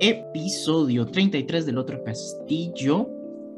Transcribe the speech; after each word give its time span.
episodio 0.00 1.06
33 1.06 1.66
del 1.66 1.78
otro 1.78 2.02
castillo. 2.04 3.08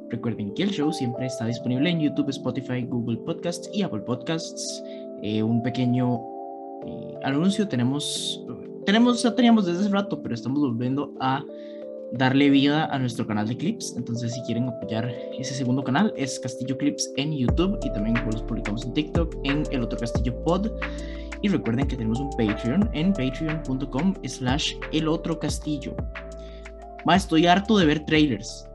Recuerden 0.09 0.55
que 0.55 0.65
el 0.65 0.71
show 0.71 0.93
siempre 0.93 1.27
está 1.27 1.47
disponible 1.47 1.91
en 1.91 2.01
YouTube, 2.01 2.31
Spotify, 2.31 2.83
Google 2.83 3.19
Podcasts 3.19 3.71
y 3.73 3.83
Apple 3.83 4.01
Podcasts. 4.01 4.83
Eh, 5.23 5.43
un 5.43 5.63
pequeño 5.63 6.21
eh, 6.87 7.15
anuncio, 7.23 7.67
tenemos, 7.67 8.45
tenemos, 8.85 9.23
ya 9.23 9.35
teníamos 9.35 9.67
desde 9.67 9.81
hace 9.81 9.89
rato, 9.89 10.23
pero 10.23 10.35
estamos 10.35 10.61
volviendo 10.61 11.13
a 11.21 11.45
darle 12.13 12.51
vida 12.51 12.87
a 12.87 12.99
nuestro 12.99 13.27
canal 13.27 13.49
de 13.49 13.57
clips. 13.57 13.95
Entonces, 13.97 14.33
si 14.35 14.41
quieren 14.43 14.69
apoyar 14.69 15.13
ese 15.39 15.55
segundo 15.55 15.83
canal, 15.83 16.13
es 16.17 16.39
Castillo 16.39 16.77
Clips 16.79 17.13
en 17.17 17.33
YouTube 17.37 17.79
y 17.83 17.93
también 17.93 18.17
los 18.31 18.43
publicamos 18.43 18.85
en 18.85 18.95
TikTok 18.95 19.35
en 19.45 19.65
el 19.71 19.83
otro 19.83 19.99
Castillo 19.99 20.41
Pod. 20.45 20.71
Y 21.43 21.49
recuerden 21.49 21.87
que 21.87 21.97
tenemos 21.97 22.19
un 22.19 22.31
Patreon 22.31 22.89
en 22.93 23.13
patreon.com 23.13 24.15
slash 24.25 24.75
el 24.93 25.09
otro 25.09 25.39
castillo. 25.39 25.95
Ma, 27.07 27.15
estoy 27.15 27.47
harto 27.47 27.79
de 27.79 27.87
ver 27.87 28.05
trailers. 28.05 28.67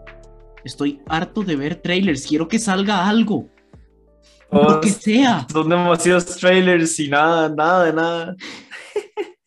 Estoy 0.63 1.01
harto 1.07 1.43
de 1.43 1.57
ver 1.57 1.75
trailers. 1.75 2.25
Quiero 2.25 2.47
que 2.47 2.59
salga 2.59 3.09
algo. 3.09 3.49
Lo 4.49 4.79
que 4.79 4.89
sea. 4.89 5.45
Son 5.51 5.67
demasiados 5.67 6.37
trailers 6.37 6.97
y 7.01 7.09
nada, 7.09 7.49
nada 7.49 7.83
de 7.83 7.93
nada. 7.93 8.35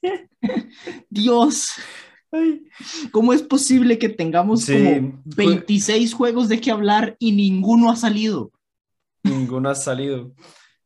Dios. 1.09 1.73
¿Cómo 3.11 3.33
es 3.33 3.41
posible 3.41 3.99
que 3.99 4.11
tengamos 4.11 4.67
como 4.67 5.23
26 5.25 6.13
juegos 6.13 6.51
de 6.51 6.61
qué 6.61 6.71
hablar 6.71 7.17
y 7.19 7.33
ninguno 7.33 7.91
ha 7.91 7.97
salido? 7.97 8.53
Ninguno 9.23 9.71
ha 9.71 9.75
salido. 9.77 10.35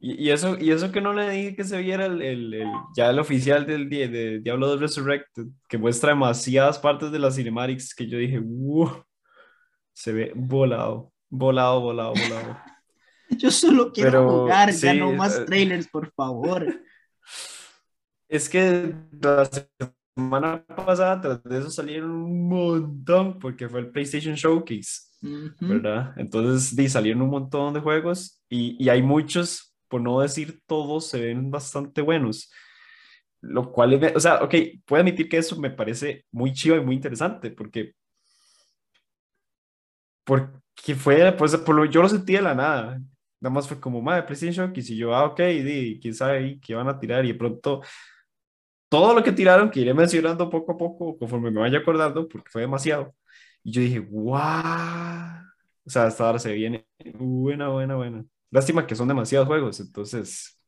Y, 0.01 0.31
eso, 0.31 0.57
y 0.59 0.71
eso 0.71 0.93
que 0.93 1.01
no 1.01 1.13
le 1.13 1.29
dije 1.29 1.57
que 1.57 1.65
se 1.65 1.79
viera 1.79 2.07
el, 2.07 2.23
el, 2.23 2.65
ya 2.97 3.11
el 3.11 3.19
oficial 3.19 3.67
del 3.67 3.89
de 3.89 4.39
Diablo 4.39 4.69
2 4.69 4.81
Resurrected, 4.81 5.47
que 5.69 5.77
muestra 5.77 6.11
demasiadas 6.11 6.79
partes 6.79 7.11
de 7.11 7.19
las 7.19 7.35
cinematics 7.35 7.95
que 7.97 8.07
yo 8.07 8.17
dije, 8.17 8.39
wow, 8.39 9.05
se 9.93 10.13
ve 10.13 10.33
volado, 10.37 11.13
volado, 11.29 11.81
volado, 11.81 12.13
volado. 12.13 12.59
yo 13.31 13.51
solo 13.51 13.93
quiero 13.93 14.43
jugar, 14.43 14.71
ya 14.71 14.95
no 14.95 15.13
más 15.13 15.37
eh, 15.37 15.45
trailers, 15.45 15.89
por 15.89 16.13
favor. 16.13 16.67
Es 18.31 18.47
que 18.47 18.95
la 19.23 19.49
semana 20.15 20.63
pasada, 20.67 21.19
tras 21.19 21.43
de 21.43 21.59
eso 21.61 21.71
salieron 21.71 22.11
un 22.11 22.47
montón, 22.47 23.39
porque 23.39 23.71
fue 23.71 23.81
el 23.81 23.89
PlayStation 23.89 24.35
Showcase, 24.35 25.01
¿verdad? 25.59 26.13
Entonces, 26.19 26.77
di, 26.77 26.91
salieron 26.91 27.23
un 27.23 27.31
montón 27.31 27.73
de 27.73 27.81
juegos 27.81 28.43
y, 28.51 28.77
y 28.85 28.91
hay 28.91 29.01
muchos 29.01 29.68
por 29.89 30.01
no 30.01 30.21
decir 30.21 30.61
todos, 30.67 31.09
se 31.09 31.21
ven 31.21 31.51
bastante 31.51 32.01
buenos. 32.03 32.51
Lo 33.41 33.73
cual, 33.73 34.01
o 34.15 34.21
sea, 34.21 34.43
ok, 34.43 34.55
puedo 34.85 35.01
admitir 35.03 35.29
que 35.29 35.39
eso 35.39 35.59
me 35.61 35.71
parece 35.71 36.27
muy 36.33 36.53
chido 36.53 36.77
y 36.77 36.81
muy 36.81 36.97
interesante, 36.97 37.51
porque, 37.51 37.95
porque 40.25 40.95
fue, 40.95 41.33
pues, 41.33 41.57
por 41.59 41.75
lo, 41.75 41.85
yo 41.85 42.03
lo 42.03 42.09
sentí 42.09 42.35
de 42.35 42.43
la 42.43 42.55
nada. 42.55 43.01
Nada 43.41 43.55
más 43.55 43.69
fue 43.69 43.81
como, 43.81 44.03
madre, 44.03 44.25
PlayStation 44.25 44.73
y 44.75 44.83
si 44.83 44.97
yo, 44.97 45.15
ah, 45.15 45.25
ok, 45.27 45.41
y 45.41 46.01
quién 46.01 46.15
sabe 46.15 46.59
qué 46.61 46.75
van 46.75 46.89
a 46.89 46.99
tirar, 46.99 47.25
y 47.25 47.29
de 47.29 47.35
pronto 47.35 47.83
todo 48.89 49.15
lo 49.15 49.23
que 49.23 49.33
tiraron, 49.33 49.71
que 49.71 49.81
iré 49.81 49.95
mencionando 49.95 50.49
poco 50.51 50.73
a 50.73 50.77
poco, 50.79 51.19
conforme 51.19 51.51
me 51.51 51.61
vaya 51.61 51.79
acordando, 51.79 52.29
porque 52.29 52.51
fue 52.51 52.63
demasiado. 52.63 53.15
Y 53.63 53.73
yo 53.73 53.83
dije, 53.83 54.01
wow. 54.01 54.39
O 55.85 55.91
sea, 55.91 56.07
hasta 56.07 56.27
ahora 56.27 56.39
se 56.39 56.53
viene 56.53 56.87
buena, 57.15 57.69
buena, 57.69 57.97
buena. 57.97 58.25
Lástima 58.51 58.87
que 58.87 58.95
son 58.95 59.09
demasiados 59.09 59.47
juegos, 59.47 59.81
entonces, 59.81 60.59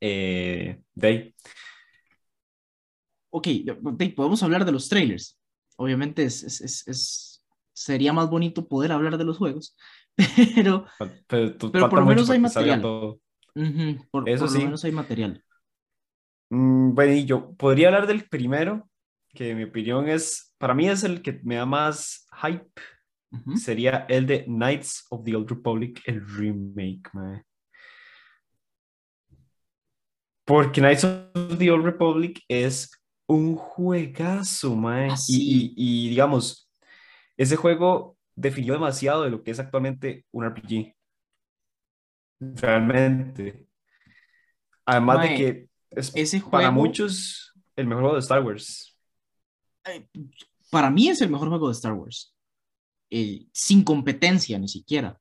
eh, 0.00 0.80
de 0.94 1.34
Ok, 3.30 3.48
podemos 4.16 4.42
hablar 4.42 4.64
de 4.64 4.72
los 4.72 4.88
trailers. 4.88 5.38
Obviamente 5.76 6.24
es, 6.24 6.42
es, 6.42 6.88
es, 6.88 7.44
sería 7.72 8.12
más 8.12 8.30
bonito 8.30 8.66
poder 8.66 8.90
hablar 8.90 9.18
de 9.18 9.24
los 9.24 9.38
juegos, 9.38 9.76
pero, 10.54 10.86
pero, 11.28 11.88
por 11.88 12.00
lo 12.00 12.06
menos 12.06 12.28
hay 12.30 12.40
material. 12.40 12.80
por, 12.80 14.28
Eso 14.28 14.48
sí. 14.48 14.58
lo 14.58 14.64
menos 14.64 14.84
hay 14.84 14.92
material. 14.92 15.44
Mm, 16.50 16.94
bueno, 16.94 17.12
y 17.12 17.26
yo 17.26 17.52
podría 17.54 17.88
hablar 17.88 18.06
del 18.06 18.28
primero, 18.28 18.88
que 19.34 19.54
mi 19.54 19.64
opinión 19.64 20.08
es, 20.08 20.54
para 20.58 20.74
mí 20.74 20.88
es 20.88 21.04
el 21.04 21.22
que 21.22 21.40
me 21.44 21.56
da 21.56 21.66
más 21.66 22.26
hype 22.42 22.80
sería 23.56 24.06
el 24.08 24.26
de 24.26 24.44
Knights 24.44 25.06
of 25.10 25.24
the 25.24 25.36
Old 25.36 25.50
Republic, 25.50 26.00
el 26.06 26.26
remake, 26.26 27.10
Porque 30.44 30.80
Knights 30.80 31.04
of 31.04 31.58
the 31.58 31.70
Old 31.70 31.84
Republic 31.84 32.42
es 32.48 32.90
un 33.26 33.54
juegazo, 33.54 34.74
mae. 34.74 35.10
Ah, 35.10 35.16
y, 35.28 35.74
y, 35.76 36.08
digamos, 36.08 36.70
ese 37.36 37.56
juego 37.56 38.16
definió 38.34 38.72
demasiado 38.72 39.24
de 39.24 39.30
lo 39.30 39.42
que 39.42 39.50
es 39.50 39.58
actualmente 39.58 40.24
un 40.32 40.48
RPG. 40.48 40.94
Realmente. 42.40 43.66
Además 44.86 45.22
de 45.22 45.34
que 45.36 45.68
es 45.90 46.12
ese 46.14 46.40
para 46.40 46.70
muchos 46.70 47.52
el 47.76 47.86
mejor 47.86 48.02
juego 48.02 48.16
de 48.16 48.20
Star 48.20 48.42
Wars. 48.42 48.96
Para 50.70 50.90
mí 50.90 51.08
es 51.08 51.20
el 51.20 51.30
mejor 51.30 51.48
juego 51.48 51.68
de 51.68 51.72
Star 51.72 51.92
Wars. 51.92 52.34
Eh, 53.10 53.46
sin 53.52 53.82
competencia 53.84 54.58
ni 54.58 54.68
siquiera. 54.68 55.18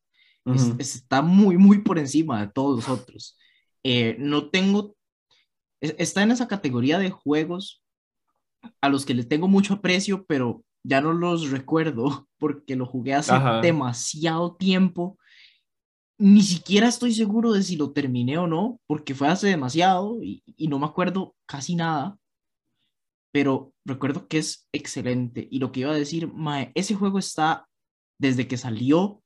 está 0.80 1.22
muy, 1.22 1.58
muy 1.58 1.80
por 1.80 2.00
encima 2.00 2.42
de 2.42 2.52
todos 2.52 2.78
los 2.78 2.90
otros. 2.90 3.38
Eh, 3.84 4.16
no 4.20 4.50
tengo, 4.50 4.96
está 5.82 6.24
en 6.24 6.32
esa 6.32 6.48
categoría 6.48 7.00
de 7.00 7.10
juegos 7.10 7.84
a 8.82 8.90
los 8.90 9.06
que 9.06 9.14
les 9.14 9.28
tengo 9.28 9.48
mucho 9.48 9.76
aprecio, 9.76 10.26
pero 10.26 10.64
ya 10.84 11.02
no 11.02 11.14
los 11.14 11.52
recuerdo 11.52 12.28
porque 12.38 12.76
lo 12.76 12.86
jugué 12.86 13.14
hace 13.14 13.34
demasiado 13.62 14.56
tiempo. 14.56 15.18
Ni 16.18 16.42
siquiera 16.42 16.88
estoy 16.88 17.14
seguro 17.14 17.52
de 17.54 17.62
si 17.62 17.76
lo 17.76 17.92
terminé 17.92 18.38
o 18.38 18.48
no, 18.48 18.80
porque 18.88 19.14
fue 19.14 19.28
hace 19.28 19.48
demasiado 19.48 20.22
y, 20.24 20.44
y 20.46 20.68
no 20.68 20.80
me 20.80 20.88
acuerdo 20.88 21.36
casi 21.46 21.76
nada 21.76 22.18
pero 23.38 23.72
recuerdo 23.86 24.28
que 24.28 24.40
es 24.40 24.68
excelente. 24.72 25.48
Y 25.52 25.60
lo 25.60 25.72
que 25.72 25.82
iba 25.82 25.92
a 25.92 25.96
decir, 25.96 26.28
mae, 26.34 26.72
ese 26.74 26.96
juego 26.96 27.20
está 27.20 27.67
desde 28.18 28.48
que 28.48 28.58
salió 28.58 29.22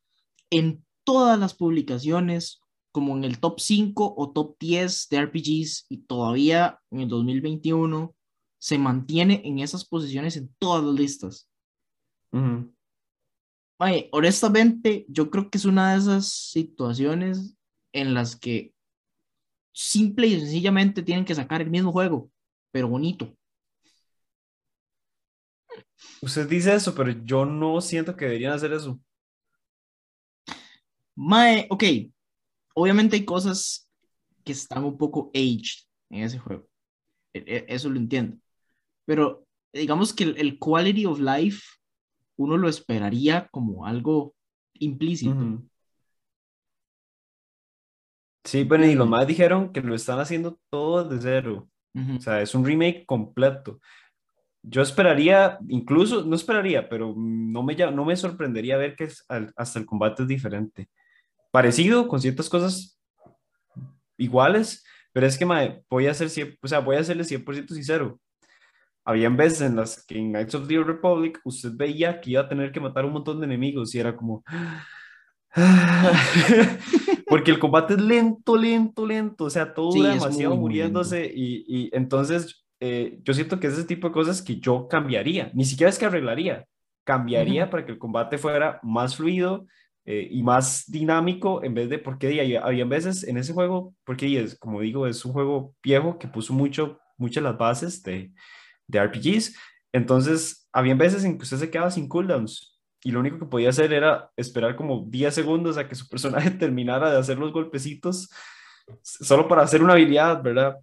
en 0.49 0.85
todas 1.03 1.39
las 1.39 1.53
publicaciones, 1.53 2.61
como 2.91 3.15
en 3.15 3.23
el 3.23 3.39
top 3.39 3.59
5 3.59 4.13
o 4.17 4.31
top 4.31 4.57
10 4.59 5.07
de 5.09 5.17
RPGs 5.21 5.85
y 5.89 5.97
todavía 5.99 6.79
en 6.91 7.01
el 7.01 7.07
2021 7.09 8.15
se 8.59 8.77
mantiene 8.77 9.41
en 9.45 9.59
esas 9.59 9.85
posiciones 9.85 10.37
en 10.37 10.53
todas 10.59 10.83
las 10.83 10.93
listas. 10.93 11.49
honestamente, 14.11 15.05
yo 15.09 15.31
creo 15.31 15.49
que 15.49 15.57
es 15.57 15.65
una 15.65 15.93
de 15.93 15.99
esas 15.99 16.27
situaciones 16.27 17.57
en 17.93 18.13
las 18.13 18.35
que 18.35 18.73
simple 19.73 20.27
y 20.27 20.39
sencillamente 20.39 21.01
tienen 21.01 21.25
que 21.25 21.35
sacar 21.35 21.61
el 21.61 21.69
mismo 21.69 21.91
juego, 21.91 22.29
pero 22.71 22.87
bonito. 22.87 23.35
Usted 26.21 26.47
dice 26.47 26.73
eso, 26.73 26.93
pero 26.93 27.11
yo 27.11 27.45
no 27.45 27.81
siento 27.81 28.15
que 28.15 28.25
deberían 28.25 28.53
hacer 28.53 28.71
eso. 28.73 28.99
Mae, 31.15 31.67
ok. 31.69 31.83
Obviamente 32.75 33.15
hay 33.15 33.25
cosas 33.25 33.89
que 34.43 34.51
están 34.51 34.83
un 34.83 34.97
poco 34.97 35.31
aged 35.33 35.85
en 36.09 36.23
ese 36.23 36.39
juego. 36.39 36.67
E, 37.33 37.39
e, 37.39 37.65
eso 37.67 37.89
lo 37.89 37.97
entiendo. 37.97 38.37
Pero 39.05 39.45
digamos 39.73 40.13
que 40.13 40.23
el, 40.23 40.59
quality 40.59 41.05
of 41.05 41.19
life 41.19 41.61
uno 42.37 42.57
lo 42.57 42.69
esperaría 42.69 43.47
como 43.51 43.85
algo 43.85 44.35
implícito. 44.73 45.61
Sí, 48.43 48.63
bueno, 48.63 48.85
y 48.85 48.95
los 48.95 49.07
más 49.07 49.27
dijeron 49.27 49.71
que 49.71 49.81
lo 49.81 49.93
están 49.93 50.19
haciendo 50.19 50.59
todo 50.69 51.03
de 51.03 51.19
cero. 51.19 51.67
O 51.93 52.21
sea, 52.21 52.41
es 52.41 52.55
un 52.55 52.65
remake 52.65 53.05
completo 53.05 53.79
yo 54.63 54.81
esperaría, 54.81 55.57
incluso, 55.67 56.23
no 56.23 56.35
esperaría, 56.35 56.87
pero 56.87 57.13
no 57.17 57.63
me, 57.63 57.75
no 57.75 58.05
me 58.05 58.15
sorprendería 58.15 58.77
ver 58.77 58.95
que 58.95 59.09
hasta 59.55 59.79
el 59.79 59.85
combate 59.85 60.23
es 60.23 60.27
diferente. 60.27 60.89
Parecido, 61.49 62.07
con 62.07 62.21
ciertas 62.21 62.47
cosas 62.47 62.99
iguales, 64.17 64.85
pero 65.11 65.25
es 65.25 65.37
que 65.37 65.45
voy 65.89 66.07
a 66.07 66.13
ser, 66.13 66.57
o 66.61 66.67
sea, 66.67 66.79
voy 66.79 66.95
a 66.95 67.03
serle 67.03 67.23
100% 67.23 67.73
sincero. 67.73 68.19
Habían 69.03 69.35
veces 69.35 69.61
en 69.61 69.75
las 69.75 70.05
que 70.05 70.19
en 70.19 70.29
Knights 70.29 70.53
of 70.53 70.67
the 70.67 70.77
Republic 70.83 71.39
usted 71.43 71.71
veía 71.73 72.21
que 72.21 72.31
iba 72.31 72.41
a 72.41 72.49
tener 72.49 72.71
que 72.71 72.79
matar 72.79 73.03
un 73.03 73.13
montón 73.13 73.39
de 73.39 73.47
enemigos 73.47 73.95
y 73.95 73.99
era 73.99 74.15
como... 74.15 74.43
Porque 77.27 77.51
el 77.51 77.59
combate 77.59 77.95
es 77.95 78.01
lento, 78.01 78.55
lento, 78.55 79.05
lento, 79.05 79.45
o 79.45 79.49
sea, 79.49 79.73
todo 79.73 79.91
demasiado 79.91 80.55
muriéndose 80.55 81.25
y, 81.33 81.65
y 81.67 81.89
entonces 81.93 82.60
eh, 82.81 83.19
yo 83.23 83.33
siento 83.35 83.59
que 83.59 83.67
es 83.67 83.73
ese 83.73 83.85
tipo 83.85 84.07
de 84.07 84.13
cosas 84.13 84.41
que 84.41 84.59
yo 84.59 84.87
cambiaría, 84.87 85.51
ni 85.53 85.65
siquiera 85.65 85.91
es 85.91 85.99
que 85.99 86.05
arreglaría, 86.07 86.65
cambiaría 87.03 87.69
para 87.69 87.85
que 87.85 87.91
el 87.91 87.99
combate 87.99 88.39
fuera 88.39 88.79
más 88.81 89.15
fluido 89.15 89.67
eh, 90.03 90.27
y 90.31 90.41
más 90.41 90.89
dinámico 90.91 91.63
en 91.63 91.75
vez 91.75 91.89
de, 91.89 91.99
porque 91.99 92.41
había, 92.41 92.85
veces 92.85 93.23
en 93.23 93.37
ese 93.37 93.53
juego, 93.53 93.93
porque 94.03 94.39
es, 94.39 94.57
como 94.57 94.81
digo, 94.81 95.05
es 95.05 95.23
un 95.23 95.31
juego 95.31 95.75
viejo 95.83 96.17
que 96.17 96.27
puso 96.27 96.53
mucho, 96.53 96.99
muchas 97.17 97.43
las 97.43 97.55
bases 97.55 98.01
de, 98.01 98.31
de 98.87 98.99
RPGs, 98.99 99.55
entonces 99.93 100.67
había 100.73 100.95
veces 100.95 101.23
en 101.23 101.37
que 101.37 101.43
usted 101.43 101.57
se 101.57 101.69
quedaba 101.69 101.91
sin 101.91 102.09
cooldowns 102.09 102.81
y 103.03 103.11
lo 103.11 103.19
único 103.19 103.37
que 103.37 103.45
podía 103.45 103.69
hacer 103.69 103.93
era 103.93 104.31
esperar 104.35 104.75
como 104.75 105.05
10 105.07 105.35
segundos 105.35 105.77
a 105.77 105.87
que 105.87 105.93
su 105.93 106.07
personaje 106.09 106.49
terminara 106.49 107.11
de 107.11 107.19
hacer 107.19 107.37
los 107.37 107.53
golpecitos 107.53 108.27
solo 109.03 109.47
para 109.47 109.61
hacer 109.61 109.83
una 109.83 109.93
habilidad, 109.93 110.41
¿verdad? 110.41 110.77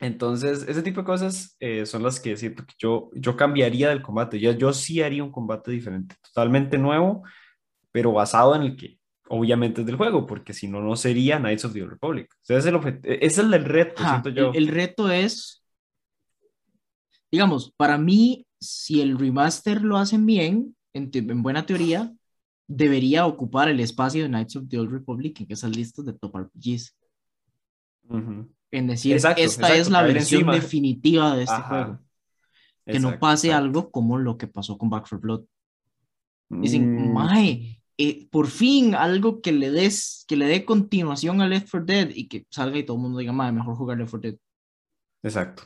Entonces, 0.00 0.64
ese 0.68 0.82
tipo 0.82 1.00
de 1.00 1.06
cosas 1.06 1.56
eh, 1.58 1.84
son 1.84 2.02
las 2.02 2.20
que 2.20 2.36
siento 2.36 2.64
que 2.64 2.74
yo, 2.78 3.10
yo 3.14 3.36
cambiaría 3.36 3.88
del 3.88 4.02
combate. 4.02 4.38
Ya, 4.38 4.52
yo 4.52 4.72
sí 4.72 5.02
haría 5.02 5.24
un 5.24 5.32
combate 5.32 5.72
diferente, 5.72 6.14
totalmente 6.22 6.78
nuevo, 6.78 7.24
pero 7.90 8.12
basado 8.12 8.54
en 8.54 8.62
el 8.62 8.76
que 8.76 8.98
obviamente 9.28 9.80
es 9.80 9.86
del 9.86 9.96
juego, 9.96 10.26
porque 10.26 10.54
si 10.54 10.68
no, 10.68 10.80
no 10.80 10.96
sería 10.96 11.38
Knights 11.38 11.64
of 11.64 11.72
the 11.72 11.84
Republic. 11.84 12.32
O 12.32 12.44
sea, 12.44 12.58
es 12.58 12.66
el, 12.66 13.00
es 13.02 13.38
el 13.38 13.64
reto, 13.64 14.02
siento 14.02 14.28
yo. 14.30 14.52
El, 14.54 14.68
reto 14.68 15.10
es, 15.10 15.64
digamos, 17.30 17.72
para 17.76 17.98
mí, 17.98 18.46
si 18.60 19.00
el 19.00 19.18
remaster 19.18 19.82
lo 19.82 19.96
hacen 19.96 20.24
bien, 20.26 20.76
en, 20.92 21.10
en 21.12 21.42
buena 21.42 21.66
teoría, 21.66 22.12
debería 22.68 23.26
ocupar 23.26 23.68
el 23.68 23.80
espacio 23.80 24.22
de 24.22 24.28
Knights 24.28 24.56
of 24.56 24.68
the 24.68 24.78
Old 24.78 24.92
Republic 24.92 25.40
en 25.40 25.46
esas 25.50 25.74
listas 25.74 26.04
de 26.04 26.12
top 26.12 26.36
RPGs. 26.36 26.96
En 28.70 28.86
decir, 28.86 29.16
esta 29.16 29.32
es 29.74 29.90
la 29.90 30.02
versión 30.02 30.50
definitiva 30.50 31.36
de 31.36 31.44
este 31.44 31.62
juego. 31.62 32.00
Que 32.84 33.00
no 33.00 33.18
pase 33.18 33.52
algo 33.52 33.90
como 33.90 34.18
lo 34.18 34.36
que 34.38 34.46
pasó 34.46 34.78
con 34.78 34.90
Back 34.90 35.06
4 35.08 35.20
Blood. 35.20 35.44
Dicen, 36.50 37.10
mm. 37.10 37.12
mae, 37.12 37.82
eh, 37.98 38.26
por 38.30 38.46
fin 38.46 38.94
algo 38.94 39.42
que 39.42 39.52
le 39.52 39.70
des, 39.70 40.24
que 40.26 40.36
le 40.36 40.46
dé 40.46 40.64
continuación 40.64 41.40
a 41.42 41.48
Left 41.48 41.70
4 41.70 41.84
Dead 41.84 42.10
y 42.14 42.28
que 42.28 42.46
salga 42.50 42.78
y 42.78 42.84
todo 42.84 42.96
el 42.96 43.02
mundo 43.02 43.18
diga, 43.18 43.32
mae, 43.32 43.52
mejor 43.52 43.74
jugar 43.76 43.98
Left 43.98 44.10
4 44.10 44.30
Dead. 44.30 44.40
Exacto. 45.22 45.64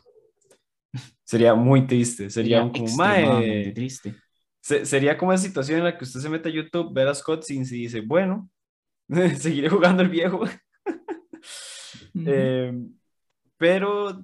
Sería 1.25 1.55
muy 1.55 1.87
triste, 1.87 2.29
sería, 2.29 2.63
un 2.63 2.71
como, 2.71 2.97
mae, 2.97 3.73
triste. 3.73 4.15
sería 4.61 5.17
como 5.17 5.33
esa 5.33 5.45
situación 5.45 5.79
en 5.79 5.85
la 5.85 5.97
que 5.97 6.05
usted 6.05 6.21
se 6.21 6.29
mete 6.29 6.49
a 6.49 6.53
YouTube, 6.53 6.93
ver 6.93 7.09
a 7.09 7.15
Scott 7.15 7.49
y 7.49 7.59
dice, 7.61 8.01
bueno, 8.01 8.51
seguiré 9.39 9.69
jugando 9.69 10.03
el 10.03 10.09
viejo. 10.09 10.41
Em, 12.15 12.93
pero 13.57 14.23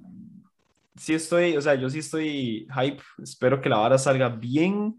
sí 0.95 1.13
estoy, 1.13 1.57
o 1.57 1.61
sea, 1.61 1.75
yo 1.75 1.89
sí 1.89 1.99
estoy 1.99 2.67
hype, 2.73 3.01
espero 3.23 3.61
que 3.61 3.69
la 3.69 3.77
vara 3.77 3.97
salga 3.97 4.29
bien 4.29 4.97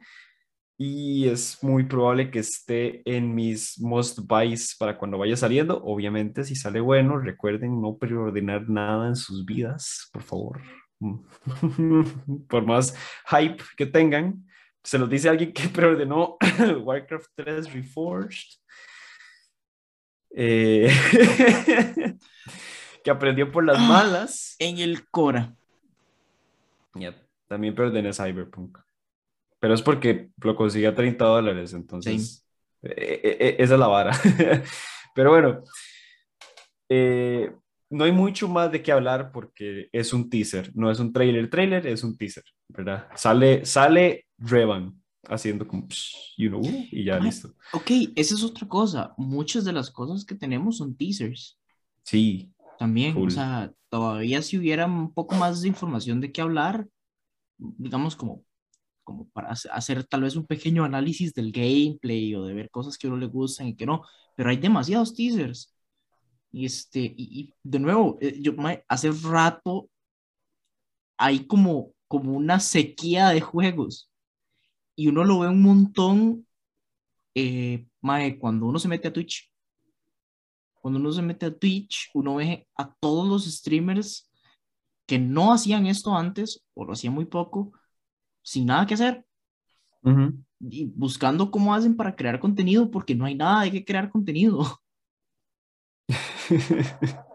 y 0.78 1.28
es 1.28 1.62
muy 1.62 1.84
probable 1.84 2.30
que 2.30 2.38
esté 2.38 3.02
en 3.04 3.34
mis 3.34 3.78
most 3.78 4.20
buys 4.20 4.74
para 4.78 4.96
cuando 4.96 5.18
vaya 5.18 5.36
saliendo. 5.36 5.82
Obviamente, 5.84 6.42
si 6.42 6.56
sale 6.56 6.80
bueno, 6.80 7.18
recuerden 7.18 7.82
no 7.82 7.98
preordenar 7.98 8.66
nada 8.68 9.08
en 9.08 9.16
sus 9.16 9.44
vidas, 9.44 10.08
por 10.10 10.22
favor. 10.22 10.62
por 12.48 12.64
más 12.64 12.94
hype 13.28 13.62
que 13.76 13.86
tengan, 13.86 14.46
se 14.82 14.98
los 14.98 15.10
dice 15.10 15.28
alguien 15.28 15.52
que 15.52 15.68
preordenó 15.74 16.38
Warcraft 16.82 17.30
3 17.34 17.72
Reforged. 17.74 18.58
Eh, 20.34 20.90
que 23.02 23.10
aprendió 23.10 23.50
por 23.50 23.64
las 23.64 23.78
ah, 23.78 23.88
malas. 23.88 24.56
En 24.58 24.78
el 24.78 25.08
Cora. 25.08 25.54
también 27.48 27.74
perdené 27.74 28.12
Cyberpunk. 28.12 28.78
Pero 29.58 29.74
es 29.74 29.82
porque 29.82 30.30
lo 30.42 30.56
conseguí 30.56 30.86
a 30.86 30.94
30 30.94 31.24
dólares, 31.24 31.74
entonces 31.74 32.46
e, 32.82 32.88
e, 32.88 33.46
e, 33.48 33.56
esa 33.58 33.74
es 33.74 33.80
la 33.80 33.86
vara. 33.88 34.12
Pero 35.14 35.30
bueno, 35.30 35.62
eh, 36.88 37.52
no 37.90 38.04
hay 38.04 38.12
mucho 38.12 38.48
más 38.48 38.72
de 38.72 38.82
qué 38.82 38.92
hablar 38.92 39.32
porque 39.32 39.88
es 39.92 40.12
un 40.12 40.30
teaser, 40.30 40.70
no 40.74 40.90
es 40.90 40.98
un 40.98 41.12
trailer. 41.12 41.50
Trailer 41.50 41.86
es 41.86 42.04
un 42.04 42.16
teaser, 42.16 42.44
¿verdad? 42.68 43.08
Sale, 43.16 43.64
sale 43.66 44.26
Revan 44.38 45.00
haciendo 45.28 45.66
como, 45.66 45.86
you 46.38 46.48
know, 46.48 46.62
y 46.64 47.04
ya 47.04 47.18
listo. 47.18 47.54
Ok, 47.72 47.90
esa 48.16 48.34
es 48.34 48.42
otra 48.42 48.66
cosa. 48.66 49.12
Muchas 49.16 49.64
de 49.64 49.72
las 49.72 49.90
cosas 49.90 50.24
que 50.24 50.34
tenemos 50.34 50.78
son 50.78 50.96
teasers. 50.96 51.58
Sí. 52.02 52.50
También, 52.80 53.14
o 53.18 53.28
sea, 53.28 53.70
todavía 53.90 54.40
si 54.40 54.56
hubiera 54.56 54.86
un 54.86 55.12
poco 55.12 55.34
más 55.34 55.60
de 55.60 55.68
información 55.68 56.18
de 56.18 56.32
qué 56.32 56.40
hablar, 56.40 56.88
digamos 57.58 58.16
como, 58.16 58.42
como 59.04 59.28
para 59.28 59.50
hacer 59.50 60.04
tal 60.04 60.22
vez 60.22 60.34
un 60.34 60.46
pequeño 60.46 60.82
análisis 60.82 61.34
del 61.34 61.52
gameplay 61.52 62.34
o 62.34 62.42
de 62.42 62.54
ver 62.54 62.70
cosas 62.70 62.96
que 62.96 63.06
a 63.06 63.10
uno 63.10 63.18
le 63.18 63.26
gustan 63.26 63.66
y 63.66 63.76
que 63.76 63.84
no, 63.84 64.02
pero 64.34 64.48
hay 64.48 64.56
demasiados 64.56 65.14
teasers. 65.14 65.76
Y, 66.52 66.64
este, 66.64 67.00
y, 67.00 67.54
de 67.62 67.78
nuevo, 67.80 68.16
eh, 68.22 68.38
yo 68.40 68.54
hace 68.88 69.10
rato 69.10 69.90
hay 71.18 71.46
como, 71.46 71.92
como 72.08 72.32
una 72.32 72.60
sequía 72.60 73.28
de 73.28 73.42
juegos 73.42 74.10
y 74.96 75.08
uno 75.08 75.24
lo 75.24 75.40
ve 75.40 75.48
un 75.48 75.60
montón, 75.60 76.46
eh, 77.34 77.86
cuando 78.38 78.64
uno 78.64 78.78
se 78.78 78.88
mete 78.88 79.08
a 79.08 79.12
Twitch 79.12 79.50
cuando 80.80 80.98
uno 80.98 81.12
se 81.12 81.22
mete 81.22 81.46
a 81.46 81.56
Twitch, 81.56 82.10
uno 82.14 82.36
ve 82.36 82.66
a 82.76 82.92
todos 82.94 83.28
los 83.28 83.44
streamers 83.44 84.30
que 85.06 85.18
no 85.18 85.52
hacían 85.52 85.86
esto 85.86 86.16
antes 86.16 86.64
o 86.74 86.84
lo 86.84 86.92
hacían 86.92 87.14
muy 87.14 87.26
poco, 87.26 87.72
sin 88.42 88.66
nada 88.66 88.86
que 88.86 88.94
hacer. 88.94 89.24
Y 90.60 90.86
buscando 90.86 91.50
cómo 91.50 91.74
hacen 91.74 91.96
para 91.96 92.16
crear 92.16 92.40
contenido, 92.40 92.90
porque 92.90 93.14
no 93.14 93.26
hay 93.26 93.34
nada 93.34 93.62
de 93.62 93.72
que 93.72 93.84
crear 93.84 94.08
contenido. 94.10 94.80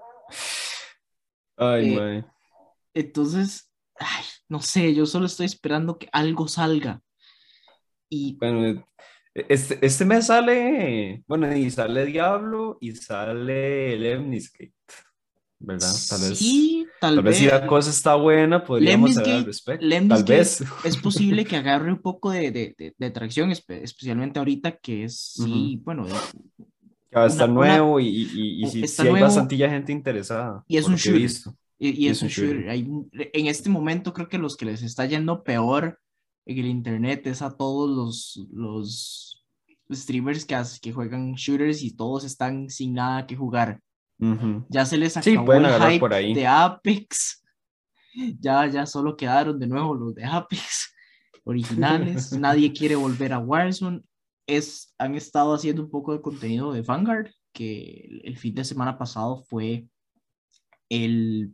ay, 1.57 1.97
eh, 1.97 2.25
Entonces, 2.93 3.71
no 4.49 4.61
sé, 4.61 4.93
yo 4.93 5.05
solo 5.05 5.25
estoy 5.27 5.45
esperando 5.45 5.97
que 5.97 6.09
algo 6.11 6.47
salga. 6.47 7.01
Y 8.09 8.37
bueno, 8.37 8.85
este, 9.35 9.85
este 9.85 10.05
mes 10.05 10.27
sale, 10.27 11.21
bueno, 11.27 11.53
y 11.53 11.69
sale 11.69 12.05
Diablo 12.05 12.77
y 12.79 12.95
sale 12.95 13.93
el 13.93 14.03
Lemniscate, 14.03 14.73
¿verdad? 15.59 15.93
Tal 16.09 16.21
vez, 16.21 16.39
sí, 16.39 16.87
tal, 17.01 17.21
vez. 17.21 17.37
si 17.37 17.47
la 17.47 17.67
cosa 17.67 17.89
está 17.89 18.15
buena, 18.15 18.63
podríamos 18.63 19.17
hablar 19.17 19.35
al 19.35 19.45
respecto. 19.45 19.85
Tal 20.07 20.23
vez. 20.23 20.63
Es 20.85 20.95
posible 20.95 21.43
que 21.43 21.55
agarre 21.57 21.91
un 21.91 22.01
poco 22.01 22.31
de, 22.31 22.49
de, 22.51 22.95
de, 22.97 23.05
atracción, 23.05 23.51
especialmente 23.51 24.39
ahorita 24.39 24.77
que 24.77 25.03
es, 25.03 25.33
sí, 25.33 25.81
bueno. 25.83 26.05
Que 27.09 27.19
va 27.19 27.25
a 27.25 27.27
estar 27.27 27.49
nuevo 27.49 27.99
y, 27.99 28.07
y, 28.07 28.63
y, 28.63 28.87
si, 28.87 29.01
hay 29.01 29.21
bastante 29.21 29.57
gente 29.57 29.91
interesada. 29.91 30.63
Y 30.65 30.77
es 30.77 30.87
un 30.87 30.95
shooter. 30.95 31.29
Y, 31.77 32.07
es, 32.07 32.21
un 32.21 32.29
shooter. 32.29 32.69
en 32.69 33.47
este 33.47 33.69
momento 33.69 34.13
creo 34.13 34.29
que 34.29 34.37
los 34.37 34.55
que 34.55 34.63
les 34.63 34.81
está 34.81 35.05
yendo 35.05 35.43
peor 35.43 35.99
el 36.45 36.65
internet 36.65 37.25
es 37.27 37.41
a 37.41 37.55
todos 37.55 37.89
los, 37.89 38.47
los 38.51 39.45
streamers 39.91 40.45
que, 40.45 40.61
que 40.81 40.93
juegan 40.93 41.33
shooters 41.33 41.81
y 41.81 41.95
todos 41.95 42.23
están 42.23 42.69
sin 42.69 42.93
nada 42.93 43.25
que 43.25 43.35
jugar. 43.35 43.79
Ya 44.69 44.85
se 44.85 44.97
les 44.97 45.17
acabó 45.17 45.53
el 45.53 45.65
hype 45.65 46.33
de 46.33 46.47
Apex. 46.47 47.41
Ya, 48.39 48.65
ya 48.67 48.85
solo 48.85 49.17
quedaron 49.17 49.59
de 49.59 49.67
nuevo 49.67 49.93
los 49.93 50.15
de 50.15 50.23
Apex 50.23 50.95
originales. 51.43 52.31
Nadie 52.39 52.71
quiere 52.71 52.95
volver 52.95 53.33
a 53.33 53.39
Warzone. 53.39 54.03
Es, 54.47 54.93
han 54.97 55.15
estado 55.15 55.53
haciendo 55.53 55.83
un 55.83 55.89
poco 55.89 56.13
de 56.13 56.21
contenido 56.21 56.71
de 56.71 56.81
Vanguard, 56.81 57.29
que 57.51 58.21
el 58.23 58.37
fin 58.37 58.55
de 58.55 58.63
semana 58.63 58.97
pasado 58.97 59.43
fue 59.49 59.89
el 60.87 61.53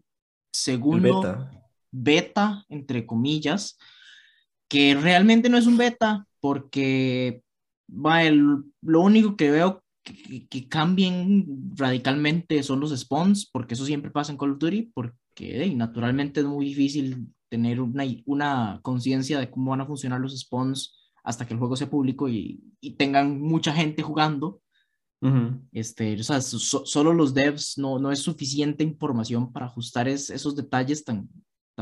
segundo 0.54 1.50
beta 1.90 2.64
entre 2.70 3.08
comillas, 3.08 3.80
que 4.72 4.96
realmente 4.96 5.50
no 5.50 5.58
es 5.58 5.68
un 5.68 5.76
beta, 5.76 6.26
porque 6.40 7.44
va, 7.90 8.24
lo 8.24 9.02
único 9.02 9.36
que 9.36 9.52
veo 9.52 9.84
que, 10.02 10.48
que, 10.48 10.70
cambien 10.70 11.74
radicalmente 11.76 12.64
son 12.64 12.80
los 12.80 12.98
spawns, 12.98 13.50
porque 13.52 13.74
eso 13.74 13.86
siempre 13.86 14.12
pasa 14.12 14.32
en 14.32 14.38
Call 14.38 14.52
of 14.52 14.60
Duty, 14.60 14.94
porque 14.94 15.74
naturalmente 15.76 16.40
es 16.40 16.46
muy 16.46 16.68
difícil 16.68 17.28
tener 17.50 17.82
una, 17.82 18.06
una 18.26 18.80
conciencia 18.82 19.42
de 19.42 19.52
cómo 19.52 19.72
van 19.72 19.82
a 19.82 19.86
funcionar 19.86 20.22
los 20.22 20.40
spawns 20.40 21.12
hasta 21.22 21.46
que 21.46 21.54
el 21.54 21.60
juego 21.60 21.76
sea 21.76 21.90
público 21.90 22.30
y, 22.30 22.64
y 22.80 22.92
tengan 22.92 23.42
mucha 23.42 23.74
gente 23.74 24.04
jugando. 24.04 24.62
este, 25.74 26.18
o 26.18 26.24
sea, 26.24 26.40
solo 26.40 27.12
los 27.12 27.34
devs 27.34 27.78
no, 27.78 28.00
no 28.00 28.10
es 28.10 28.20
suficiente 28.20 28.86
información 28.86 29.52
para 29.52 29.66
ajustar 29.66 30.08
esos 30.08 30.56
detalles 30.56 31.04
tan, 31.04 31.28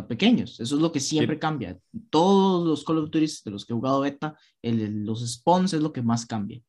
pequeños. 0.07 0.59
Eso 0.59 0.75
es 0.75 0.81
lo 0.81 0.91
que 0.91 0.99
siempre 0.99 1.39
cambia. 1.39 1.77
Todos 2.09 2.67
los 2.67 2.83
Call 2.83 2.99
of 2.99 3.09
Duty 3.09 3.25
de 3.45 3.51
los 3.51 3.65
que 3.65 3.73
he 3.73 3.75
jugado 3.75 4.01
beta, 4.01 4.37
el, 4.61 5.05
los 5.05 5.27
spawns 5.27 5.73
es 5.73 5.81
lo 5.81 5.93
que 5.93 6.01
más 6.01 6.25
cambia. 6.25 6.61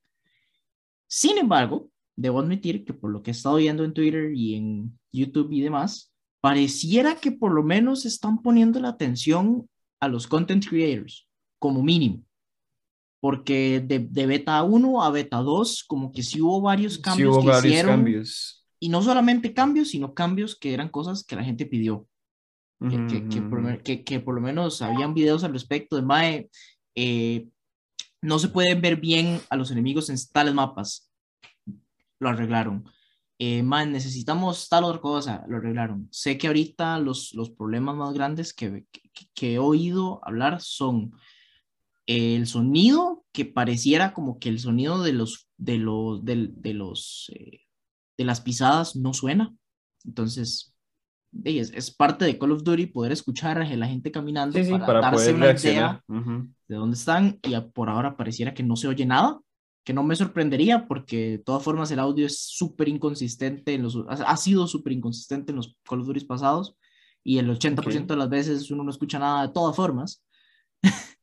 Sin 1.06 1.38
embargo, 1.38 1.90
debo 2.16 2.40
admitir 2.40 2.84
que 2.84 2.92
por 2.92 3.10
lo 3.10 3.22
que 3.22 3.30
he 3.30 3.32
estado 3.32 3.56
viendo 3.56 3.84
en 3.84 3.92
Twitter 3.92 4.32
y 4.34 4.54
en 4.54 4.98
YouTube 5.12 5.52
y 5.52 5.60
demás, 5.60 6.12
pareciera 6.40 7.16
que 7.16 7.32
por 7.32 7.52
lo 7.52 7.62
menos 7.62 8.06
están 8.06 8.42
poniendo 8.42 8.80
la 8.80 8.90
atención 8.90 9.68
a 10.00 10.08
los 10.08 10.26
content 10.26 10.66
creators, 10.66 11.28
como 11.58 11.82
mínimo. 11.82 12.24
Porque 13.20 13.80
de, 13.80 13.98
de 13.98 14.26
beta 14.26 14.62
1 14.62 15.02
a 15.02 15.10
beta 15.10 15.38
2, 15.38 15.84
como 15.84 16.12
que 16.12 16.22
sí 16.22 16.40
hubo 16.40 16.60
varios 16.62 16.98
cambios 16.98 17.38
que 17.38 17.68
hicieron. 17.68 17.96
Cambios. 17.96 18.66
Y 18.78 18.88
no 18.88 19.02
solamente 19.02 19.52
cambios, 19.52 19.88
sino 19.88 20.14
cambios 20.14 20.56
que 20.56 20.72
eran 20.72 20.88
cosas 20.88 21.22
que 21.22 21.36
la 21.36 21.44
gente 21.44 21.66
pidió 21.66 22.06
que, 22.80 23.28
que, 23.28 23.42
por, 23.42 23.82
que, 23.82 24.20
por, 24.20 24.34
lo 24.34 24.40
menos 24.40 24.80
habían 24.80 25.12
videos 25.12 25.44
al 25.44 25.52
respecto 25.52 25.96
de 25.96 26.02
Mae, 26.02 26.50
eh, 26.94 27.46
no 28.22 28.38
se 28.38 28.48
pueden 28.48 28.80
ver 28.80 28.96
bien 28.96 29.40
a 29.50 29.56
los 29.56 29.70
enemigos 29.70 30.08
en 30.08 30.16
tales 30.32 30.54
mapas. 30.54 31.10
Lo 32.18 32.30
arreglaron. 32.30 32.84
Eh, 33.38 33.62
man, 33.62 33.92
necesitamos 33.92 34.68
tal 34.68 34.84
otra 34.84 35.00
cosa, 35.00 35.44
lo 35.48 35.58
arreglaron. 35.58 36.08
Sé 36.10 36.36
que 36.36 36.46
ahorita 36.46 36.98
los, 36.98 37.32
los 37.34 37.50
problemas 37.50 37.96
más 37.96 38.12
grandes 38.12 38.52
que, 38.52 38.84
que, 39.34 39.54
he 39.54 39.58
oído 39.58 40.20
hablar 40.22 40.60
son 40.60 41.12
el 42.06 42.46
sonido, 42.46 43.24
que 43.32 43.46
pareciera 43.46 44.12
como 44.12 44.38
que 44.38 44.50
el 44.50 44.58
sonido 44.58 45.02
de 45.02 45.14
los, 45.14 45.48
de 45.56 45.78
los, 45.78 46.22
de, 46.24 46.50
de 46.52 46.74
los, 46.74 47.30
eh, 47.34 47.62
de 48.18 48.24
las 48.24 48.42
pisadas 48.42 48.96
no 48.96 49.14
suena. 49.14 49.54
Entonces, 50.04 50.74
es, 51.44 51.70
es, 51.70 51.90
parte 51.90 52.24
de 52.24 52.38
Call 52.38 52.52
of 52.52 52.62
Duty 52.62 52.86
poder 52.86 53.12
escuchar 53.12 53.58
a 53.58 53.64
la 53.64 53.86
gente 53.86 54.10
caminando 54.10 54.58
para, 54.78 55.00
darse 55.00 55.32
una 55.32 55.52
idea 55.52 56.02
de 56.08 56.76
dónde 56.76 56.96
están 56.96 57.38
y 57.42 57.58
por 57.72 57.88
ahora 57.88 58.16
pareciera 58.16 58.54
que 58.54 58.62
no 58.62 58.76
se 58.76 58.88
oye 58.88 59.06
nada, 59.06 59.40
que 59.84 59.92
no 59.92 60.02
me 60.02 60.16
sorprendería 60.16 60.86
porque 60.86 61.30
de 61.30 61.38
todas 61.38 61.62
formas 61.62 61.90
el 61.90 61.98
audio 61.98 62.26
es 62.26 62.40
súper 62.40 62.88
inconsistente, 62.88 63.74
en 63.74 63.82
los, 63.82 63.98
ha 64.08 64.36
sido 64.36 64.66
súper 64.66 64.92
inconsistente 64.92 65.52
en 65.52 65.56
los 65.56 65.76
Call 65.84 66.00
of 66.00 66.06
Duty 66.06 66.24
pasados 66.24 66.76
y 67.22 67.38
el 67.38 67.50
80% 67.50 68.06
de 68.06 68.16
las 68.16 68.28
veces 68.28 68.70
uno 68.70 68.82
no 68.82 68.90
escucha 68.90 69.18
nada 69.18 69.46
de 69.46 69.52
todas 69.52 69.76
formas. 69.76 70.24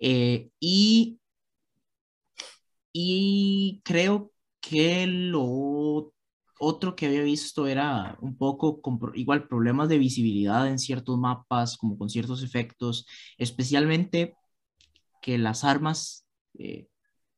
eh, 0.00 0.50
y, 0.60 1.18
y 2.92 3.80
creo 3.84 4.32
que 4.60 5.06
lo 5.06 6.12
otro 6.64 6.94
que 6.94 7.06
había 7.06 7.22
visto 7.22 7.66
era 7.66 8.16
un 8.20 8.36
poco 8.36 8.80
igual 9.14 9.48
problemas 9.48 9.88
de 9.88 9.98
visibilidad 9.98 10.68
en 10.68 10.78
ciertos 10.78 11.18
mapas, 11.18 11.76
como 11.76 11.98
con 11.98 12.08
ciertos 12.08 12.44
efectos, 12.44 13.04
especialmente 13.36 14.36
que 15.20 15.38
las 15.38 15.64
armas 15.64 16.24
eh, 16.56 16.86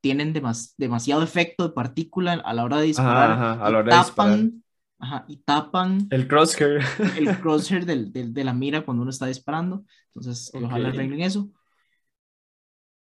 tienen 0.03 0.35
demasiado 0.77 1.23
efecto 1.23 1.67
de 1.67 1.75
partícula 1.75 2.35
a 2.35 2.53
la 2.53 2.65
hora 2.65 2.77
de 2.77 2.87
disparar. 2.87 3.59
a 3.63 3.71
la 3.71 3.79
hora 3.79 4.05
tapan, 4.05 4.31
de 4.31 4.43
disparar. 4.43 5.25
y 5.27 5.37
tapan 5.39 6.07
el 6.11 6.29
crosshair. 6.29 6.83
El 7.17 7.39
crosshair 7.41 7.87
del, 7.87 8.13
del, 8.13 8.35
de 8.35 8.45
la 8.45 8.53
mira 8.53 8.85
cuando 8.85 9.03
uno 9.03 9.11
está 9.11 9.25
disparando. 9.25 9.87
Entonces, 10.09 10.53
ojalá 10.55 10.89
arreglen 10.89 11.23
eso. 11.23 11.49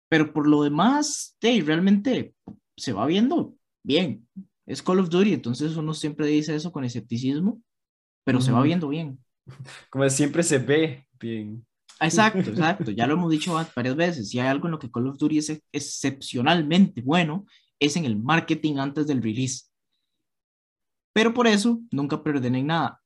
Pero 0.08 0.32
por 0.32 0.48
lo 0.48 0.62
demás, 0.62 1.36
hey, 1.42 1.62
realmente 1.62 2.36
se 2.78 2.94
va 2.94 3.08
viendo 3.08 3.56
bien 3.82 4.28
es 4.66 4.82
Call 4.82 5.00
of 5.00 5.10
Duty, 5.10 5.34
entonces 5.34 5.76
uno 5.76 5.94
siempre 5.94 6.28
dice 6.28 6.56
eso 6.56 6.72
con 6.72 6.84
escepticismo, 6.84 7.62
pero 8.24 8.42
se 8.42 8.52
va 8.52 8.64
viendo 8.64 8.90
bien. 8.90 9.20
Como 9.90 10.10
siempre 10.10 10.44
se 10.44 10.58
ve 10.58 11.08
bien. 11.20 11.66
Exacto, 12.00 12.40
exacto. 12.50 12.92
Ya 12.92 13.08
lo 13.08 13.14
hemos 13.14 13.32
dicho 13.32 13.54
varias 13.76 13.96
veces. 13.96 14.30
Si 14.30 14.40
hay 14.40 14.48
algo 14.48 14.68
en 14.68 14.72
lo 14.72 14.80
que 14.80 14.92
Call 14.92 15.08
of 15.08 15.18
Duty 15.18 15.38
es 15.38 15.62
excepcionalmente 15.72 17.02
bueno, 17.02 17.46
es 17.80 17.96
en 17.96 18.06
el 18.06 18.18
marketing 18.18 18.78
antes 18.78 19.08
del 19.08 19.22
release. 19.22 19.66
Pero 21.14 21.34
por 21.34 21.48
eso 21.48 21.80
nunca 21.92 22.22
en 22.26 22.68
nada. 22.68 23.02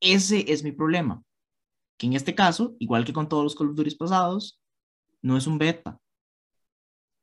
Ese 0.00 0.52
es 0.52 0.62
mi 0.62 0.72
problema. 0.72 1.22
Que 1.98 2.06
en 2.06 2.12
este 2.12 2.34
caso, 2.34 2.76
igual 2.78 3.04
que 3.04 3.12
con 3.12 3.28
todos 3.28 3.42
los 3.42 3.56
Call 3.56 3.70
of 3.70 3.76
Duty 3.76 3.94
pasados, 3.96 4.60
no 5.22 5.36
es 5.36 5.46
un 5.46 5.58
beta. 5.58 5.98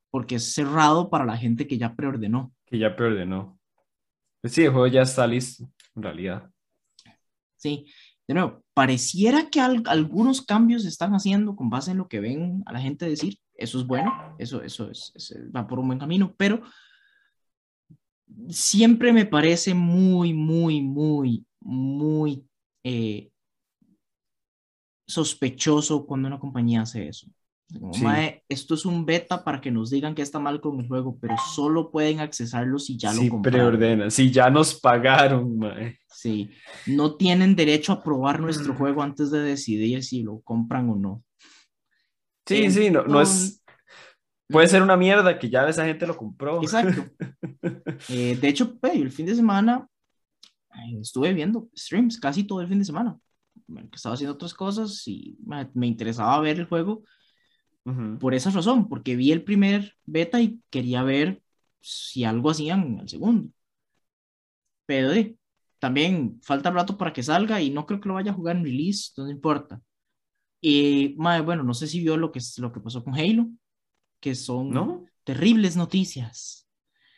Porque 0.10 0.36
es 0.36 0.54
cerrado 0.54 1.10
para 1.10 1.26
la 1.26 1.38
gente 1.38 1.68
que 1.68 1.78
ya 1.78 1.96
preordenó 1.96 2.52
que 2.74 2.80
ya. 2.80 2.96
Pues 4.42 4.54
sí, 4.54 4.64
el 4.64 4.72
juego 4.72 4.88
ya 4.88 5.04
está 5.04 5.28
listo, 5.28 5.70
en 5.96 6.02
realidad. 6.02 6.50
Sí, 7.56 7.86
de 8.28 8.34
nuevo, 8.34 8.64
pareciera 8.74 9.50
que 9.52 9.62
algunos 9.62 10.42
cambios 10.42 10.82
se 10.82 10.90
están 10.90 11.14
haciendo 11.14 11.56
con 11.56 11.70
base 11.70 11.92
en 11.92 11.98
lo 11.98 12.08
que 12.08 12.20
ven 12.20 12.64
a 12.66 12.74
la 12.74 12.82
gente 12.82 13.08
decir. 13.08 13.38
Eso 13.54 13.80
es 13.80 13.86
bueno, 13.86 14.36
eso, 14.40 14.64
eso 14.64 14.90
es, 14.90 15.14
va 15.56 15.68
por 15.68 15.78
un 15.78 15.88
buen 15.88 16.00
camino, 16.00 16.34
pero 16.36 16.64
siempre 18.50 19.14
me 19.14 19.28
parece 19.28 19.76
muy, 19.76 20.34
muy, 20.34 20.82
muy, 20.82 21.46
muy 21.60 22.44
eh, 22.84 23.30
sospechoso 25.06 26.08
cuando 26.08 26.28
una 26.28 26.40
compañía 26.40 26.82
hace 26.82 27.08
eso 27.08 27.28
esto 28.50 28.76
es 28.76 28.86
un 28.86 29.06
beta 29.06 29.44
para 29.44 29.60
que 29.60 29.72
nos 29.72 29.90
digan 29.90 30.14
que 30.14 30.22
está 30.22 30.40
mal 30.40 30.62
con 30.62 30.80
el 30.80 30.88
juego, 30.88 31.18
pero 31.20 31.36
solo 31.54 31.92
pueden 31.92 32.20
accesarlo 32.20 32.78
si 32.80 32.98
ya 32.98 33.14
lo 33.14 33.28
compraron. 33.30 33.42
preordenan, 33.42 34.12
si 34.12 34.32
ya 34.32 34.50
nos 34.50 34.80
pagaron, 34.80 35.58
mae. 35.58 36.00
Sí, 36.08 36.52
no 36.86 37.16
tienen 37.16 37.56
derecho 37.56 37.92
a 37.92 38.04
probar 38.04 38.40
nuestro 38.40 38.76
juego 38.76 39.02
antes 39.02 39.32
de 39.32 39.40
decidir 39.40 40.04
si 40.04 40.24
lo 40.24 40.40
compran 40.42 40.90
o 40.90 40.96
no. 40.96 41.24
Sí, 42.46 42.70
sí, 42.72 42.90
no, 42.90 43.04
no 43.04 43.22
es... 43.22 43.62
Puede 44.48 44.68
ser 44.68 44.84
una 44.84 44.98
mierda 44.98 45.40
que 45.40 45.50
ya 45.50 45.68
esa 45.68 45.86
gente 45.86 46.06
lo 46.06 46.16
compró. 46.16 46.62
Exacto. 46.62 47.06
Eh, 48.10 48.38
de 48.40 48.50
hecho, 48.50 48.78
el 48.82 49.10
fin 49.10 49.26
de 49.26 49.36
semana 49.36 49.88
estuve 51.00 51.34
viendo 51.34 51.70
streams 51.74 52.20
casi 52.20 52.44
todo 52.44 52.60
el 52.60 52.68
fin 52.68 52.80
de 52.80 52.86
semana. 52.86 53.18
Estaba 53.94 54.16
haciendo 54.16 54.34
otras 54.34 54.54
cosas 54.54 55.08
y 55.08 55.38
me 55.74 55.88
interesaba 55.88 56.42
ver 56.42 56.60
el 56.60 56.66
juego 56.66 57.04
por 58.20 58.34
esa 58.34 58.50
razón, 58.50 58.88
porque 58.88 59.16
vi 59.16 59.32
el 59.32 59.44
primer 59.44 59.96
beta 60.06 60.40
y 60.42 60.62
quería 60.70 61.04
ver 61.04 61.42
si 61.82 62.24
algo 62.24 62.50
hacían 62.50 62.84
en 62.84 63.00
el 63.00 63.10
segundo. 63.10 63.50
Pero 64.86 65.12
también 65.80 66.40
falta 66.42 66.72
rato 66.72 66.98
para 66.98 67.12
que 67.12 67.24
salga 67.24 67.62
y 67.62 67.70
no 67.70 67.86
creo 67.86 68.00
que 68.00 68.08
lo 68.08 68.16
vaya 68.16 68.32
a 68.32 68.36
jugar 68.36 68.56
en 68.56 68.64
release, 68.64 69.12
no 69.18 69.30
importa. 69.30 69.82
Y 70.62 71.16
bueno, 71.16 71.64
no 71.64 71.74
sé 71.74 71.88
si 71.88 72.00
vio 72.00 72.16
lo 72.16 72.32
que, 72.32 72.40
lo 72.58 72.72
que 72.72 72.80
pasó 72.80 73.04
con 73.04 73.16
Halo, 73.16 73.50
que 74.22 74.34
son 74.34 75.10
terribles 75.26 75.76
noticias. 75.76 76.70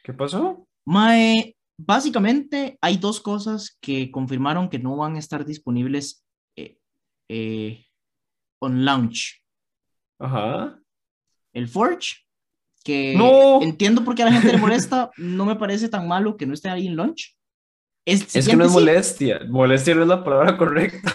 ¿Qué 0.03 0.13
pasó? 0.13 0.67
Mae, 0.83 1.55
básicamente 1.77 2.79
hay 2.81 2.97
dos 2.97 3.21
cosas 3.21 3.77
que 3.79 4.09
confirmaron 4.09 4.69
que 4.69 4.79
no 4.79 4.97
van 4.97 5.15
a 5.15 5.19
estar 5.19 5.45
disponibles 5.45 6.25
eh, 6.55 6.79
eh, 7.29 7.85
on 8.57 8.83
launch. 8.83 9.44
Ajá. 10.19 10.79
El 11.53 11.67
Forge, 11.67 12.17
que 12.83 13.13
entiendo 13.61 14.03
por 14.03 14.15
qué 14.15 14.23
a 14.23 14.25
la 14.25 14.33
gente 14.33 14.51
le 14.51 14.57
molesta, 14.57 15.11
no 15.17 15.45
me 15.45 15.55
parece 15.55 15.89
tan 15.89 16.07
malo 16.07 16.37
que 16.37 16.45
no 16.45 16.53
esté 16.53 16.69
ahí 16.69 16.87
en 16.87 16.95
launch. 16.95 17.37
Es, 18.05 18.35
es 18.35 18.47
que 18.47 18.55
no 18.55 18.65
es 18.65 18.71
molestia, 18.71 19.39
molestia 19.49 19.95
no 19.95 20.03
es 20.03 20.07
la 20.07 20.23
palabra 20.23 20.57
correcta. 20.57 21.13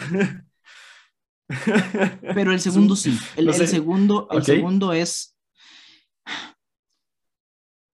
Pero 2.35 2.52
el 2.52 2.61
segundo 2.61 2.97
sí, 2.97 3.16
el, 3.37 3.52
segundo, 3.54 4.28
el 4.30 4.45
segundo 4.45 4.92
es 4.92 5.37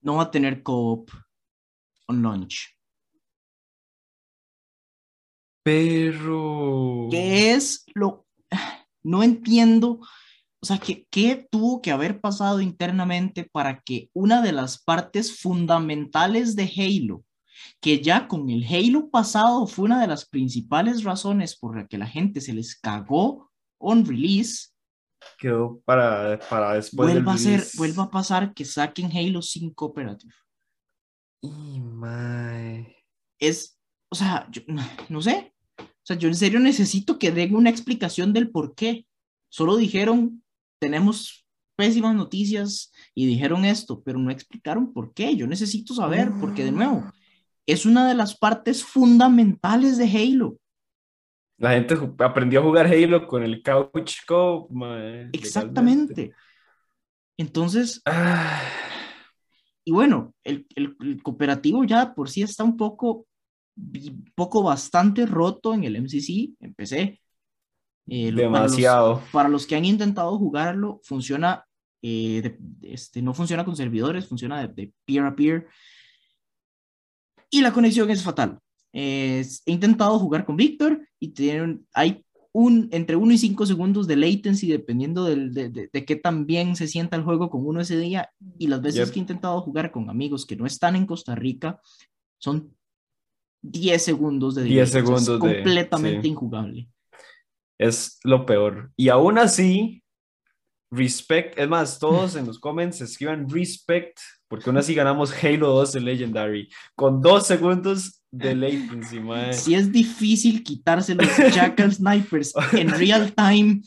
no 0.03 0.17
va 0.17 0.25
a 0.25 0.31
tener 0.31 0.63
co-op 0.63 1.11
on 2.07 2.23
launch. 2.23 2.77
Pero... 5.63 7.09
¿Qué 7.11 7.53
es 7.55 7.85
lo...? 7.95 8.27
No 9.03 9.23
entiendo 9.23 10.01
o 10.67 10.75
sea, 10.75 10.79
¿qué, 10.79 11.07
¿qué, 11.13 11.47
tuvo 11.49 11.81
que 11.81 11.93
haber 11.93 12.21
pasado 12.21 12.61
internamente 12.61 13.49
para 13.53 13.81
que 13.83 14.11
una 14.13 14.43
de 14.43 14.51
las 14.51 14.83
partes 14.83 15.39
fundamentales 15.39 16.57
de 16.57 16.65
Halo, 16.65 17.25
que 17.81 18.03
ya 18.03 18.27
con 18.27 18.51
el 18.51 18.67
Halo 18.67 19.09
pasado 19.09 19.69
fue 19.69 19.85
una 19.85 20.01
de 20.01 20.09
las 20.09 20.27
principales 20.27 21.05
razones 21.05 21.57
por 21.57 21.77
la 21.77 21.87
que 21.87 21.99
la 21.99 22.09
gente 22.09 22.41
se 22.41 22.53
les 22.53 22.75
cagó 22.75 23.53
on 23.79 24.05
release, 24.05 24.71
quedó 25.39 25.81
para, 25.85 26.41
para 26.51 26.75
después 26.75 27.13
vuelva 27.13 27.35
a 27.35 27.39
ser, 27.39 27.65
vuelva 27.77 28.03
a 28.03 28.11
pasar 28.11 28.53
que 28.53 28.65
saquen 28.65 29.17
Halo 29.17 29.43
5 29.43 29.85
Operative. 29.85 30.35
Y 31.43 31.79
my. 31.79 32.93
Es, 33.39 33.79
o 34.09 34.17
sea, 34.17 34.49
yo, 34.51 34.63
no 35.09 35.23
sé. 35.23 35.55
O 35.79 35.85
sea, 36.03 36.17
yo 36.17 36.27
en 36.27 36.35
serio 36.35 36.59
necesito 36.59 37.21
que 37.21 37.31
den 37.31 37.55
una 37.55 37.71
explicación 37.71 38.33
del 38.33 38.51
por 38.51 38.75
qué. 38.75 39.07
Solo 39.49 39.77
dijeron, 39.77 40.43
tenemos 40.79 41.47
pésimas 41.77 42.15
noticias 42.15 42.93
y 43.15 43.27
dijeron 43.27 43.65
esto, 43.65 44.03
pero 44.03 44.19
no 44.19 44.31
explicaron 44.31 44.93
por 44.93 45.13
qué. 45.13 45.37
Yo 45.37 45.47
necesito 45.47 45.95
saber, 45.95 46.31
porque 46.41 46.65
de 46.65 46.73
nuevo, 46.73 47.01
mm. 47.01 47.13
es 47.67 47.87
una 47.87 48.09
de 48.09 48.15
las 48.15 48.37
partes 48.37 48.83
fundamentales 48.83 49.99
de 49.99 50.05
Halo. 50.07 50.59
La 51.59 51.73
gente 51.73 51.97
aprendió 52.19 52.61
a 52.61 52.65
jugar 52.65 52.87
Halo 52.87 53.27
con 53.27 53.43
el 53.43 53.63
Couch 53.63 54.27
Co. 54.27 54.69
Exactamente. 55.33 56.33
Entonces, 57.39 58.03
ah. 58.07 58.63
y 59.85 59.93
bueno, 59.93 60.35
el, 60.43 60.67
el, 60.75 61.23
cooperativo 61.23 61.85
ya 61.85 62.15
por 62.15 62.31
sí 62.31 62.43
está 62.43 62.65
un 62.65 62.77
poco, 62.77 63.27
poco 64.35 64.63
bastante 64.63 65.27
roto 65.27 65.75
en 65.75 65.85
el 65.85 65.97
MCC, 66.03 66.55
empecé. 66.61 67.21
Eh, 68.07 68.33
Demasiado. 68.33 69.23
Para 69.33 69.49
los, 69.49 69.67
que 69.67 69.77
han 69.77 69.85
intentado 69.85 70.39
jugarlo, 70.39 71.01
funciona, 71.03 71.65
eh, 72.03 72.57
este, 72.83 73.23
no 73.23 73.35
funciona 73.35 73.65
con 73.65 73.77
servidores, 73.77 74.27
funciona 74.27 74.67
de, 74.67 74.93
peer 75.05 75.25
a 75.25 75.35
peer. 75.35 75.67
Y 77.51 77.63
la 77.63 77.73
conexión 77.73 78.11
es 78.11 78.23
fatal. 78.23 78.59
he 78.93 79.45
intentado 79.67 80.19
jugar 80.19 80.45
con 80.45 80.57
Víctor 80.57 81.07
y 81.19 81.29
tienen, 81.29 81.87
hay 81.93 82.25
un, 82.53 82.89
entre 82.91 83.17
1 83.17 83.33
y 83.35 83.39
5 83.39 83.67
segundos 83.67 84.07
de 84.07 84.17
latency 84.17 84.69
dependiendo 84.69 85.25
del, 85.25 85.53
de, 85.53 85.69
de, 85.69 86.05
qué 86.05 86.17
tan 86.17 86.47
bien 86.47 86.75
se 86.75 86.89
sienta 86.89 87.17
el 87.17 87.23
juego 87.23 87.51
con 87.51 87.67
uno 87.67 87.81
ese 87.81 87.99
día. 87.99 88.31
Y 88.59 88.69
las 88.69 88.81
veces 88.81 89.11
que 89.11 89.19
he 89.19 89.23
intentado 89.23 89.61
jugar 89.61 89.91
con 89.91 90.09
amigos 90.09 90.47
que 90.47 90.57
no 90.57 90.65
están 90.65 90.97
en 90.97 91.07
Costa 91.07 91.35
Rica, 91.35 91.81
son 92.39 92.75
10 93.63 94.03
segundos 94.03 94.55
de 94.55 94.65
10 94.65 94.91
segundos 94.91 95.29
es 95.29 95.39
completamente 95.39 96.29
injugable. 96.29 96.89
Es 97.79 98.19
lo 98.25 98.47
peor. 98.47 98.91
Y 98.97 99.09
aún 99.09 99.39
así, 99.39 100.03
respect, 100.91 101.59
es 101.59 101.69
más, 101.69 101.99
todos 101.99 102.37
en 102.37 102.47
los 102.47 102.59
comments 102.59 103.01
escriban 103.01 103.49
respect, 103.49 104.19
porque 104.49 104.71
aún 104.71 104.79
así 104.79 104.95
ganamos 104.95 105.33
Halo 105.43 105.69
2 105.69 105.93
de 105.93 106.01
Legendary, 106.01 106.69
con 106.95 107.21
dos 107.21 107.47
segundos 107.47 108.23
de 108.31 108.55
latency, 108.55 109.21
mae. 109.21 109.53
Si 109.53 109.75
es 109.75 109.91
difícil 109.91 110.63
quitarse 110.63 111.15
los 111.15 111.27
Jackal 111.55 111.93
Snipers 111.93 112.55
en 112.73 112.91
real 112.91 113.33
time. 113.35 113.83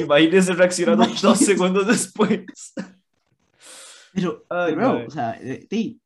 Imagínense 0.00 0.52
reaccionando 0.54 1.06
dos 1.20 1.38
segundos 1.38 1.86
después. 1.86 2.74
Pero, 4.12 4.46
o 4.48 5.10
sea, 5.10 5.38
eh, 5.42 5.96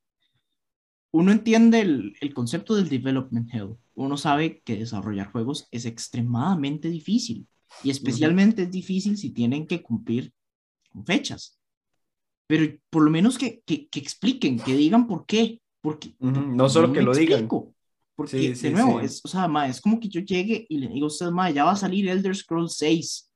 uno 1.13 1.33
entiende 1.33 1.81
el, 1.81 2.15
el, 2.21 2.35
concepto 2.35 2.75
del 2.75 2.89
development 2.89 3.53
hell. 3.53 3.77
Uno 4.01 4.17
sabe 4.17 4.63
que 4.65 4.77
desarrollar 4.77 5.31
juegos 5.31 5.69
es 5.71 5.85
extremadamente 5.85 6.89
difícil. 6.89 7.47
Y 7.85 7.91
especialmente 7.91 8.63
es 8.63 8.71
difícil 8.71 9.19
si 9.19 9.29
tienen 9.29 9.67
que 9.67 9.83
cumplir 9.83 10.33
fechas. 11.05 11.61
Pero 12.47 12.75
por 12.89 13.03
lo 13.03 13.11
menos 13.11 13.37
que, 13.37 13.61
que, 13.61 13.89
expliquen, 13.93 14.59
que 14.59 14.75
digan 14.75 15.07
por 15.07 15.27
qué. 15.27 15.61
Porque, 15.83 16.15
No 16.19 16.69
solo 16.71 16.95
que 16.95 17.03
lo 17.03 17.15
digan. 17.15 17.47
Porque, 18.17 18.55
de 18.55 18.71
nuevo, 18.71 19.01
Es, 19.01 19.21
o 19.23 19.29
sea, 19.29 19.47
es 19.69 19.83
como 19.83 20.01
que 20.01 20.09
yo 20.09 20.23
llegue 20.23 20.65
y 20.71 20.79
le 20.79 20.89
digo 20.89 21.05
a 21.05 21.09
usted, 21.09 21.27
ma, 21.27 21.51
ya 21.51 21.65
va 21.65 21.73
a 21.73 21.77
salir 21.77 22.09
Elder 22.09 22.35
Scrolls 22.35 22.77
6, 22.79 23.31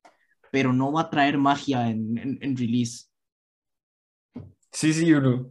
pero 0.50 0.72
no 0.72 0.92
va 0.92 1.02
a 1.02 1.10
traer 1.10 1.36
magia 1.36 1.90
en, 1.90 2.38
en, 2.40 2.56
release. 2.56 3.04
Sí, 4.72 4.94
sí, 4.94 5.12
uno. 5.12 5.50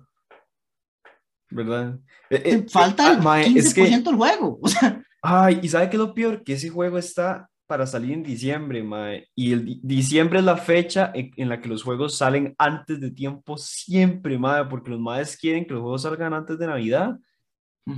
¿Verdad? 1.51 2.00
Eh, 2.32 2.41
eh, 2.46 2.65
Falta 2.67 3.13
el 3.13 3.20
15% 3.20 3.58
es 3.58 3.74
que... 3.75 3.89
del 3.89 4.15
juego. 4.15 4.60
O 4.63 4.67
sea. 4.67 5.02
Ay, 5.25 5.62
¿y 5.63 5.70
sabe 5.70 5.89
qué 5.89 5.96
es 5.96 6.01
lo 6.01 6.13
peor? 6.13 6.44
Que 6.44 6.53
ese 6.53 6.70
juego 6.70 6.98
está 6.98 7.50
para 7.65 7.88
salir 7.88 8.12
en 8.12 8.24
diciembre, 8.24 8.84
mae. 8.84 9.30
Y 9.34 9.53
el 9.53 9.80
diciembre 9.82 10.39
es 10.39 10.46
la 10.46 10.58
fecha 10.58 11.13
en, 11.15 11.48
la 11.48 11.62
que 11.62 11.70
los 11.70 11.82
juegos 11.82 12.18
salen 12.18 12.53
antes 12.58 13.00
de 13.00 13.10
tiempo 13.10 13.58
siempre, 13.58 14.38
mae, 14.38 14.65
porque 14.65 14.92
los 14.92 15.00
maes 15.00 15.38
quieren 15.38 15.65
que 15.65 15.74
los 15.74 15.82
juegos 15.82 16.01
salgan 16.01 16.34
antes 16.34 16.60
de 16.60 16.68
Navidad. 16.68 17.18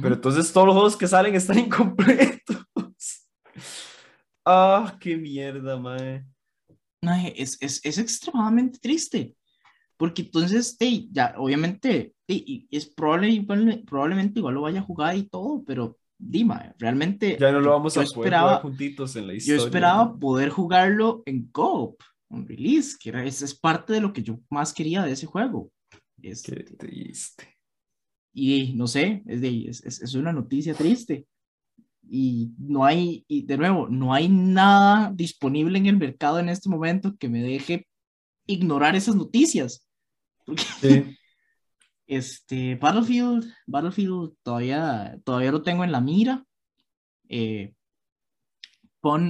Pero 0.02 0.16
entonces 0.16 0.54
todos 0.54 0.68
los 0.68 0.76
juegos 0.76 0.96
que 0.96 1.08
salen 1.08 1.34
están 1.34 1.58
incompletos. 1.66 3.28
ah, 4.46 4.96
qué 5.00 5.18
mierda, 5.18 5.78
mae. 5.80 6.24
Es, 7.36 7.58
es, 7.60 7.84
es, 7.84 7.98
extremadamente 7.98 8.78
triste. 8.78 9.36
Porque 9.98 10.22
entonces, 10.22 10.78
hey, 10.80 11.10
ya, 11.12 11.34
obviamente, 11.38 12.14
hey, 12.28 12.68
es 12.70 12.86
probable, 12.86 13.46
probablemente 13.88 14.40
igual 14.40 14.54
lo 14.54 14.62
vaya 14.62 14.82
a 14.82 14.84
jugar 14.84 15.16
y 15.16 15.24
todo, 15.24 15.64
pero 15.66 15.98
Dima, 16.18 16.74
realmente. 16.80 17.38
Ya 17.40 17.52
no 17.52 17.60
lo 17.60 17.72
vamos 17.72 17.98
a 17.98 18.04
poder 18.04 18.34
jugar 18.34 18.62
juntitos 18.62 19.16
en 19.16 19.28
la 19.28 19.34
historia. 19.34 19.58
Yo 19.58 19.66
esperaba 19.66 20.18
poder 20.18 20.50
jugarlo 20.50 21.24
en 21.26 21.48
co 21.48 21.98
en 22.30 22.48
release, 22.48 22.98
que 23.00 23.10
era, 23.10 23.24
es, 23.24 23.42
es 23.42 23.54
parte 23.54 23.94
de 23.94 24.02
lo 24.02 24.14
que 24.14 24.24
yo 24.24 24.40
más 24.50 24.74
quería 24.74 25.04
de 25.04 25.12
ese 25.12 25.26
juego. 25.26 25.72
Este, 26.22 26.56
Qué 26.56 26.64
triste. 26.76 27.56
Y 28.34 28.74
no 28.74 28.88
sé, 28.88 29.24
es, 29.26 29.42
de, 29.42 29.66
es, 29.70 29.84
es, 29.84 30.14
una 30.16 30.34
noticia 30.34 30.74
triste. 30.74 31.28
Y 32.08 32.52
no 32.58 32.86
hay, 32.86 33.24
y 33.28 33.44
de 33.44 33.58
nuevo, 33.58 33.88
no 33.88 34.14
hay 34.14 34.28
nada 34.30 35.12
disponible 35.14 35.78
en 35.78 35.86
el 35.88 35.98
mercado 35.98 36.40
en 36.40 36.50
este 36.50 36.70
momento 36.70 37.16
que 37.18 37.30
me 37.30 37.42
deje 37.42 37.88
ignorar 38.46 38.96
esas 38.96 39.16
noticias. 39.16 39.88
sí. 40.82 41.18
Este, 42.08 42.76
Battlefield, 42.76 43.46
Battlefield 43.66 44.34
todavía, 44.44 45.18
todavía 45.24 45.52
lo 45.52 45.62
tengo 45.62 45.84
en 45.84 45.92
la 45.92 46.02
mira. 46.02 46.44
Eh, 47.28 47.74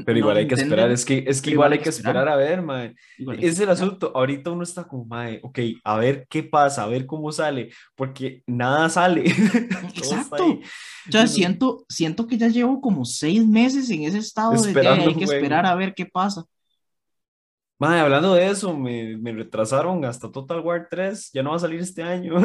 pero 0.06 0.18
igual 0.18 0.38
hay 0.38 0.48
que 0.48 0.56
esperar, 0.56 0.90
es 0.92 1.04
que, 1.04 1.26
es 1.28 1.42
que 1.42 1.52
igual 1.52 1.74
hay 1.74 1.80
que 1.80 1.90
esperar, 1.90 2.28
a 2.30 2.36
ver, 2.36 2.62
mae. 2.62 2.96
Es 3.40 3.60
el 3.60 3.70
asunto, 3.70 4.12
ahorita 4.16 4.52
uno 4.52 4.64
está 4.64 4.88
como, 4.88 5.06
mae, 5.06 5.40
ok, 5.44 5.60
a 5.84 5.98
ver 5.98 6.26
qué 6.30 6.44
pasa, 6.44 6.84
a 6.84 6.88
ver 6.88 7.06
cómo 7.06 7.32
sale, 7.32 7.70
porque 7.96 8.42
nada 8.48 8.90
sale. 8.90 9.26
Exacto. 9.96 10.60
O 11.14 11.28
siento, 11.28 11.86
siento 11.90 12.26
que 12.26 12.38
ya 12.38 12.48
llevo 12.48 12.80
como 12.80 13.04
seis 13.04 13.46
meses 13.46 13.90
en 13.90 14.04
ese 14.04 14.20
estado 14.20 14.54
de 14.62 14.74
que 14.74 14.88
hay 14.88 15.16
que 15.16 15.26
esperar 15.26 15.66
a 15.66 15.76
ver 15.76 15.94
qué 15.94 16.06
pasa. 16.06 16.46
Madre, 17.78 18.00
hablando 18.00 18.34
de 18.34 18.48
eso, 18.48 18.74
me, 18.78 19.18
me, 19.18 19.34
retrasaron 19.34 20.06
hasta 20.06 20.32
Total 20.32 20.62
War 20.62 20.88
3, 20.90 21.32
ya 21.34 21.44
no 21.44 21.50
va 21.50 21.58
a 21.58 21.60
salir 21.60 21.82
este 21.82 22.04
año. 22.04 22.36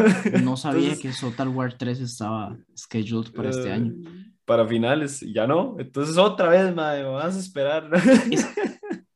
No 0.43 0.57
sabía 0.57 0.99
que 0.99 1.13
Total 1.13 1.49
War 1.49 1.73
3 1.73 2.01
estaba 2.01 2.59
scheduled 2.77 3.33
para 3.33 3.51
este 3.51 3.71
año. 3.71 3.93
Eh, 3.93 4.33
para 4.45 4.67
finales, 4.67 5.25
ya 5.33 5.47
no. 5.47 5.77
Entonces 5.79 6.17
otra 6.17 6.49
vez, 6.49 6.75
madre, 6.75 7.05
vas 7.05 7.37
a 7.37 7.39
esperar. 7.39 7.89
Es, 8.29 8.45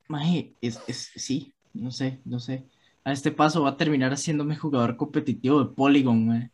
es, 0.61 0.81
es, 0.87 1.11
sí, 1.16 1.53
no 1.72 1.90
sé, 1.90 2.20
no 2.24 2.38
sé. 2.38 2.64
A 3.03 3.11
este 3.11 3.33
paso 3.33 3.64
va 3.64 3.70
a 3.70 3.77
terminar 3.77 4.12
haciéndome 4.12 4.55
jugador 4.55 4.96
competitivo 4.96 5.64
de 5.64 5.74
Polygon, 5.74 6.29
madre. 6.29 6.53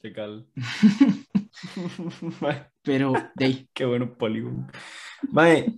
Qué 0.00 0.14
cal. 0.14 0.46
Pero, 2.82 3.12
de 3.34 3.68
Qué 3.74 3.84
bueno 3.84 4.14
Polygon. 4.14 4.66
Madre, 5.30 5.74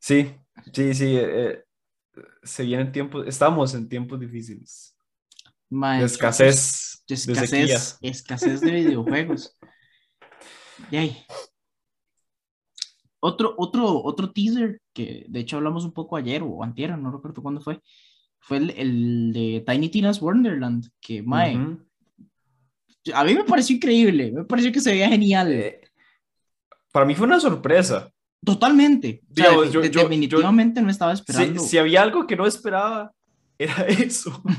sí, 0.00 0.32
sí, 0.72 0.94
sí. 0.94 1.16
Eh, 1.16 1.62
se 2.42 2.64
vienen 2.64 2.92
tiempos, 2.92 3.26
estamos 3.26 3.74
en 3.74 3.88
tiempos 3.88 4.20
difíciles. 4.20 4.96
de 5.70 6.04
escasez. 6.04 7.04
De 7.06 7.14
escasez, 7.14 7.98
de 8.00 8.08
escasez 8.08 8.60
de 8.60 8.70
videojuegos. 8.70 9.56
y 10.90 11.16
Otro, 13.20 13.54
otro, 13.56 14.02
otro 14.02 14.30
teaser 14.32 14.80
que 14.92 15.26
de 15.28 15.40
hecho 15.40 15.56
hablamos 15.56 15.84
un 15.84 15.92
poco 15.92 16.16
ayer 16.16 16.42
o 16.42 16.62
antier, 16.62 16.96
no 16.98 17.10
recuerdo 17.10 17.42
cuándo 17.42 17.60
fue, 17.60 17.80
fue 18.40 18.58
el, 18.58 18.70
el 18.70 19.32
de 19.32 19.64
Tiny 19.66 19.88
Tina's 19.88 20.20
Wonderland, 20.20 20.88
que 21.00 21.22
mae, 21.22 21.78
a 23.14 23.24
mí 23.24 23.34
me 23.34 23.44
pareció 23.44 23.76
increíble, 23.76 24.32
me 24.32 24.44
pareció 24.44 24.72
que 24.72 24.80
se 24.80 24.90
veía 24.90 25.08
genial. 25.08 25.52
Eh, 25.52 25.80
para 26.92 27.06
mí 27.06 27.14
fue 27.14 27.26
una 27.26 27.40
sorpresa. 27.40 28.12
Totalmente. 28.44 29.20
definitivamente 29.28 30.80
no 30.80 30.90
estaba 30.90 31.12
esperando. 31.12 31.60
Si, 31.60 31.78
había 31.78 32.02
algo 32.02 32.26
que 32.26 32.36
no 32.36 32.46
esperaba, 32.46 33.12
era 33.58 33.86
eso. 33.86 34.42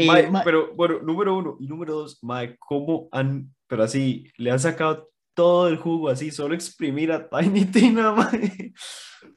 Eh, 0.00 0.30
pero 0.44 0.72
bueno, 0.76 1.00
número 1.02 1.36
uno 1.36 1.56
y 1.58 1.66
número 1.66 1.94
dos, 1.94 2.22
mae, 2.22 2.56
¿cómo 2.60 3.08
han, 3.10 3.52
pero 3.66 3.82
así, 3.82 4.30
le 4.36 4.52
han 4.52 4.60
sacado 4.60 5.10
todo 5.34 5.66
el 5.66 5.76
jugo 5.76 6.08
así, 6.08 6.30
solo 6.30 6.54
exprimir 6.54 7.10
a 7.10 7.28
Tiny 7.28 7.64
Tina, 7.64 8.12
mae? 8.16 8.72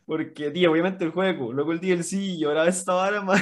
Porque, 0.05 0.51
di, 0.51 0.67
obviamente 0.67 1.03
el 1.03 1.09
juego, 1.09 1.51
luego 1.51 1.71
el 1.71 1.79
DLC 1.79 2.13
y 2.13 2.43
ahora 2.43 2.67
esta 2.67 2.93
vara, 2.93 3.23
mae. 3.23 3.41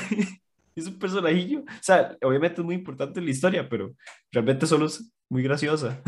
Es 0.75 0.88
un 0.88 0.97
personajillo. 0.97 1.59
O 1.59 1.81
sea, 1.81 2.15
obviamente 2.21 2.62
es 2.62 2.65
muy 2.65 2.75
importante 2.75 3.19
en 3.19 3.25
la 3.25 3.31
historia, 3.31 3.67
pero 3.67 3.93
realmente 4.31 4.65
solo 4.65 4.85
es 4.85 5.12
muy 5.27 5.43
graciosa. 5.43 6.01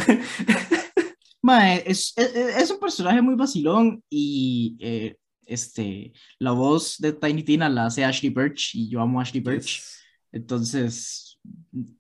Es, 1.86 2.14
es, 2.18 2.72
un 2.72 2.80
personaje 2.80 3.22
muy 3.22 3.36
vacilón 3.36 4.04
y 4.10 4.78
eh, 4.80 5.16
este, 5.46 6.14
la 6.40 6.52
voz 6.52 6.98
de 7.00 7.14
Tiny 7.14 7.44
Tina 7.44 7.70
la 7.70 7.88
hace 7.88 8.06
Ashley 8.06 8.32
Birch 8.32 8.76
y 8.76 8.90
yo 8.90 9.02
amo 9.02 9.20
a 9.20 9.24
Ashley 9.24 9.42
Birch. 9.42 9.84
Entonces, 10.32 11.40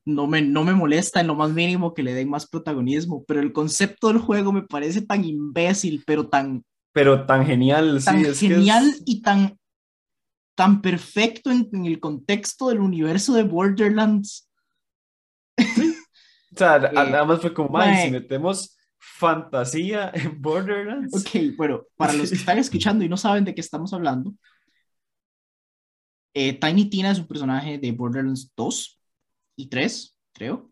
no 0.05 0.27
me, 0.27 0.41
no 0.41 0.63
me 0.63 0.73
molesta 0.73 1.19
en 1.19 1.27
lo 1.27 1.35
más 1.35 1.51
mínimo 1.51 1.93
que 1.93 2.03
le 2.03 2.13
den 2.13 2.29
más 2.29 2.47
protagonismo, 2.47 3.25
pero 3.25 3.41
el 3.41 3.51
concepto 3.51 4.07
del 4.07 4.19
juego 4.19 4.51
me 4.51 4.63
parece 4.63 5.01
tan 5.01 5.25
imbécil, 5.25 6.03
pero 6.05 6.27
tan... 6.27 6.63
Pero 6.93 7.25
tan 7.25 7.45
genial, 7.45 8.03
tan 8.03 8.23
genial 8.35 8.93
y 9.05 9.21
tan, 9.21 9.57
tan 10.55 10.81
perfecto 10.81 11.49
en, 11.49 11.85
el 11.85 11.99
contexto 11.99 12.67
del 12.69 12.79
universo 12.79 13.33
de 13.33 13.43
Borderlands. 13.43 14.49
o 15.57 16.57
sea, 16.57 16.75
eh, 16.91 16.93
nada 16.93 17.25
más 17.25 17.41
fue 17.41 17.53
como, 17.53 17.81
si 17.81 18.11
metemos 18.11 18.77
fantasía 19.21 20.11
en 20.15 20.41
Borderlands. 20.41 21.13
Ok, 21.13 21.55
bueno, 21.55 21.83
para 21.95 22.13
los 22.13 22.29
que 22.29 22.35
están 22.35 22.57
escuchando 22.65 23.05
y 23.05 23.09
no 23.09 23.17
saben 23.17 23.45
de 23.45 23.53
qué 23.53 23.61
estamos 23.61 23.93
hablando, 23.93 24.33
eh, 26.33 26.53
Tiny 26.53 26.85
Tina 26.89 27.11
es 27.11 27.19
un 27.19 27.27
personaje 27.27 27.77
de 27.77 27.91
Borderlands 27.91 28.51
2 28.57 28.99
y 29.57 29.67
3, 29.67 30.17
creo. 30.33 30.71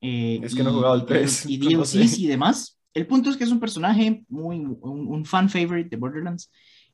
Eh, 0.00 0.40
es 0.42 0.54
que 0.54 0.62
no 0.62 0.70
he 0.70 0.72
jugado 0.72 0.94
el 0.94 1.04
3. 1.04 1.46
Y, 1.46 1.58
DLCs 1.74 2.18
y 2.18 2.26
demás. 2.26 2.80
El 2.94 3.06
punto 3.06 3.28
es 3.28 3.36
que 3.36 3.44
es 3.44 3.52
un 3.52 3.60
personaje 3.60 4.24
muy, 4.28 4.58
un, 4.58 5.24
fan 5.26 5.50
favorite 5.50 5.90
de 5.90 5.96
Borderlands. 5.96 6.50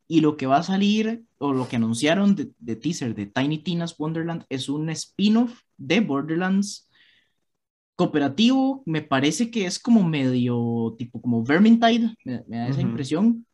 Y 0.09 0.21
lo 0.21 0.37
que 0.37 0.47
va 0.47 0.57
a 0.59 0.63
salir, 0.65 1.23
o 1.39 1.53
lo 1.53 1.69
que 1.69 1.77
anunciaron 1.77 2.35
de, 2.35 2.51
de 2.59 2.77
teaser 2.77 3.15
de 3.15 3.27
Tiny 3.27 3.59
Tina's 3.59 3.95
Wonderland, 3.99 4.45
es 4.49 4.69
un 4.69 4.91
spin-off 4.91 5.61
de 5.77 6.01
Borderlands 6.01 6.86
cooperativo, 7.97 8.83
me 8.85 9.03
parece 9.03 9.51
que 9.51 9.65
es 9.65 9.79
como 9.79 10.05
medio, 10.05 10.95
tipo 10.99 11.21
como 11.21 11.43
Vermintide, 11.43 12.15
me, 12.25 12.43
da 12.47 12.69
esa 12.69 12.83
impresión. 12.83 13.47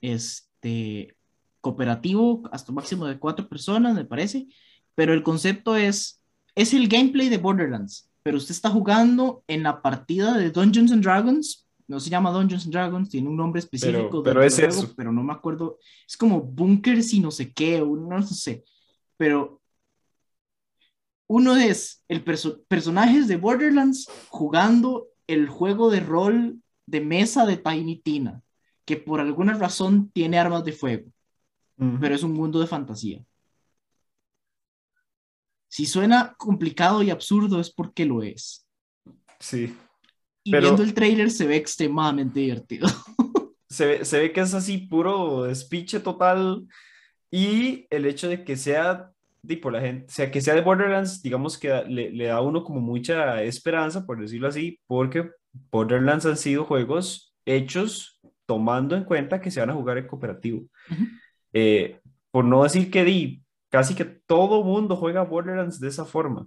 Este, 0.00 1.16
cooperativo 1.60 2.42
hasta 2.52 2.70
un 2.70 2.76
máximo 2.76 3.06
de 3.06 3.18
cuatro 3.18 3.48
personas, 3.48 3.94
me 3.94 4.04
parece, 4.04 4.46
pero 4.94 5.12
el 5.14 5.22
concepto 5.22 5.76
es, 5.76 6.20
es 6.54 6.74
el 6.74 6.88
gameplay 6.88 7.28
de 7.28 7.38
Borderlands, 7.38 8.10
pero 8.22 8.36
usted 8.36 8.52
está 8.52 8.70
jugando 8.70 9.42
en 9.46 9.62
la 9.62 9.82
partida 9.82 10.36
de 10.36 10.50
Dungeons 10.50 10.92
and 10.92 11.02
Dragons, 11.02 11.66
no 11.88 12.00
se 12.00 12.10
llama 12.10 12.30
Dungeons 12.32 12.64
and 12.64 12.72
Dragons, 12.72 13.08
tiene 13.08 13.28
un 13.28 13.36
nombre 13.36 13.60
específico, 13.60 14.22
pero, 14.22 14.42
es 14.42 14.58
eso. 14.58 14.92
pero 14.96 15.12
no 15.12 15.22
me 15.22 15.32
acuerdo, 15.32 15.78
es 16.06 16.16
como 16.16 16.40
Bunkers 16.40 17.12
y 17.12 17.20
no 17.20 17.30
sé 17.30 17.52
qué, 17.52 17.80
no 17.80 18.22
sé, 18.22 18.64
pero 19.16 19.60
uno 21.28 21.56
es 21.56 22.04
el 22.08 22.22
personajes 22.22 23.28
de 23.28 23.36
Borderlands 23.36 24.08
jugando 24.28 25.08
el 25.26 25.48
juego 25.48 25.90
de 25.90 26.00
rol 26.00 26.62
de 26.86 27.00
mesa 27.00 27.46
de 27.46 27.56
Tiny 27.56 27.96
Tina, 27.98 28.42
que 28.84 28.96
por 28.96 29.20
alguna 29.20 29.54
razón 29.54 30.10
tiene 30.10 30.38
armas 30.38 30.64
de 30.64 30.72
fuego, 30.72 31.10
pero 32.00 32.14
es 32.14 32.22
un 32.22 32.32
mundo 32.32 32.60
de 32.60 32.68
fantasía. 32.68 33.24
Si 35.68 35.84
suena 35.84 36.34
complicado 36.38 37.02
y 37.02 37.10
absurdo 37.10 37.60
es 37.60 37.70
porque 37.70 38.06
lo 38.06 38.22
es. 38.22 38.66
Sí. 39.40 39.76
Y 40.44 40.52
viendo 40.52 40.82
el 40.82 40.94
trailer 40.94 41.30
se 41.30 41.46
ve 41.46 41.56
extremadamente 41.56 42.40
divertido. 42.40 42.88
Se 43.68 43.84
ve, 43.84 44.04
se 44.06 44.20
ve 44.20 44.32
que 44.32 44.40
es 44.40 44.54
así 44.54 44.78
puro 44.78 45.42
despiche 45.42 46.00
total 46.00 46.66
y 47.30 47.86
el 47.90 48.06
hecho 48.06 48.28
de 48.28 48.42
que 48.42 48.56
sea 48.56 49.12
por 49.54 49.72
la 49.72 49.80
gente, 49.80 50.06
o 50.06 50.10
sea, 50.10 50.30
que 50.30 50.40
sea 50.40 50.54
de 50.54 50.62
Borderlands, 50.62 51.22
digamos 51.22 51.56
que 51.56 51.68
le, 51.88 52.10
le, 52.10 52.26
da 52.26 52.36
a 52.36 52.40
uno 52.40 52.64
como 52.64 52.80
mucha 52.80 53.40
esperanza, 53.42 54.04
por 54.04 54.20
decirlo 54.20 54.48
así, 54.48 54.80
porque 54.88 55.30
Borderlands 55.70 56.26
han 56.26 56.36
sido 56.36 56.64
juegos 56.64 57.34
hechos 57.44 58.20
tomando 58.46 58.96
en 58.96 59.04
cuenta 59.04 59.40
que 59.40 59.50
se 59.50 59.60
van 59.60 59.70
a 59.70 59.74
jugar 59.74 59.98
en 59.98 60.08
cooperativo. 60.08 60.62
Eh, 61.52 62.00
por 62.30 62.44
no 62.44 62.64
decir 62.64 62.90
que 62.90 63.04
di, 63.04 63.42
casi 63.70 63.94
que 63.94 64.04
todo 64.04 64.64
mundo 64.64 64.96
juega 64.96 65.22
Borderlands 65.22 65.78
de 65.78 65.88
esa 65.88 66.04
forma. 66.04 66.46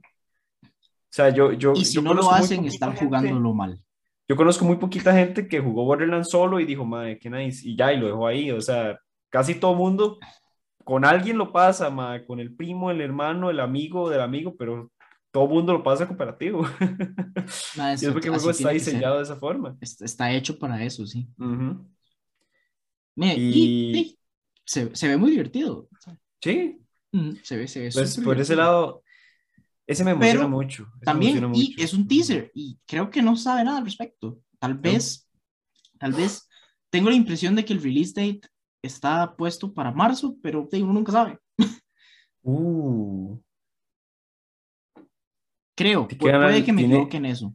O 0.64 1.12
sea, 1.12 1.30
yo... 1.30 1.54
yo 1.54 1.74
y 1.74 1.86
si 1.86 1.96
yo 1.96 2.02
no 2.02 2.14
lo 2.14 2.32
hacen, 2.32 2.66
están 2.66 2.96
jugándolo 2.96 3.54
mal. 3.54 3.82
Yo 4.28 4.36
conozco 4.36 4.64
muy 4.66 4.76
poquita 4.76 5.14
gente 5.14 5.48
que 5.48 5.60
jugó 5.60 5.86
Borderlands 5.86 6.30
solo 6.30 6.60
y 6.60 6.66
dijo, 6.66 6.86
madre, 6.86 7.18
qué 7.18 7.30
nice, 7.30 7.68
y 7.68 7.76
ya, 7.76 7.92
y 7.92 7.98
lo 7.98 8.08
dejó 8.08 8.28
ahí. 8.28 8.52
O 8.52 8.62
sea, 8.62 9.00
casi 9.30 9.56
todo 9.56 9.74
mundo 9.74 10.20
con 10.90 11.06
alguien 11.06 11.38
lo 11.38 11.52
pasa, 11.52 11.92
ma, 11.92 12.26
con 12.26 12.40
el 12.40 12.56
primo, 12.56 12.90
el 12.90 13.00
hermano, 13.00 13.52
el 13.52 13.60
amigo 13.60 14.10
del 14.10 14.22
amigo, 14.22 14.56
pero 14.58 14.92
todo 15.30 15.46
mundo 15.46 15.72
lo 15.72 15.84
pasa 15.84 16.08
cooperativo. 16.08 16.66
y 17.78 18.06
es 18.06 18.12
porque 18.12 18.30
el 18.30 18.34
juego 18.34 18.50
está 18.50 18.72
diseñado 18.72 19.18
de 19.18 19.24
esa 19.24 19.36
forma. 19.36 19.78
Está, 19.82 20.34
hecho 20.34 20.58
para 20.58 20.84
eso, 20.84 21.06
sí. 21.06 21.28
y, 23.16 24.18
se, 24.66 24.96
se, 24.96 25.08
ve 25.08 25.16
muy 25.16 25.30
divertido. 25.30 25.88
Sí. 26.42 26.80
se 27.44 27.58
ve, 27.58 27.68
se 27.68 27.82
ve. 27.82 27.90
Pues 27.94 28.20
por 28.22 28.40
ese 28.40 28.56
lado, 28.56 29.04
ese 29.86 30.04
me 30.04 30.10
emociona 30.10 30.48
mucho. 30.48 30.88
también, 31.04 31.52
y 31.54 31.76
es 31.78 31.94
un 31.94 32.08
teaser, 32.08 32.50
y 32.56 32.80
creo 32.88 33.12
que 33.12 33.22
no 33.22 33.36
sabe 33.36 33.64
nada 33.64 33.78
al 33.78 33.86
respecto. 33.86 34.40
Tal 34.58 34.74
vez, 34.74 35.30
tal 36.00 36.14
vez, 36.14 36.50
tengo 36.90 37.12
la 37.12 37.16
impresión 37.16 37.56
de 37.56 37.64
que 37.64 37.74
el 37.74 37.84
release 37.84 38.14
date 38.16 38.42
está 38.82 39.36
puesto 39.36 39.74
para 39.74 39.92
marzo, 39.92 40.36
pero 40.42 40.68
uno 40.72 40.94
nunca 40.94 41.12
sabe. 41.12 41.40
Uh. 42.42 43.38
Creo, 45.76 46.08
puede 46.08 46.64
que 46.64 46.74
me 46.74 46.82
equivoque 46.84 47.18
en 47.18 47.26
eso. 47.26 47.54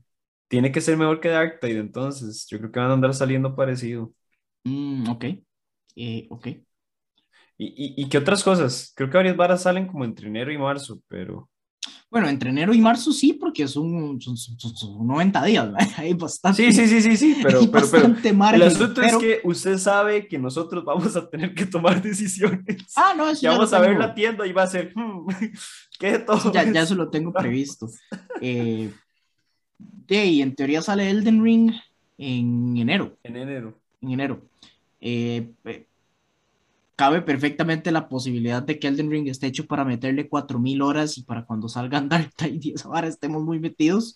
Tiene 0.48 0.72
que 0.72 0.80
ser 0.80 0.96
mejor 0.96 1.20
que 1.20 1.28
Darktide, 1.28 1.78
entonces 1.78 2.46
yo 2.48 2.58
creo 2.58 2.70
que 2.70 2.80
van 2.80 2.90
a 2.90 2.94
andar 2.94 3.14
saliendo 3.14 3.54
parecido. 3.54 4.12
Mm, 4.64 5.08
ok, 5.10 5.24
eh, 5.96 6.26
ok. 6.30 6.46
¿Y, 6.46 7.66
y, 7.66 8.02
y 8.02 8.08
qué 8.08 8.18
otras 8.18 8.42
cosas? 8.42 8.92
Creo 8.96 9.10
que 9.10 9.16
varias 9.16 9.36
varas 9.36 9.62
salen 9.62 9.86
como 9.86 10.04
entre 10.04 10.28
enero 10.28 10.52
y 10.52 10.58
marzo, 10.58 11.00
pero... 11.08 11.50
Bueno, 12.10 12.28
entre 12.28 12.50
enero 12.50 12.72
y 12.72 12.80
marzo 12.80 13.12
sí, 13.12 13.32
porque 13.32 13.66
son, 13.66 14.20
son, 14.20 15.06
90 15.06 15.44
días, 15.44 15.68
hay 15.96 16.14
bastante. 16.14 16.62
Sí, 16.62 16.72
sí, 16.72 16.86
sí, 16.86 17.02
sí, 17.02 17.16
sí, 17.16 17.40
pero, 17.42 17.60
pero, 17.70 17.88
pero 18.22 18.54
el 18.54 18.62
asunto 18.62 19.02
es 19.02 19.16
que 19.16 19.40
usted 19.42 19.78
sabe 19.78 20.28
que 20.28 20.38
nosotros 20.38 20.84
vamos 20.84 21.16
a 21.16 21.28
tener 21.28 21.54
que 21.54 21.66
tomar 21.66 22.00
decisiones. 22.02 22.92
Ah, 22.94 23.14
no, 23.16 23.28
eso 23.28 23.42
ya 23.42 23.50
vamos 23.50 23.72
a 23.72 23.80
ver 23.80 23.98
la 23.98 24.14
tienda 24.14 24.46
y 24.46 24.52
va 24.52 24.62
a 24.62 24.68
ser, 24.68 24.92
hmm, 24.94 25.26
¿qué 25.98 26.20
todo? 26.20 26.52
Ya, 26.52 26.70
ya 26.70 26.82
eso 26.82 26.94
lo 26.94 27.10
tengo 27.10 27.32
previsto. 27.32 27.90
Eh, 28.40 28.92
de, 29.78 30.40
en 30.40 30.54
teoría 30.54 30.82
sale 30.82 31.10
Elden 31.10 31.42
Ring 31.42 31.72
en 32.16 32.76
enero. 32.76 33.18
En 33.24 33.36
enero. 33.36 33.80
En 34.00 34.10
enero. 34.12 34.42
Eh, 35.00 35.50
eh 35.64 35.88
cabe 36.96 37.22
perfectamente 37.22 37.90
la 37.92 38.08
posibilidad 38.08 38.62
de 38.62 38.78
que 38.78 38.88
Elden 38.88 39.10
Ring 39.10 39.28
esté 39.28 39.48
hecho 39.48 39.66
para 39.66 39.84
meterle 39.84 40.28
4000 40.28 40.82
horas 40.82 41.18
y 41.18 41.24
para 41.24 41.44
cuando 41.44 41.68
salgan 41.68 42.08
Dark 42.10 42.32
Tide 42.36 42.58
y 42.60 42.72
esa 42.72 42.88
vara 42.88 43.08
estemos 43.08 43.42
muy 43.42 43.58
metidos. 43.58 44.14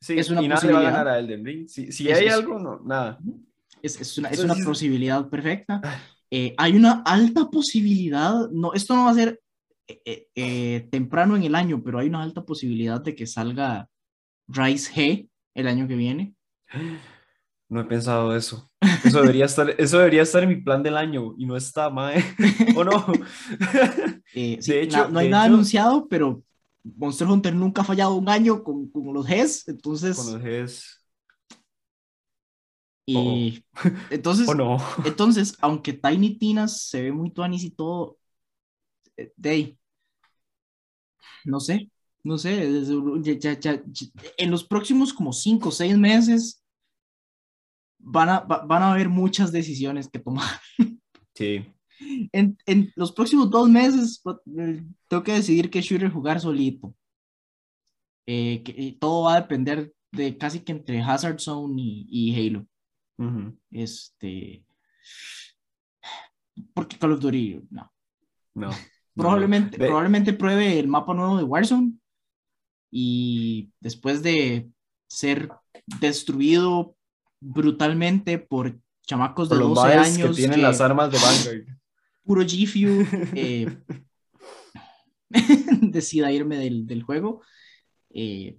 Sí, 0.00 0.18
es 0.18 0.30
una 0.30 0.42
y 0.42 0.48
posibilidad. 0.48 0.82
va 0.82 0.88
a 0.88 0.90
ganar 0.90 1.08
a 1.08 1.18
Elden 1.18 1.44
Ring. 1.44 1.68
Si, 1.68 1.90
si 1.90 2.10
hay 2.10 2.28
algo, 2.28 2.58
no, 2.58 2.80
nada. 2.84 3.18
Es, 3.82 4.00
es 4.00 4.18
una, 4.18 4.28
es 4.28 4.40
una 4.40 4.54
posibilidad 4.64 5.28
perfecta. 5.28 5.80
Ah. 5.82 6.00
Eh, 6.30 6.54
hay 6.58 6.76
una 6.76 7.02
alta 7.04 7.48
posibilidad, 7.50 8.48
no, 8.50 8.72
esto 8.74 8.94
no 8.94 9.04
va 9.04 9.10
a 9.10 9.14
ser 9.14 9.40
eh, 9.86 10.28
eh, 10.34 10.88
temprano 10.90 11.36
en 11.36 11.44
el 11.44 11.54
año, 11.54 11.82
pero 11.82 11.98
hay 11.98 12.08
una 12.08 12.22
alta 12.22 12.44
posibilidad 12.44 13.00
de 13.00 13.14
que 13.14 13.26
salga 13.26 13.88
Rise 14.48 14.92
G 14.92 15.30
el 15.54 15.68
año 15.68 15.86
que 15.86 15.96
viene. 15.96 16.34
No 17.68 17.80
he 17.80 17.84
pensado 17.84 18.34
eso. 18.36 18.70
Eso 19.04 19.20
debería 19.20 19.44
estar, 19.44 19.68
eso 19.70 19.98
debería 19.98 20.22
estar 20.22 20.42
en 20.42 20.48
mi 20.50 20.56
plan 20.56 20.82
del 20.82 20.96
año 20.96 21.34
y 21.36 21.46
no 21.46 21.56
está, 21.56 21.90
mae. 21.90 22.22
¿O 22.76 22.84
no? 22.84 23.06
Eh, 24.38 24.58
de 24.60 24.82
hecho, 24.82 25.08
no 25.08 25.20
hay 25.20 25.30
nada 25.30 25.44
anunciado, 25.44 26.06
pero 26.08 26.42
Monster 26.84 27.26
Hunter 27.26 27.54
nunca 27.54 27.80
ha 27.80 27.84
fallado 27.86 28.16
un 28.16 28.28
año 28.28 28.62
con, 28.62 28.90
con 28.90 29.14
los 29.14 29.26
Gs, 29.26 29.66
entonces. 29.68 30.14
Con 30.14 30.34
los 30.34 30.42
Gs. 30.42 31.06
Y 33.06 33.64
entonces, 34.10 34.54
no? 34.54 34.76
entonces, 35.06 35.56
aunque 35.60 35.94
Tiny 35.94 36.38
Tinas 36.38 36.82
se 36.82 37.02
ve 37.02 37.12
muy 37.12 37.30
tuanis 37.30 37.64
y 37.64 37.70
todo, 37.70 38.18
eh, 39.16 39.32
de 39.36 39.78
no 41.44 41.60
sé, 41.60 41.90
no 42.24 42.36
sé, 42.36 42.64
en 44.36 44.50
los 44.50 44.64
próximos 44.64 45.14
como 45.14 45.32
5 45.32 45.68
o 45.68 45.72
6 45.72 45.96
meses 45.96 46.62
van 47.98 48.28
a, 48.28 48.40
van 48.40 48.82
a 48.82 48.92
haber 48.92 49.08
muchas 49.08 49.52
decisiones 49.52 50.08
que 50.08 50.18
tomar. 50.18 50.48
Sí. 51.34 51.66
En, 52.32 52.56
en, 52.64 52.90
los 52.96 53.12
próximos 53.12 53.50
dos 53.50 53.68
meses 53.68 54.22
eh, 54.58 54.82
tengo 55.06 55.22
que 55.22 55.32
decidir 55.32 55.68
qué 55.68 55.82
shooter 55.82 56.10
jugar 56.10 56.40
solito. 56.40 56.94
Eh, 58.26 58.62
que, 58.62 58.96
todo 58.98 59.24
va 59.24 59.34
a 59.34 59.40
depender 59.42 59.92
de 60.12 60.38
casi 60.38 60.60
que 60.60 60.72
entre 60.72 61.02
Hazard 61.02 61.38
Zone 61.38 61.74
y, 61.76 62.06
y 62.08 62.48
Halo. 62.48 62.66
Este. 63.70 64.64
Porque 66.72 66.98
Call 66.98 67.12
of 67.12 67.20
Duty, 67.20 67.60
no. 67.68 67.92
No. 68.54 68.70
probablemente, 69.14 69.78
probablemente 69.78 70.32
pruebe 70.32 70.78
el 70.78 70.88
mapa 70.88 71.14
nuevo 71.14 71.36
de 71.36 71.44
Warzone. 71.44 71.92
Y 72.90 73.70
después 73.80 74.22
de 74.22 74.70
ser 75.08 75.50
destruido 76.00 76.95
brutalmente 77.46 78.38
por 78.38 78.78
chamacos 79.02 79.48
de 79.48 79.56
12 79.56 79.92
años. 79.94 80.30
Que 80.30 80.42
tienen 80.42 80.62
las 80.62 80.80
armas 80.80 81.10
de 81.10 81.18
Vanguard. 81.18 81.78
Puro 82.24 82.42
G 82.42 83.30
eh, 83.34 83.78
decida 85.80 86.32
irme 86.32 86.56
del, 86.56 86.86
del 86.86 87.02
juego. 87.02 87.42
Eh, 88.10 88.58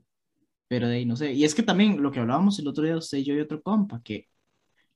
pero 0.67 0.87
de 0.87 0.97
ahí 0.97 1.05
no 1.05 1.15
sé. 1.15 1.33
Y 1.33 1.43
es 1.43 1.53
que 1.55 1.63
también 1.63 2.01
lo 2.01 2.11
que 2.11 2.19
hablábamos 2.19 2.59
el 2.59 2.67
otro 2.67 2.83
día, 2.83 2.97
usted, 2.97 3.19
yo 3.19 3.33
y 3.33 3.39
otro 3.39 3.61
compa, 3.61 4.01
que 4.03 4.27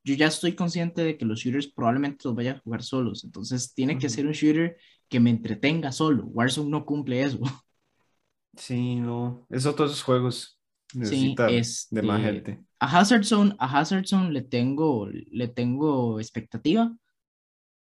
yo 0.04 0.16
ya 0.16 0.28
estoy 0.28 0.54
consciente 0.56 1.04
de 1.04 1.18
que 1.18 1.26
los 1.26 1.40
shooters 1.40 1.68
probablemente 1.68 2.22
los 2.24 2.36
vaya 2.36 2.54
a 2.54 2.60
jugar 2.60 2.84
solos. 2.84 3.24
Entonces 3.24 3.74
tiene 3.74 3.98
que 3.98 4.10
ser 4.10 4.26
un 4.26 4.34
shooter 4.34 4.78
que 5.08 5.20
me 5.20 5.30
entretenga 5.30 5.92
solo. 5.92 6.26
Warzone 6.28 6.70
no 6.70 6.86
cumple 6.86 7.22
eso. 7.22 7.40
Sí, 8.58 8.96
no. 8.96 9.46
Es 9.50 9.66
otros 9.66 9.92
esos 9.92 10.04
juegos. 10.04 10.60
Necesita 10.94 11.48
de 11.48 12.02
más 12.02 12.20
este, 12.20 12.34
gente. 12.34 12.60
A 12.82 12.88
Hazard 12.88 13.24
Zone, 13.24 13.56
a 13.60 13.68
Hazard 13.80 14.08
Zone 14.08 14.32
le 14.32 14.42
tengo, 14.42 15.08
le 15.08 15.48
tengo 15.48 16.20
expectativa. 16.20 16.92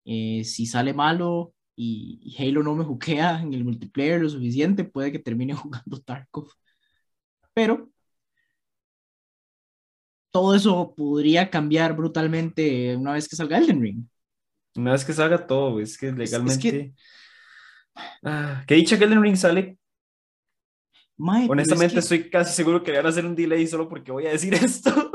Eh, 0.05 0.45
si 0.45 0.65
sale 0.65 0.93
malo 0.93 1.53
y, 1.75 2.33
Halo 2.39 2.63
no 2.63 2.73
me 2.73 2.85
juquea 2.85 3.41
en 3.41 3.53
el 3.53 3.65
multiplayer 3.65 4.21
lo 4.21 4.29
suficiente, 4.29 4.85
puede 4.85 5.11
que 5.11 5.19
termine 5.19 5.53
jugando 5.55 5.99
Tarkov. 6.01 6.47
Pero 7.53 7.89
todo 10.31 10.55
eso 10.55 10.93
podría 10.95 11.49
cambiar 11.49 11.93
brutalmente 11.93 12.95
una 12.95 13.11
vez 13.11 13.27
que 13.27 13.35
salga 13.35 13.57
Elden 13.57 13.81
Ring. 13.81 14.05
Una 14.77 14.93
vez 14.93 15.03
que 15.03 15.11
salga 15.11 15.45
todo, 15.45 15.81
es 15.81 15.97
que 15.97 16.13
legalmente. 16.13 16.61
que... 16.61 16.93
Ah, 18.23 18.63
que 18.65 18.75
dicha 18.75 18.97
que 18.97 19.03
Elden 19.03 19.21
Ring 19.21 19.35
sale 19.35 19.77
Honestamente, 21.17 21.99
estoy 21.99 22.29
casi 22.29 22.53
seguro 22.53 22.83
que 22.83 22.91
van 22.91 23.05
a 23.05 23.09
hacer 23.09 23.25
un 23.25 23.35
delay 23.35 23.65
solo 23.65 23.89
porque 23.89 24.11
voy 24.11 24.27
a 24.27 24.31
decir 24.31 24.53
esto. 24.55 25.11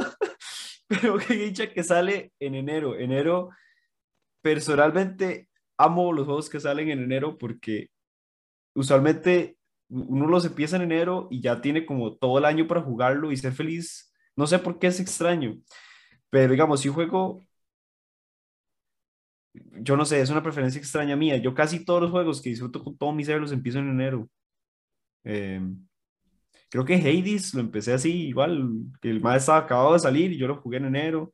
pero 0.89 1.19
que 1.19 1.35
dicha 1.35 1.73
que 1.73 1.83
sale 1.83 2.33
en 2.41 2.55
enero. 2.55 2.99
Enero 2.99 3.51
personalmente 4.43 5.49
amo 5.79 6.13
los 6.13 6.27
juegos 6.27 6.51
que 6.51 6.61
salen 6.61 6.91
en 6.91 7.03
enero 7.03 7.39
porque 7.39 7.91
usualmente 8.75 9.57
uno 9.89 10.27
los 10.27 10.45
empieza 10.45 10.77
en 10.77 10.83
enero 10.83 11.29
y 11.31 11.41
ya 11.41 11.61
tiene 11.61 11.87
como 11.87 12.17
todo 12.17 12.39
el 12.39 12.45
año 12.45 12.67
para 12.67 12.83
jugarlo 12.83 13.31
y 13.31 13.37
ser 13.37 13.53
feliz. 13.53 14.13
No 14.37 14.47
sé 14.47 14.59
por 14.59 14.79
qué 14.79 14.87
es 14.89 15.01
extraño, 15.01 15.59
pero 16.31 16.53
digamos, 16.53 16.81
si 16.81 16.89
juego, 16.89 17.43
yo 19.55 19.97
no 19.97 20.05
sé, 20.07 20.21
es 20.21 20.31
una 20.31 20.43
preferencia 20.43 20.79
extraña 20.79 21.17
mía. 21.17 21.37
Yo 21.37 21.55
casi 21.55 21.85
todos 21.85 22.01
los 22.03 22.11
juegos 22.11 22.41
que 22.41 22.51
disfruto 22.51 22.83
con 22.83 22.97
todo 22.97 23.13
mi 23.13 23.25
ser 23.25 23.41
los 23.41 23.53
empiezo 23.53 23.79
en 23.81 23.91
enero. 23.91 24.29
Em, 25.25 25.87
creo 26.73 26.87
que 26.87 26.95
Hades 26.95 27.53
lo 27.53 27.61
empecé 27.61 27.93
así, 27.93 28.29
igual, 28.29 28.67
que 29.03 29.11
el 29.11 29.21
más 29.21 29.43
estaba 29.43 29.59
acabado 29.59 29.93
de 29.93 29.99
salir 29.99 30.33
y 30.33 30.39
yo 30.39 30.49
lo 30.49 30.57
jugué 30.57 30.79
en 30.79 30.87
enero. 30.87 31.31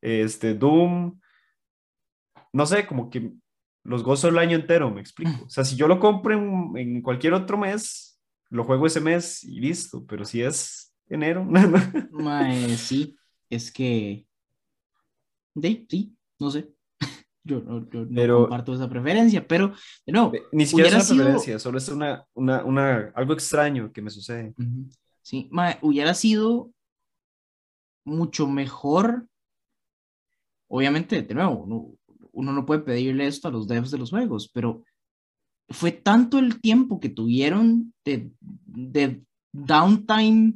Este, 0.00 0.54
Doom, 0.54 1.20
no 2.54 2.64
sé, 2.64 2.86
como 2.86 3.10
que 3.10 3.34
los 3.84 4.02
gozo 4.02 4.28
el 4.28 4.38
año 4.38 4.56
entero, 4.56 4.90
me 4.90 5.02
explico. 5.02 5.44
O 5.44 5.50
sea, 5.50 5.62
si 5.62 5.76
yo 5.76 5.88
lo 5.88 6.00
compro 6.00 6.32
en, 6.78 7.02
cualquier 7.02 7.34
otro 7.34 7.58
mes, 7.58 8.18
lo 8.48 8.64
juego 8.64 8.86
ese 8.86 9.02
mes 9.02 9.44
y 9.44 9.60
listo, 9.60 10.06
pero 10.06 10.24
si 10.24 10.40
es 10.40 10.94
enero, 11.10 11.46
sí, 12.78 13.14
es 13.50 13.70
que... 13.70 14.26
Sí, 15.60 15.86
sí, 15.86 16.16
no 16.38 16.50
sé. 16.50 16.72
Yo, 17.48 17.62
no 17.62 17.88
comparto 18.42 18.74
esa 18.74 18.90
preferencia, 18.90 19.46
pero 19.46 19.72
no. 20.06 20.30
Eh, 20.34 20.42
ni 20.52 20.66
siquiera 20.66 20.98
es 20.98 21.10
una 21.10 21.24
preferencia, 21.24 21.58
solo 21.58 21.78
es 21.78 21.88
una, 21.88 22.26
una, 22.34 22.62
una, 22.62 23.10
algo 23.14 23.32
extraño 23.32 23.90
que 23.90 24.02
me 24.02 24.10
sucede. 24.10 24.54
Sí, 25.22 25.50
hubiera 25.80 26.12
sido 26.12 26.70
mucho 28.04 28.46
mejor. 28.46 29.26
Obviamente, 30.68 31.22
de 31.22 31.34
nuevo, 31.34 31.64
no, 31.66 32.18
uno 32.32 32.52
no 32.52 32.66
puede 32.66 32.80
pedirle 32.80 33.26
esto 33.26 33.48
a 33.48 33.50
los 33.50 33.66
devs 33.66 33.90
de 33.90 33.98
los 33.98 34.10
juegos, 34.10 34.50
pero 34.52 34.84
fue 35.70 35.92
tanto 35.92 36.38
el 36.38 36.60
tiempo 36.60 37.00
que 37.00 37.08
tuvieron 37.08 37.94
de, 38.04 38.30
de 38.40 39.22
downtime 39.52 40.52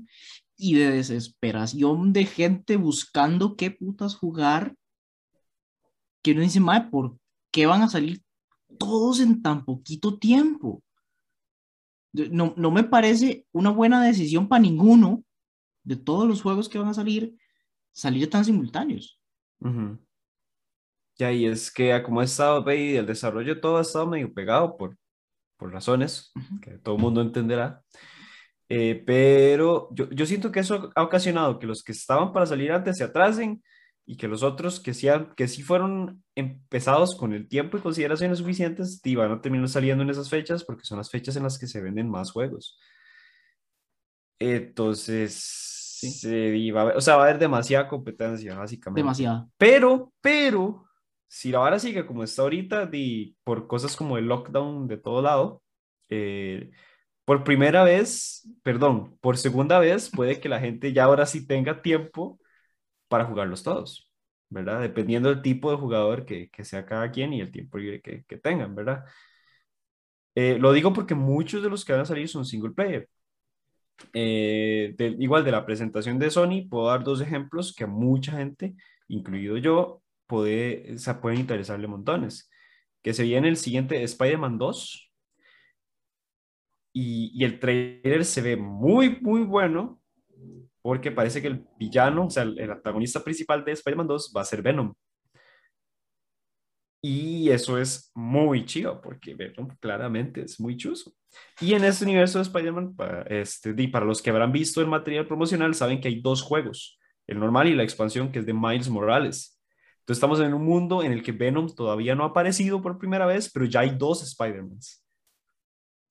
y 0.56 0.74
de 0.74 0.90
desesperación 0.90 2.12
de 2.12 2.26
gente 2.26 2.76
buscando 2.76 3.56
qué 3.56 3.70
putas 3.70 4.14
jugar, 4.14 4.76
que 6.22 6.32
uno 6.32 6.40
dice, 6.40 6.60
madre, 6.60 6.88
¿por 6.90 7.16
qué 7.50 7.66
van 7.66 7.82
a 7.82 7.88
salir 7.88 8.22
todos 8.78 9.20
en 9.20 9.42
tan 9.42 9.64
poquito 9.64 10.18
tiempo? 10.18 10.82
No, 12.12 12.54
no 12.56 12.70
me 12.70 12.84
parece 12.84 13.46
una 13.52 13.70
buena 13.70 14.02
decisión 14.04 14.48
para 14.48 14.62
ninguno 14.62 15.24
de 15.82 15.96
todos 15.96 16.28
los 16.28 16.42
juegos 16.42 16.68
que 16.68 16.78
van 16.78 16.88
a 16.88 16.94
salir, 16.94 17.34
salir 17.92 18.28
tan 18.30 18.44
simultáneos. 18.44 19.18
Ya, 21.16 21.32
y 21.32 21.46
es 21.46 21.70
que 21.70 22.02
como 22.02 22.20
ha 22.20 22.24
estado, 22.24 22.70
y 22.72 22.96
el 22.96 23.06
desarrollo 23.06 23.60
todo 23.60 23.78
ha 23.78 23.82
estado 23.82 24.06
medio 24.06 24.32
pegado 24.32 24.76
por, 24.76 24.96
por 25.56 25.72
razones 25.72 26.32
que 26.60 26.78
todo 26.78 26.96
el 26.96 27.00
mundo 27.00 27.20
entenderá. 27.20 27.82
Eh, 28.68 29.02
pero 29.06 29.88
yo, 29.92 30.08
yo, 30.10 30.24
siento 30.24 30.50
que 30.50 30.60
eso 30.60 30.90
ha 30.94 31.02
ocasionado 31.02 31.58
que 31.58 31.66
los 31.66 31.82
que 31.82 31.92
estaban 31.92 32.32
para 32.32 32.46
salir 32.46 32.72
antes 32.72 32.96
se 32.96 33.04
atrasen 33.04 33.62
y 34.04 34.16
que 34.16 34.28
los 34.28 34.42
otros 34.42 34.80
que 34.80 34.94
sí, 34.94 35.08
que 35.36 35.48
sí 35.48 35.62
fueron 35.62 36.24
empezados 36.34 37.16
con 37.16 37.32
el 37.32 37.48
tiempo 37.48 37.76
y 37.76 37.80
consideraciones 37.80 38.38
suficientes 38.38 39.00
y 39.04 39.14
van 39.14 39.30
a 39.30 39.40
terminar 39.40 39.68
saliendo 39.68 40.02
en 40.02 40.10
esas 40.10 40.28
fechas 40.28 40.64
porque 40.64 40.84
son 40.84 40.98
las 40.98 41.10
fechas 41.10 41.36
en 41.36 41.44
las 41.44 41.58
que 41.58 41.66
se 41.66 41.80
venden 41.80 42.10
más 42.10 42.32
juegos. 42.32 42.78
Entonces, 44.38 45.34
sí. 46.10 46.70
va 46.72 46.80
a 46.80 46.82
haber, 46.84 46.96
o 46.96 47.00
sea, 47.00 47.16
va 47.16 47.22
a 47.22 47.26
haber 47.26 47.38
demasiada 47.38 47.86
competencia, 47.86 48.56
básicamente. 48.56 49.00
Demasiada. 49.00 49.48
Pero, 49.56 50.12
pero, 50.20 50.84
si 51.28 51.52
la 51.52 51.60
vara 51.60 51.78
sigue 51.78 52.04
como 52.04 52.24
está 52.24 52.42
ahorita, 52.42 52.90
y 52.92 53.36
por 53.44 53.68
cosas 53.68 53.96
como 53.96 54.18
el 54.18 54.26
lockdown 54.26 54.88
de 54.88 54.96
todo 54.96 55.22
lado, 55.22 55.62
eh, 56.08 56.72
por 57.24 57.44
primera 57.44 57.84
vez, 57.84 58.48
perdón, 58.64 59.16
por 59.20 59.38
segunda 59.38 59.78
vez, 59.78 60.10
puede 60.10 60.40
que 60.40 60.48
la 60.48 60.58
gente 60.58 60.92
ya 60.92 61.04
ahora 61.04 61.24
sí 61.24 61.46
tenga 61.46 61.80
tiempo 61.80 62.40
para 63.12 63.26
jugarlos 63.26 63.62
todos, 63.62 64.10
¿verdad? 64.48 64.80
Dependiendo 64.80 65.28
del 65.28 65.42
tipo 65.42 65.70
de 65.70 65.76
jugador 65.76 66.24
que, 66.24 66.48
que 66.48 66.64
sea 66.64 66.86
cada 66.86 67.10
quien 67.10 67.34
y 67.34 67.42
el 67.42 67.52
tiempo 67.52 67.76
libre 67.76 68.00
que, 68.00 68.24
que 68.24 68.38
tengan, 68.38 68.74
¿verdad? 68.74 69.04
Eh, 70.34 70.56
lo 70.58 70.72
digo 70.72 70.94
porque 70.94 71.14
muchos 71.14 71.62
de 71.62 71.68
los 71.68 71.84
que 71.84 71.92
van 71.92 72.02
a 72.02 72.04
salir 72.06 72.26
son 72.28 72.46
single 72.46 72.72
player. 72.72 73.06
Eh, 74.14 74.94
igual 75.18 75.44
de 75.44 75.52
la 75.52 75.66
presentación 75.66 76.18
de 76.18 76.30
Sony, 76.30 76.66
puedo 76.70 76.86
dar 76.86 77.04
dos 77.04 77.20
ejemplos 77.20 77.74
que 77.74 77.86
mucha 77.86 78.32
gente, 78.32 78.74
incluido 79.08 79.58
yo, 79.58 80.02
puede, 80.26 80.98
se 80.98 81.14
pueden 81.16 81.40
interesarle 81.40 81.86
montones. 81.86 82.50
Que 83.02 83.12
se 83.12 83.24
viene 83.24 83.48
el 83.48 83.58
siguiente 83.58 84.02
Spider-Man 84.02 84.56
2. 84.56 85.12
Y, 86.94 87.30
y, 87.34 87.44
el 87.44 87.60
trailer 87.60 88.24
se 88.24 88.40
ve 88.40 88.56
muy, 88.56 89.18
muy 89.20 89.42
bueno. 89.42 90.00
Porque 90.82 91.12
parece 91.12 91.40
que 91.40 91.48
el 91.48 91.64
villano, 91.78 92.26
o 92.26 92.30
sea, 92.30 92.42
el, 92.42 92.70
antagonista 92.70 93.22
principal 93.22 93.64
de 93.64 93.72
Spider-Man 93.72 94.08
2 94.08 94.32
va 94.36 94.40
a 94.42 94.44
ser 94.44 94.62
Venom. 94.62 94.92
Y 97.04 97.50
eso 97.50 97.78
es 97.78 98.12
muy 98.14 98.64
chido, 98.64 99.00
porque 99.00 99.34
Venom 99.34 99.68
claramente 99.80 100.42
es 100.42 100.60
muy 100.60 100.76
chuso. 100.76 101.12
Y 101.60 101.74
en 101.74 101.84
este 101.84 102.04
universo 102.04 102.38
de 102.38 102.42
Spider-Man, 102.42 102.94
para, 102.94 103.22
este, 103.22 103.74
para 103.88 104.06
los 104.06 104.22
que 104.22 104.30
habrán 104.30 104.52
visto 104.52 104.80
el 104.80 104.86
material 104.86 105.26
promocional, 105.26 105.74
saben 105.74 106.00
que 106.00 106.08
hay 106.08 106.20
dos 106.20 106.42
juegos, 106.42 106.98
el 107.26 107.40
normal 107.40 107.68
y 107.68 107.74
la 107.74 107.82
expansión, 107.82 108.30
que 108.30 108.38
es 108.40 108.46
de 108.46 108.54
Miles 108.54 108.88
Morales. 108.88 109.60
Entonces 110.00 110.18
estamos 110.18 110.40
en 110.40 110.54
un 110.54 110.64
mundo 110.64 111.02
en 111.02 111.12
el 111.12 111.22
que 111.22 111.32
Venom 111.32 111.72
todavía 111.74 112.14
no 112.14 112.24
ha 112.24 112.28
aparecido 112.28 112.82
por 112.82 112.98
primera 112.98 113.26
vez, 113.26 113.50
pero 113.52 113.66
ya 113.66 113.80
hay 113.80 113.90
dos 113.90 114.22
Spider-Mans. 114.22 115.01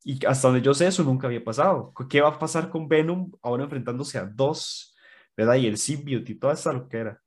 Y 0.03 0.25
hasta 0.25 0.47
donde 0.47 0.63
yo 0.63 0.73
sé, 0.73 0.87
eso 0.87 1.03
nunca 1.03 1.27
había 1.27 1.43
pasado. 1.43 1.93
¿Qué 2.09 2.21
va 2.21 2.29
a 2.29 2.39
pasar 2.39 2.69
con 2.69 2.87
Venom 2.87 3.31
ahora 3.41 3.63
enfrentándose 3.63 4.17
a 4.17 4.25
dos? 4.25 4.95
¿Verdad? 5.37 5.55
Y 5.55 5.67
el 5.67 5.77
symbiote 5.77 6.31
y 6.31 6.35
toda 6.35 6.53
esa 6.53 6.73
loquera. 6.73 7.21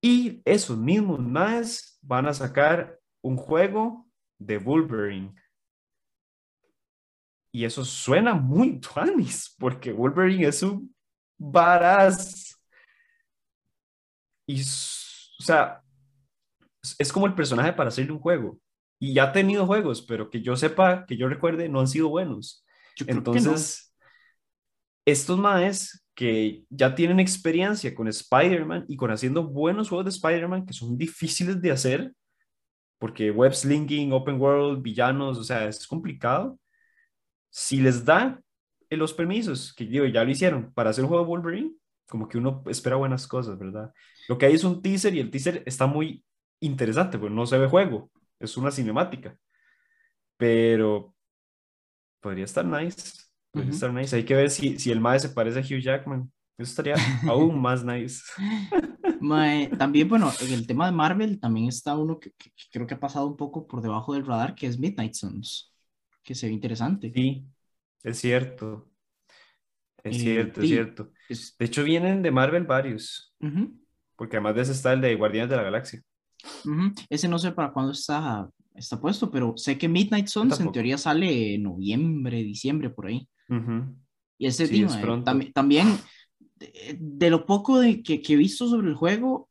Y 0.00 0.42
esos 0.44 0.76
mismos 0.76 1.18
más 1.18 1.98
van 2.02 2.26
a 2.26 2.34
sacar 2.34 2.98
un 3.22 3.36
juego 3.36 4.08
de 4.38 4.58
Wolverine. 4.58 5.34
Y 7.50 7.64
eso 7.64 7.84
suena 7.84 8.34
muy 8.34 8.78
tuanis, 8.78 9.54
porque 9.58 9.92
Wolverine 9.92 10.46
es 10.46 10.62
un 10.62 10.94
varaz. 11.38 12.54
Y 14.46 14.60
o 14.60 15.42
sea, 15.42 15.82
es 16.98 17.12
como 17.12 17.26
el 17.26 17.34
personaje 17.34 17.72
para 17.72 17.88
hacerle 17.88 18.12
un 18.12 18.20
juego. 18.20 18.58
Y 18.98 19.14
ya 19.14 19.24
ha 19.24 19.32
tenido 19.32 19.66
juegos, 19.66 20.02
pero 20.02 20.28
que 20.30 20.42
yo 20.42 20.56
sepa, 20.56 21.06
que 21.06 21.16
yo 21.16 21.28
recuerde, 21.28 21.68
no 21.68 21.80
han 21.80 21.88
sido 21.88 22.08
buenos. 22.08 22.64
Entonces, 23.06 23.94
estos 25.04 25.38
maes 25.38 26.04
que 26.14 26.64
ya 26.68 26.94
tienen 26.94 27.20
experiencia 27.20 27.94
con 27.94 28.08
Spider-Man 28.08 28.86
y 28.88 28.96
con 28.96 29.12
haciendo 29.12 29.46
buenos 29.46 29.88
juegos 29.88 30.06
de 30.06 30.10
Spider-Man 30.10 30.66
que 30.66 30.72
son 30.72 30.98
difíciles 30.98 31.62
de 31.62 31.70
hacer, 31.70 32.12
porque 32.98 33.30
web 33.30 33.54
slinging, 33.54 34.12
open 34.12 34.40
world, 34.40 34.82
villanos, 34.82 35.38
o 35.38 35.44
sea, 35.44 35.68
es 35.68 35.86
complicado. 35.86 36.58
Si 37.50 37.80
les 37.80 38.04
da 38.04 38.40
los 38.90 39.14
permisos, 39.14 39.72
que 39.72 39.84
digo, 39.84 40.06
ya 40.06 40.24
lo 40.24 40.30
hicieron, 40.30 40.72
para 40.72 40.90
hacer 40.90 41.04
un 41.04 41.08
juego 41.08 41.22
de 41.22 41.28
Wolverine, 41.28 41.72
como 42.08 42.28
que 42.28 42.38
uno 42.38 42.64
espera 42.66 42.96
buenas 42.96 43.28
cosas, 43.28 43.56
¿verdad? 43.56 43.92
Lo 44.28 44.36
que 44.36 44.46
hay 44.46 44.54
es 44.54 44.64
un 44.64 44.82
teaser 44.82 45.14
y 45.14 45.20
el 45.20 45.30
teaser 45.30 45.62
está 45.66 45.86
muy 45.86 46.24
interesante, 46.60 47.18
pues 47.18 47.30
no 47.30 47.46
se 47.46 47.58
ve 47.58 47.68
juego, 47.68 48.10
es 48.38 48.56
una 48.56 48.70
cinemática. 48.70 49.38
Pero 50.36 51.14
podría 52.20 52.44
estar 52.44 52.64
nice. 52.64 53.24
Podría 53.50 53.72
estar 53.72 53.92
nice. 53.92 54.16
Hay 54.16 54.24
que 54.24 54.34
ver 54.34 54.50
si, 54.50 54.78
si 54.78 54.90
el 54.90 55.00
Mae 55.00 55.18
se 55.18 55.30
parece 55.30 55.58
a 55.58 55.62
Hugh 55.62 55.82
Jackman. 55.82 56.30
Eso 56.58 56.70
estaría 56.70 56.94
aún 57.28 57.60
más 57.60 57.84
nice. 57.84 58.22
también, 59.78 60.08
bueno, 60.08 60.30
en 60.40 60.52
el 60.52 60.66
tema 60.66 60.86
de 60.86 60.92
Marvel 60.92 61.40
también 61.40 61.68
está 61.68 61.96
uno 61.96 62.18
que, 62.18 62.32
creo 62.72 62.86
que 62.86 62.94
ha 62.94 63.00
pasado 63.00 63.26
un 63.26 63.36
poco 63.36 63.66
por 63.66 63.80
debajo 63.80 64.14
del 64.14 64.26
radar, 64.26 64.54
que 64.54 64.66
es 64.66 64.78
Midnight 64.78 65.14
Suns, 65.14 65.72
que 66.22 66.34
se 66.34 66.46
ve 66.46 66.52
interesante. 66.52 67.12
Sí, 67.14 67.46
es 68.02 68.18
cierto. 68.18 68.90
Es 70.02 70.16
eh, 70.16 70.20
cierto, 70.20 70.62
es 70.62 70.68
cierto. 70.68 71.12
De 71.28 71.66
hecho, 71.66 71.82
vienen 71.84 72.22
de 72.22 72.30
Marvel 72.30 72.64
varios. 72.64 73.34
Porque 74.16 74.36
además 74.36 74.54
de 74.56 74.62
ese 74.62 74.72
está 74.72 74.92
el 74.92 75.00
de 75.00 75.14
Guardianes 75.14 75.50
de 75.50 75.56
la 75.56 75.62
Galaxia. 75.62 76.02
Ese 77.08 77.28
no 77.28 77.38
sé 77.38 77.52
para 77.52 77.72
cuándo 77.72 77.92
está, 77.92 78.48
está 78.74 79.00
puesto, 79.00 79.30
pero 79.30 79.54
sé 79.56 79.76
que 79.78 79.88
Midnight 79.88 80.26
Suns 80.26 80.60
en 80.60 80.72
teoría 80.72 80.98
sale 80.98 81.54
en 81.54 81.64
noviembre, 81.64 82.42
diciembre, 82.42 82.90
por 82.90 83.06
ahí. 83.06 83.28
Y 84.38 84.46
ese 84.46 84.66
sí, 84.66 84.84
eh, 84.84 85.52
también, 85.52 85.98
de, 86.98 87.30
lo 87.30 87.44
poco 87.44 87.80
de 87.80 88.02
que, 88.02 88.22
que, 88.22 88.34
he 88.34 88.36
visto 88.36 88.68
sobre 88.68 88.88
el 88.88 88.94
juego, 88.94 89.48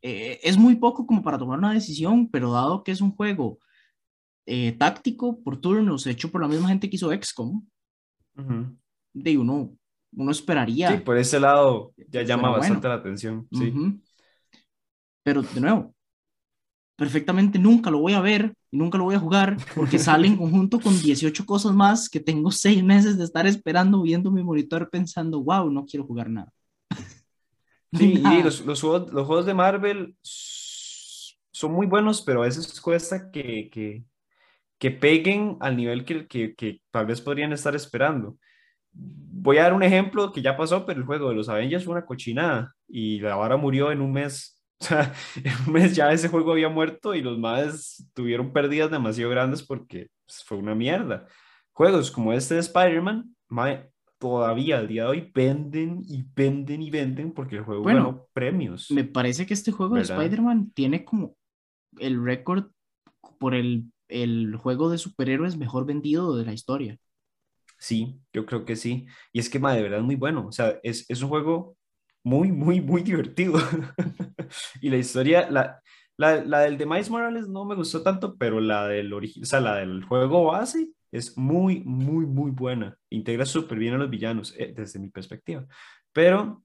eh, 0.00 0.40
es 0.42 0.58
muy 0.58 0.76
poco 0.76 1.06
como 1.06 1.22
para 1.22 1.38
tomar 1.38 1.58
una 1.58 1.72
decisión, 1.72 2.28
pero 2.28 2.52
dado 2.52 2.82
que 2.82 2.90
es 2.90 3.00
un 3.00 3.14
juego 3.14 3.60
eh, 4.46 4.72
táctico 4.72 5.40
por 5.42 5.60
turnos, 5.60 6.06
hecho 6.06 6.30
por 6.30 6.40
la 6.40 6.48
misma 6.48 6.68
gente 6.68 6.90
que 6.90 6.96
hizo 6.96 7.12
XCOM, 7.12 7.64
de 9.14 9.38
uno 9.38 9.76
uno 10.14 10.30
esperaría. 10.30 10.90
Sí, 10.90 10.98
por 10.98 11.16
ese 11.16 11.40
lado 11.40 11.94
ya 12.08 12.22
llama 12.22 12.50
bastante 12.50 12.88
la 12.88 12.94
atención. 12.94 13.48
Sí. 13.52 13.72
Pero 15.22 15.42
de 15.42 15.60
nuevo, 15.60 15.94
perfectamente 16.96 17.58
nunca 17.58 17.90
lo 17.90 17.98
voy 17.98 18.12
a 18.12 18.20
ver 18.20 18.54
y 18.70 18.76
nunca 18.76 18.98
lo 18.98 19.04
voy 19.04 19.14
a 19.14 19.20
jugar 19.20 19.56
porque 19.74 19.98
sale 19.98 20.26
en 20.26 20.36
conjunto 20.36 20.80
con 20.80 21.00
18 21.00 21.44
cosas 21.46 21.72
más 21.72 22.08
que 22.08 22.20
tengo 22.20 22.50
seis 22.50 22.82
meses 22.82 23.18
de 23.18 23.24
estar 23.24 23.46
esperando 23.46 24.02
viendo 24.02 24.30
mi 24.30 24.42
monitor 24.42 24.88
pensando, 24.90 25.42
wow, 25.42 25.70
no 25.70 25.84
quiero 25.84 26.04
jugar 26.04 26.28
nada. 26.30 26.52
Sí, 27.94 28.14
y 28.14 28.42
los, 28.42 28.64
los, 28.64 28.80
juegos, 28.80 29.12
los, 29.12 29.26
juegos, 29.26 29.44
de 29.44 29.52
Marvel 29.52 30.16
son 30.22 31.72
muy 31.72 31.86
buenos, 31.86 32.22
pero 32.22 32.40
a 32.40 32.46
veces 32.46 32.80
cuesta 32.80 33.30
que, 33.30 33.68
que, 33.70 34.02
que 34.78 34.90
peguen 34.90 35.58
al 35.60 35.76
nivel 35.76 36.06
que, 36.06 36.26
que, 36.26 36.54
que, 36.54 36.80
tal 36.90 37.04
vez 37.04 37.20
podrían 37.20 37.52
estar 37.52 37.76
esperando. 37.76 38.38
Voy 38.92 39.58
a 39.58 39.64
dar 39.64 39.74
un 39.74 39.82
ejemplo 39.82 40.32
que 40.32 40.40
ya 40.40 40.56
pasó, 40.56 40.86
pero 40.86 41.00
el 41.00 41.04
juego 41.04 41.28
de 41.28 41.34
los 41.34 41.50
Avengers 41.50 41.84
fue 41.84 41.92
una 41.92 42.06
cochinada 42.06 42.74
y 42.88 43.20
la 43.20 43.36
vara 43.36 43.58
murió 43.58 43.92
en 43.92 44.00
un 44.00 44.12
mes. 44.12 44.61
O 44.82 44.84
sea, 44.84 45.14
en 45.44 45.52
un 45.66 45.72
mes 45.72 45.94
ya 45.94 46.12
ese 46.12 46.28
juego 46.28 46.52
había 46.52 46.68
muerto 46.68 47.14
y 47.14 47.22
los 47.22 47.38
más 47.38 48.04
tuvieron 48.14 48.52
pérdidas 48.52 48.90
demasiado 48.90 49.30
grandes 49.30 49.62
porque 49.62 50.08
pues, 50.26 50.42
fue 50.44 50.58
una 50.58 50.74
mierda. 50.74 51.26
Juegos 51.72 52.10
como 52.10 52.32
este 52.32 52.54
de 52.54 52.60
Spider-Man, 52.60 53.34
todavía 54.18 54.78
al 54.78 54.88
día 54.88 55.04
de 55.04 55.08
hoy 55.08 55.30
venden 55.34 56.02
y 56.06 56.24
venden 56.34 56.82
y 56.82 56.90
venden 56.90 57.32
porque 57.32 57.56
el 57.56 57.62
juego 57.62 57.82
bueno, 57.82 57.98
ganó 57.98 58.28
premios. 58.32 58.90
Me 58.90 59.04
parece 59.04 59.46
que 59.46 59.54
este 59.54 59.72
juego 59.72 59.94
de 59.94 60.02
Spider-Man 60.02 60.72
tiene 60.74 61.04
como 61.04 61.36
el 61.98 62.22
récord 62.22 62.70
por 63.38 63.54
el, 63.54 63.92
el 64.08 64.56
juego 64.56 64.90
de 64.90 64.98
superhéroes 64.98 65.56
mejor 65.56 65.86
vendido 65.86 66.36
de 66.36 66.44
la 66.44 66.52
historia. 66.52 66.98
Sí, 67.78 68.20
yo 68.32 68.46
creo 68.46 68.64
que 68.64 68.76
sí. 68.76 69.06
Y 69.32 69.40
es 69.40 69.48
que, 69.50 69.58
ma, 69.58 69.74
de 69.74 69.82
verdad 69.82 70.00
es 70.00 70.04
muy 70.04 70.14
bueno. 70.14 70.46
O 70.46 70.52
sea, 70.52 70.78
es, 70.84 71.08
es 71.08 71.20
un 71.22 71.28
juego 71.28 71.76
muy, 72.24 72.52
muy, 72.52 72.80
muy 72.80 73.02
divertido. 73.02 73.54
y 74.80 74.90
la 74.90 74.96
historia, 74.96 75.50
la, 75.50 75.82
la, 76.16 76.44
la, 76.44 76.60
del 76.60 76.78
de 76.78 76.86
Miles 76.86 77.10
Morales 77.10 77.48
no 77.48 77.64
me 77.64 77.74
gustó 77.74 78.02
tanto, 78.02 78.36
pero 78.36 78.60
la 78.60 78.86
del, 78.88 79.12
o 79.12 79.20
sea, 79.42 79.60
la 79.60 79.76
del 79.76 80.04
juego 80.04 80.44
base 80.44 80.90
es 81.10 81.36
muy, 81.36 81.82
muy, 81.84 82.26
muy 82.26 82.50
buena. 82.50 82.96
Integra 83.10 83.44
súper 83.46 83.78
bien 83.78 83.94
a 83.94 83.98
los 83.98 84.10
villanos, 84.10 84.54
eh, 84.58 84.72
desde 84.74 84.98
mi 84.98 85.10
perspectiva. 85.10 85.66
Pero 86.12 86.62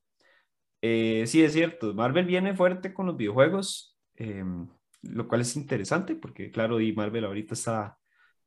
eh, 0.81 1.23
sí 1.27 1.43
es 1.43 1.53
cierto, 1.53 1.93
Marvel 1.93 2.25
viene 2.25 2.55
fuerte 2.55 2.93
con 2.93 3.07
los 3.07 3.17
videojuegos, 3.17 3.97
em, 4.15 4.67
lo 5.01 5.27
cual 5.27 5.41
es 5.41 5.55
interesante 5.55 6.15
porque, 6.15 6.51
claro, 6.51 6.79
y 6.81 6.93
Marvel 6.93 7.25
ahorita 7.25 7.53
está 7.53 7.97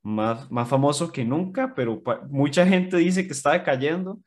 más, 0.02 0.50
más 0.50 0.68
famoso 0.68 1.12
que 1.12 1.24
nunca, 1.24 1.74
pero 1.74 2.02
mucha 2.30 2.66
gente 2.66 2.96
dice 2.98 3.26
que 3.26 3.32
está 3.32 3.52
decayendo. 3.52 4.20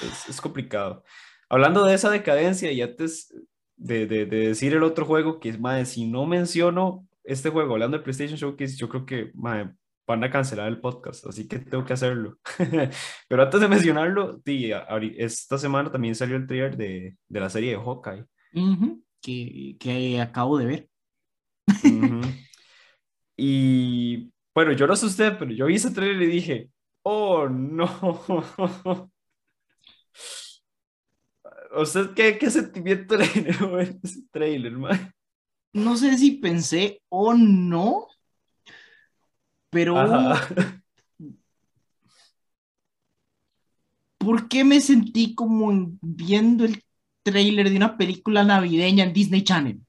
Es, 0.00 0.28
es, 0.28 0.40
complicado. 0.40 1.04
Hablando 1.48 1.84
de 1.84 1.94
esa 1.94 2.10
decadencia, 2.10 2.72
y 2.72 2.80
antes 2.80 3.34
de, 3.76 4.06
de, 4.06 4.26
de 4.26 4.48
decir 4.48 4.72
el 4.72 4.82
otro 4.82 5.04
juego, 5.04 5.40
que 5.40 5.50
es 5.50 5.60
más, 5.60 5.88
si 5.88 6.06
no 6.06 6.26
menciono 6.26 7.06
este 7.24 7.50
juego, 7.50 7.74
hablando 7.74 7.98
de 7.98 8.02
PlayStation 8.02 8.38
Showcase, 8.38 8.76
yo 8.76 8.88
creo 8.88 9.04
que 9.04 9.30
van 9.34 9.76
a 10.06 10.30
cancelar 10.30 10.68
el 10.68 10.80
podcast, 10.80 11.26
así 11.26 11.46
que 11.46 11.58
tengo 11.58 11.84
que 11.84 11.92
hacerlo. 11.92 12.38
Pero 13.28 13.42
antes 13.42 13.60
de 13.60 13.68
mencionarlo, 13.68 14.40
esta 15.16 15.58
semana 15.58 15.90
también 15.90 16.14
salió 16.14 16.36
el 16.36 16.46
trailer 16.46 16.76
de, 16.76 17.16
de 17.28 17.40
la 17.40 17.50
serie 17.50 17.72
de 17.72 17.76
Hawkeye. 17.76 18.24
que, 19.20 19.76
que, 19.78 20.20
acabo 20.20 20.58
de 20.58 20.66
ver. 20.66 20.88
Y 23.44 24.30
bueno, 24.54 24.72
yo 24.72 24.86
no 24.86 24.94
sé 24.94 25.06
usted, 25.06 25.36
pero 25.38 25.50
yo 25.50 25.66
vi 25.66 25.74
ese 25.74 25.90
trailer 25.90 26.22
y 26.22 26.26
dije, 26.26 26.70
oh 27.02 27.48
no. 27.48 27.88
¿Usted 31.74 32.10
qué, 32.14 32.38
qué 32.38 32.50
sentimiento 32.50 33.16
le 33.16 33.26
generó 33.26 33.80
ese 33.80 34.22
trailer, 34.30 34.72
man? 34.72 35.12
no 35.72 35.96
sé 35.96 36.18
si 36.18 36.32
pensé 36.32 37.02
o 37.08 37.34
no, 37.34 38.08
pero 39.70 39.94
¿por 44.18 44.48
qué 44.48 44.64
me 44.64 44.80
sentí 44.80 45.34
como 45.34 45.92
viendo 46.00 46.64
el 46.64 46.84
trailer 47.22 47.70
de 47.70 47.76
una 47.76 47.96
película 47.96 48.44
navideña 48.44 49.04
en 49.04 49.12
Disney 49.12 49.42
Channel? 49.42 49.80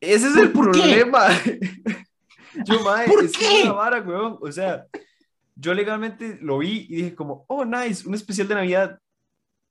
Ese 0.00 0.28
es 0.28 0.36
el 0.36 0.52
problema. 0.52 1.28
yo, 2.64 2.82
mae, 2.82 3.06
es 3.22 3.32
qué? 3.36 3.62
una 3.64 3.72
vara, 3.72 4.00
weón. 4.00 4.38
O 4.40 4.50
sea, 4.50 4.86
yo 5.60 5.74
legalmente 5.74 6.38
lo 6.40 6.58
vi 6.58 6.86
y 6.88 6.96
dije 6.96 7.14
como, 7.14 7.44
oh, 7.48 7.64
nice, 7.64 8.08
un 8.08 8.14
especial 8.14 8.48
de 8.48 8.54
Navidad 8.54 8.98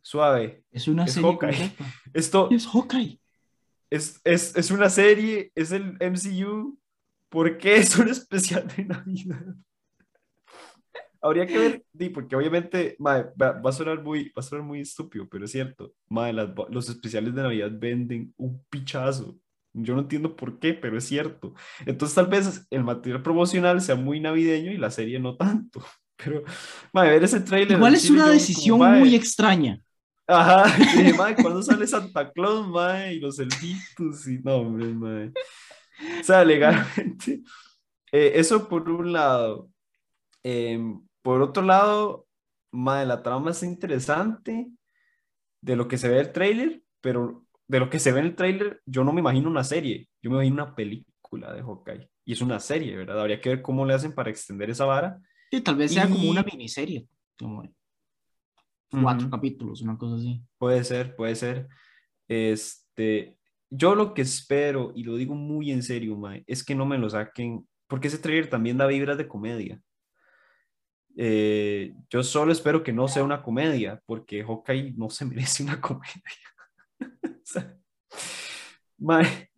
suave. 0.01 0.63
Es 0.71 0.87
una 0.87 1.07
serie 1.07 1.37
Esto 2.13 2.49
es 2.51 2.67
Hawkeye 2.67 3.19
es, 3.89 4.21
es, 4.23 4.55
es, 4.55 4.71
una 4.71 4.89
serie, 4.89 5.51
es 5.55 5.71
el 5.71 5.97
MCU, 5.99 6.77
¿por 7.29 7.57
qué 7.57 7.77
es 7.77 7.97
un 7.97 8.09
especial 8.09 8.67
de 8.75 8.85
Navidad? 8.85 9.41
Habría 11.21 11.45
que 11.45 11.57
ver, 11.57 11.83
porque 12.13 12.35
obviamente 12.35 12.95
va, 13.05 13.33
a 13.41 13.71
sonar 13.73 14.01
muy, 14.01 14.29
va 14.29 14.39
a 14.39 14.41
sonar 14.41 14.63
muy 14.63 14.79
estúpido, 14.79 15.27
pero 15.27 15.43
es 15.43 15.51
cierto, 15.51 15.93
los 16.69 16.87
especiales 16.87 17.35
de 17.35 17.41
Navidad 17.41 17.71
venden 17.73 18.33
un 18.37 18.63
pichazo. 18.69 19.37
Yo 19.73 19.95
no 19.95 20.01
entiendo 20.01 20.35
por 20.35 20.59
qué, 20.59 20.73
pero 20.73 20.97
es 20.97 21.05
cierto. 21.05 21.53
Entonces 21.85 22.15
tal 22.15 22.27
vez 22.27 22.67
el 22.69 22.83
material 22.83 23.21
promocional 23.21 23.81
sea 23.81 23.95
muy 23.95 24.19
navideño 24.19 24.71
y 24.71 24.77
la 24.77 24.91
serie 24.91 25.19
no 25.19 25.35
tanto. 25.37 25.83
Pero, 26.21 26.43
madre, 26.91 27.11
ver 27.11 27.23
ese 27.23 27.39
trailer. 27.39 27.77
Igual 27.77 27.95
es 27.95 28.09
una 28.09 28.27
decisión 28.27 28.77
muy 28.77 29.15
extraña. 29.15 29.81
Ajá, 30.27 30.65
dije, 30.77 31.15
¿cuándo 31.15 31.63
sale 31.63 31.87
Santa 31.87 32.29
Claus, 32.31 32.67
mae? 32.67 33.15
Y 33.15 33.19
los 33.19 33.39
elfitos, 33.39 34.27
y 34.27 34.37
no, 34.43 34.57
hombre, 34.57 34.87
mae. 34.87 35.31
O 36.19 36.23
sea, 36.23 36.45
legalmente, 36.45 37.41
eh, 38.11 38.33
eso 38.35 38.69
por 38.69 38.89
un 38.89 39.11
lado. 39.11 39.69
Em, 40.43 41.01
por 41.23 41.41
otro 41.41 41.63
lado, 41.63 42.27
mae, 42.71 43.05
la 43.07 43.23
trama 43.23 43.51
es 43.51 43.63
interesante 43.63 44.69
de 45.61 45.75
lo 45.75 45.87
que 45.87 45.97
se 45.97 46.09
ve 46.09 46.19
el 46.19 46.31
trailer, 46.31 46.83
pero 47.01 47.45
de 47.69 47.79
lo 47.79 47.89
que 47.89 47.99
se 47.99 48.11
ve 48.11 48.19
en 48.19 48.25
el 48.25 48.35
trailer, 48.35 48.81
yo 48.85 49.03
no 49.03 49.13
me 49.13 49.21
imagino 49.21 49.47
una 49.47 49.63
serie, 49.63 50.09
yo 50.23 50.31
me 50.31 50.37
imagino 50.37 50.63
una 50.63 50.75
película 50.75 51.53
de 51.53 51.61
Hawkeye. 51.61 52.09
Y 52.25 52.33
es 52.33 52.41
una 52.41 52.59
serie, 52.59 52.97
¿verdad? 52.97 53.21
Habría 53.21 53.39
que 53.39 53.49
ver 53.49 53.61
cómo 53.61 53.85
le 53.85 53.93
hacen 53.93 54.13
para 54.13 54.31
extender 54.31 54.71
esa 54.71 54.85
vara. 54.85 55.21
Sí, 55.51 55.61
tal 55.61 55.75
vez 55.75 55.93
sea 55.93 56.09
como 56.09 56.29
una 56.29 56.41
miniserie. 56.41 57.07
Como 57.37 57.63
cuatro 58.89 59.29
capítulos, 59.29 59.81
una 59.81 59.97
cosa 59.99 60.15
así. 60.15 60.41
Puede 60.57 60.83
ser, 60.83 61.15
puede 61.15 61.35
ser. 61.35 61.67
Este, 62.27 63.37
yo 63.69 63.93
lo 63.93 64.15
que 64.15 64.23
espero, 64.23 64.91
y 64.95 65.03
lo 65.03 65.15
digo 65.15 65.35
muy 65.35 65.71
en 65.71 65.83
serio, 65.83 66.17
Mae, 66.17 66.43
es 66.47 66.63
que 66.63 66.73
no 66.73 66.87
me 66.87 66.97
lo 66.97 67.07
saquen, 67.07 67.67
porque 67.87 68.07
ese 68.07 68.17
trailer 68.17 68.49
también 68.49 68.77
da 68.77 68.87
vibras 68.87 69.17
de 69.19 69.27
comedia. 69.27 69.79
Eh, 71.15 71.93
yo 72.09 72.23
solo 72.23 72.51
espero 72.51 72.81
que 72.81 72.93
no 72.93 73.07
sea 73.07 73.23
una 73.23 73.43
comedia, 73.43 74.01
porque 74.07 74.43
Hawkeye 74.43 74.93
no 74.97 75.11
se 75.11 75.25
merece 75.25 75.61
una 75.61 75.79
comedia. 75.79 76.23
mae, 78.97 79.49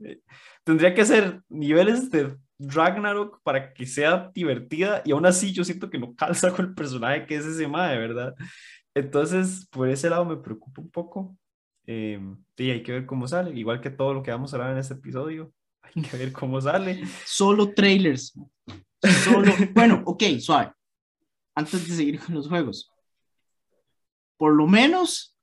tendría 0.63 0.93
que 0.93 1.05
ser 1.05 1.41
niveles 1.49 2.09
de 2.11 2.37
Ragnarok 2.59 3.41
para 3.43 3.73
que 3.73 3.85
sea 3.85 4.31
divertida 4.33 5.01
y 5.03 5.11
aún 5.11 5.25
así 5.25 5.51
yo 5.51 5.63
siento 5.63 5.89
que 5.89 5.97
no 5.97 6.15
calza 6.15 6.51
con 6.51 6.65
el 6.65 6.73
personaje 6.75 7.25
que 7.25 7.35
es 7.35 7.45
ese 7.45 7.67
mae, 7.67 7.97
¿verdad? 7.97 8.35
Entonces, 8.93 9.67
por 9.71 9.89
ese 9.89 10.09
lado 10.09 10.25
me 10.25 10.37
preocupa 10.37 10.81
un 10.81 10.89
poco. 10.89 11.37
Eh, 11.87 12.19
sí, 12.57 12.69
hay 12.69 12.83
que 12.83 12.91
ver 12.91 13.05
cómo 13.05 13.27
sale. 13.27 13.57
Igual 13.57 13.81
que 13.81 13.89
todo 13.89 14.13
lo 14.13 14.21
que 14.21 14.31
vamos 14.31 14.53
a 14.53 14.57
hablar 14.57 14.73
en 14.73 14.79
este 14.79 14.95
episodio, 14.95 15.51
hay 15.81 16.01
que 16.03 16.17
ver 16.17 16.31
cómo 16.31 16.59
sale. 16.61 17.03
Solo 17.25 17.73
trailers. 17.73 18.33
Solo. 19.23 19.53
bueno, 19.73 20.03
ok, 20.05 20.23
suave. 20.39 20.73
Antes 21.55 21.87
de 21.87 21.95
seguir 21.95 22.19
con 22.19 22.35
los 22.35 22.47
juegos. 22.47 22.91
Por 24.37 24.53
lo 24.55 24.67
menos, 24.67 25.37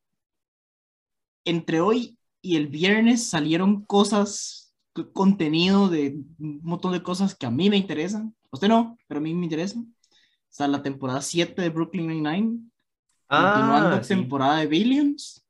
entre 1.44 1.80
hoy 1.80 2.17
y 2.48 2.56
el 2.56 2.68
viernes 2.68 3.24
salieron 3.24 3.84
cosas, 3.84 4.72
contenido 5.12 5.90
de 5.90 6.18
un 6.38 6.61
montón 6.62 6.92
de 6.92 7.03
cosas 7.03 7.34
que 7.34 7.44
a 7.44 7.51
mí 7.51 7.68
me 7.68 7.76
interesan. 7.76 8.34
A 8.44 8.49
usted 8.53 8.68
no, 8.68 8.96
pero 9.07 9.18
a 9.18 9.22
mí 9.22 9.34
me 9.34 9.44
interesan. 9.44 9.82
O 9.82 10.49
sea, 10.49 10.66
la 10.66 10.82
temporada 10.82 11.20
7 11.20 11.61
de 11.61 11.68
Brooklyn 11.68 12.07
Nine-Nine 12.07 12.59
continuando 13.28 13.96
ah, 13.96 14.01
temporada 14.01 14.61
de 14.61 14.66
Billions. 14.66 15.44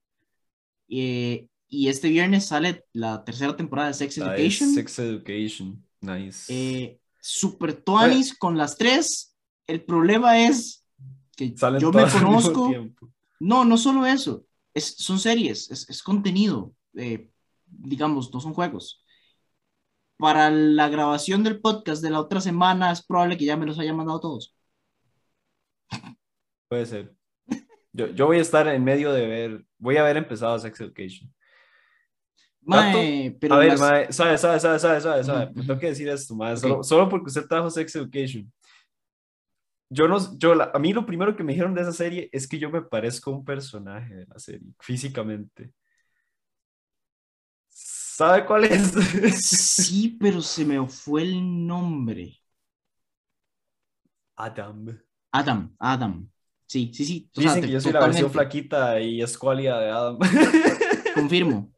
Eh, 0.89 1.47
y 1.69 1.87
este 1.87 2.09
viernes 2.09 2.47
sale 2.47 2.85
la 2.93 3.23
tercera 3.23 3.55
temporada 3.55 3.87
de 3.87 3.95
Sex 3.95 4.19
Education. 4.19 4.75
Sex 4.75 4.99
Education, 4.99 5.81
nice. 6.01 6.53
Eh, 6.53 6.99
super 7.21 7.75
Tuanis 7.75 8.37
con 8.37 8.59
las 8.59 8.77
tres. 8.77 9.37
El 9.69 9.85
problema 9.85 10.41
es 10.41 10.85
que 11.37 11.55
yo 11.79 11.93
me 11.93 12.11
conozco. 12.11 12.75
No, 13.39 13.65
no 13.65 13.77
solo 13.77 14.05
eso. 14.05 14.45
Es, 14.75 14.97
son 14.97 15.21
series, 15.21 15.71
es, 15.71 15.89
es 15.89 16.03
contenido. 16.03 16.75
Eh, 16.95 17.31
digamos, 17.67 18.33
no 18.33 18.41
son 18.41 18.55
juegos. 18.55 19.05
Para 20.17 20.51
la 20.51 20.89
grabación 20.89 21.45
del 21.45 21.61
podcast 21.61 22.03
de 22.03 22.11
la 22.11 22.21
otra 22.21 22.41
semana 22.41 22.91
es 22.91 23.05
probable 23.05 23.37
que 23.37 23.45
ya 23.45 23.57
me 23.57 23.67
los 23.67 23.79
haya 23.79 23.95
mandado 23.95 24.21
todos. 24.21 24.55
Puede 26.69 26.87
ser. 26.87 27.15
Yo, 27.93 28.09
yo 28.09 28.27
voy 28.27 28.39
a 28.39 28.43
estar 28.43 28.67
en 28.69 28.85
medio 28.85 29.13
de 29.13 29.27
ver, 29.27 29.65
voy 29.79 29.97
a 29.97 30.03
haber 30.03 30.17
empezado 30.19 30.59
Sex 30.59 30.81
Education. 30.81 31.33
Mae, 32.61 33.31
pero 33.41 33.55
a 33.55 33.59
ver, 33.59 33.69
las- 33.69 33.81
mae, 33.81 34.13
sabe, 34.13 34.37
sabe, 34.37 34.61
sabe, 34.61 34.79
sabe, 34.79 35.01
sabe, 35.01 35.25
sabe. 35.25 35.47
Me 35.47 35.53
ujú. 35.53 35.67
tengo 35.67 35.81
que 35.81 35.87
decir 35.87 36.09
esto, 36.09 36.35
mae, 36.35 36.53
Ok. 36.53 36.59
solo, 36.59 36.83
solo 36.83 37.09
porque 37.09 37.29
usted 37.29 37.47
trajo 37.47 37.71
Sex 37.71 37.97
Education. 37.97 38.53
Yo 39.91 40.07
no, 40.07 40.19
yo, 40.37 40.55
la- 40.55 40.71
a 40.75 40.79
mí 40.79 40.93
lo 40.93 41.07
primero 41.07 41.35
que 41.35 41.43
me 41.43 41.53
dijeron 41.53 41.75
de 41.75 41.81
esa 41.81 41.93
serie 41.93 42.29
es 42.31 42.47
que 42.47 42.59
yo 42.59 42.71
me 42.71 42.83
parezco 42.83 43.31
a 43.31 43.37
un 43.39 43.45
personaje 43.45 44.15
de 44.15 44.27
la 44.27 44.39
serie, 44.39 44.69
físicamente. 44.81 45.73
¿Sabe 48.19 48.45
cuál 48.47 48.65
es? 48.65 48.93
Sí, 49.47 50.17
pero 50.21 50.41
se 50.43 50.65
me 50.65 50.85
fue 50.89 51.23
el 51.23 51.67
nombre. 51.69 52.37
Adam. 54.37 54.99
Adam, 55.33 55.71
Adam. 55.79 56.29
Sí, 56.67 56.91
sí, 56.93 57.05
sí. 57.05 57.31
O 57.37 57.41
Dicen 57.41 57.63
que 57.63 57.71
yo 57.71 57.81
soy 57.81 57.93
la 57.93 58.01
versión 58.01 58.29
flaquita 58.33 59.01
y 59.01 59.23
escuálida 59.23 59.79
de 59.79 59.91
Adam. 59.91 60.19
Confirmo. 61.15 61.71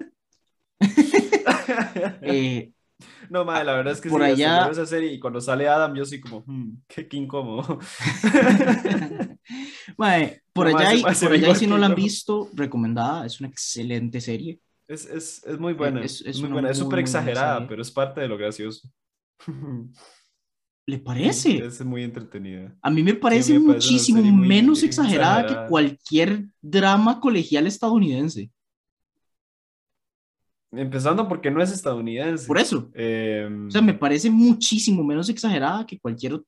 Eh, 2.23 2.73
No, 3.29 3.45
madre, 3.45 3.65
la 3.65 3.75
verdad 3.75 3.93
es 3.93 4.01
que 4.01 4.09
por 4.09 4.23
sí, 4.23 4.31
allá- 4.33 4.69
esa 4.71 4.87
serie 4.87 5.13
y 5.13 5.21
cuando 5.21 5.41
sale 5.41 5.69
Adam, 5.69 5.95
yo 5.95 6.05
soy 6.07 6.21
como, 6.21 6.43
hmm, 6.47 6.83
qué, 6.89 7.07
qué 7.07 7.17
incómodo. 7.19 7.79
mae, 9.99 10.43
por 10.53 10.69
No, 10.71 10.79
allá, 10.79 10.95
y- 10.95 11.03
por 11.03 11.33
allá 11.33 11.55
si 11.55 11.67
no 11.67 11.77
la 11.79 11.87
han 11.87 11.95
visto, 11.95 12.49
recomendada. 12.55 13.27
Es 13.27 13.41
una 13.41 13.51
excelente 13.51 14.21
serie. 14.21 14.59
Es, 14.91 15.07
es, 15.07 15.45
es 15.47 15.57
muy 15.59 15.73
buena, 15.75 16.03
es- 16.03 16.21
es, 16.23 16.41
muy 16.41 16.51
buena, 16.51 16.71
es 16.71 16.79
súper 16.79 16.99
exagerada, 16.99 17.69
pero 17.69 17.81
es 17.81 17.91
parte 17.93 18.21
de 18.21 18.27
lo 18.29 18.37
gracioso. 18.37 18.91
¿Le 20.87 20.99
parece? 20.99 21.65
Es 21.65 21.85
muy 21.85 22.03
entretenida. 22.03 22.77
A 22.83 22.91
mí 22.91 23.05
me 23.05 23.15
parece 23.15 23.57
me 23.57 23.67
parece 23.69 23.87
muchísimo 23.87 24.21
menos 24.35 24.83
exagerada, 24.83 25.43
exagerada. 25.43 25.65
que 25.67 25.71
cualquier 25.71 26.47
drama 26.61 27.21
colegial 27.21 27.69
estadounidense. 27.69 28.51
Empezando 30.73 31.29
porque 31.29 31.51
no 31.51 31.63
es 31.63 31.71
estadounidense. 31.71 32.49
Por 32.49 32.59
eso. 32.59 32.91
Em, 32.95 33.69
O 33.69 33.71
sea, 33.71 33.83
me 33.83 33.95
parece 33.95 34.29
muchísimo 34.29 35.05
menos 35.05 35.29
exagerada 35.29 35.87
que 35.87 36.01
cualquier, 36.01 36.41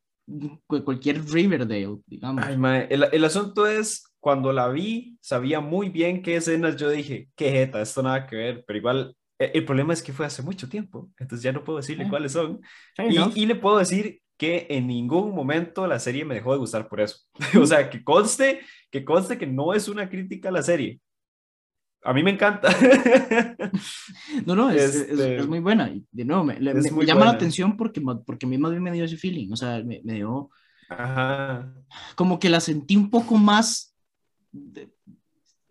cualquier 0.66 1.24
Riverdale, 1.24 1.99
digamos. 2.07 2.45
Ay, 2.45 2.57
mae, 2.57 2.88
el, 2.90 3.05
el 3.12 3.24
asunto 3.24 3.66
es, 3.68 4.05
cuando 4.22 4.52
la 4.52 4.68
vi, 4.68 5.18
sabía 5.20 5.58
muy 5.60 5.88
bien 5.90 6.22
qué 6.22 6.36
escenas 6.36 6.76
yo 6.76 6.88
dije, 6.90 7.28
qué 7.34 7.50
jeta, 7.50 7.82
esto 7.82 8.02
nada 8.04 8.24
que 8.28 8.36
ver, 8.36 8.64
pero 8.64 8.78
igual, 8.78 9.16
e- 9.36 9.50
el, 9.54 9.64
problema 9.64 9.92
es 9.92 10.00
que 10.02 10.12
fue 10.12 10.26
hace 10.26 10.42
mucho 10.42 10.68
tiempo, 10.68 11.10
entonces 11.18 11.42
ya 11.42 11.50
no 11.52 11.64
puedo 11.64 11.78
decirle 11.78 12.04
Ah. 12.06 12.10
cuáles 12.10 12.30
son, 12.30 12.60
y, 13.10 13.42
y 13.42 13.46
le 13.46 13.56
puedo 13.56 13.78
decir 13.78 14.20
que 14.38 14.68
en 14.70 14.86
ningún 14.86 15.34
momento 15.34 15.86
la 15.88 15.98
serie 15.98 16.24
me 16.24 16.34
dejó 16.36 16.52
de 16.52 16.58
gustar 16.60 16.88
por 16.88 17.00
eso. 17.00 17.16
o 17.60 17.66
sea, 17.66 17.90
que 17.90 18.04
conste, 18.04 18.60
que 18.92 19.04
conste 19.04 19.38
que 19.38 19.46
no 19.48 19.74
es 19.74 19.88
una 19.88 20.08
crítica 20.08 20.50
a 20.50 20.52
la 20.52 20.62
serie. 20.62 21.00
A 22.04 22.12
mí 22.12 22.22
me 22.22 22.30
encanta. 22.32 22.68
No, 24.46 24.54
no, 24.56 24.70
es, 24.70 24.82
es- 24.94 25.08
Este, 25.10 25.36
es 25.38 25.46
muy 25.46 25.60
buena. 25.60 25.88
Y 25.90 26.04
de 26.10 26.24
nuevo, 26.24 26.44
me, 26.44 26.54
es 26.54 26.60
me- 26.60 26.72
me 26.72 27.06
llama 27.06 27.20
la 27.20 27.26
buena. 27.26 27.30
atención 27.32 27.76
porque, 27.76 28.00
porque 28.26 28.46
a 28.46 28.48
mí 28.48 28.58
más 28.58 28.70
bien 28.72 28.82
me 28.82 28.92
dio 28.92 29.04
ese 29.04 29.16
feeling. 29.16 29.52
O 29.52 29.56
sea, 29.56 29.82
me, 29.84 30.00
me 30.04 30.14
dio 30.14 30.50
Ajá. 30.88 31.72
como 32.16 32.38
que 32.38 32.48
la 32.50 32.60
sentí 32.60 32.96
un 32.96 33.10
poco 33.10 33.36
más, 33.36 33.91
de- 34.53 34.90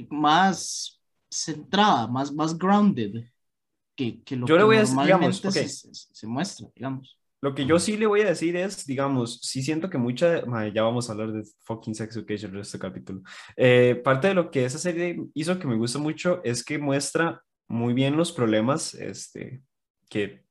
más 0.09 0.99
centrada, 1.29 2.07
más, 2.07 2.31
más 2.33 2.57
grounded 2.57 3.23
que, 3.95 4.21
que 4.23 4.35
lo 4.35 4.47
Yo 4.47 4.55
que 4.55 4.59
le 4.59 4.65
voy 4.65 4.77
a 4.77 4.83
normalmente 4.83 5.05
digamos, 5.05 5.37
se, 5.37 5.47
ok. 5.47 5.67
se- 5.67 5.89
se 6.13 6.27
muestra, 6.27 6.67
digamos. 6.75 7.17
Lo 7.43 7.55
que 7.55 7.65
yo 7.65 7.79
sí 7.79 7.97
le 7.97 8.05
voy 8.05 8.21
a 8.21 8.25
decir 8.29 8.55
es, 8.55 8.85
digamos, 8.85 9.39
sí 9.41 9.63
siento 9.63 9.89
que 9.89 9.97
mucha, 9.97 10.45
mae, 10.45 10.71
ya 10.71 10.83
vamos 10.83 11.09
a 11.09 11.13
hablar 11.13 11.31
de 11.31 11.43
fucking 11.63 11.95
Sex 11.95 12.15
Education 12.15 12.53
en 12.53 12.61
este 12.61 12.77
capítulo. 12.77 13.23
Eh, 13.57 13.99
parte 14.03 14.27
de 14.27 14.35
lo 14.35 14.51
que 14.51 14.63
esa 14.65 14.77
serie 14.77 15.17
hizo 15.33 15.57
que 15.57 15.65
me 15.67 15.75
gusta 15.75 15.97
mucho 15.97 16.39
es 16.43 16.63
que 16.63 16.77
muestra 16.77 17.41
muy 17.67 17.93
bien 17.95 18.15
los 18.15 18.31
problemas, 18.31 18.93
este, 18.93 19.63
que 20.07 20.45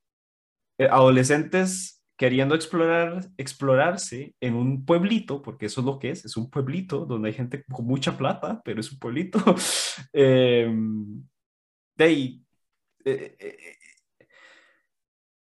eh, 0.79 0.89
adolescentes 0.91 2.00
queriendo 2.21 2.55
explorar, 2.55 3.31
explorarse 3.39 4.35
en 4.43 4.55
un 4.55 4.85
pueblito, 4.85 5.41
porque 5.41 5.65
eso 5.65 5.81
es 5.81 5.87
lo 5.87 5.99
que 5.99 6.11
es, 6.11 6.27
es 6.27 6.37
un 6.37 6.51
pueblito 6.51 7.07
donde 7.07 7.29
hay 7.29 7.35
gente 7.35 7.65
con 7.65 7.87
mucha 7.87 8.19
plata, 8.19 8.61
pero 8.63 8.79
es 8.79 8.93
un 8.93 8.99
pueblito. 8.99 9.39
eh, 10.13 10.71
de 11.97 12.05
ahí, 12.05 12.45
eh, 13.07 13.37
eh, 13.41 13.77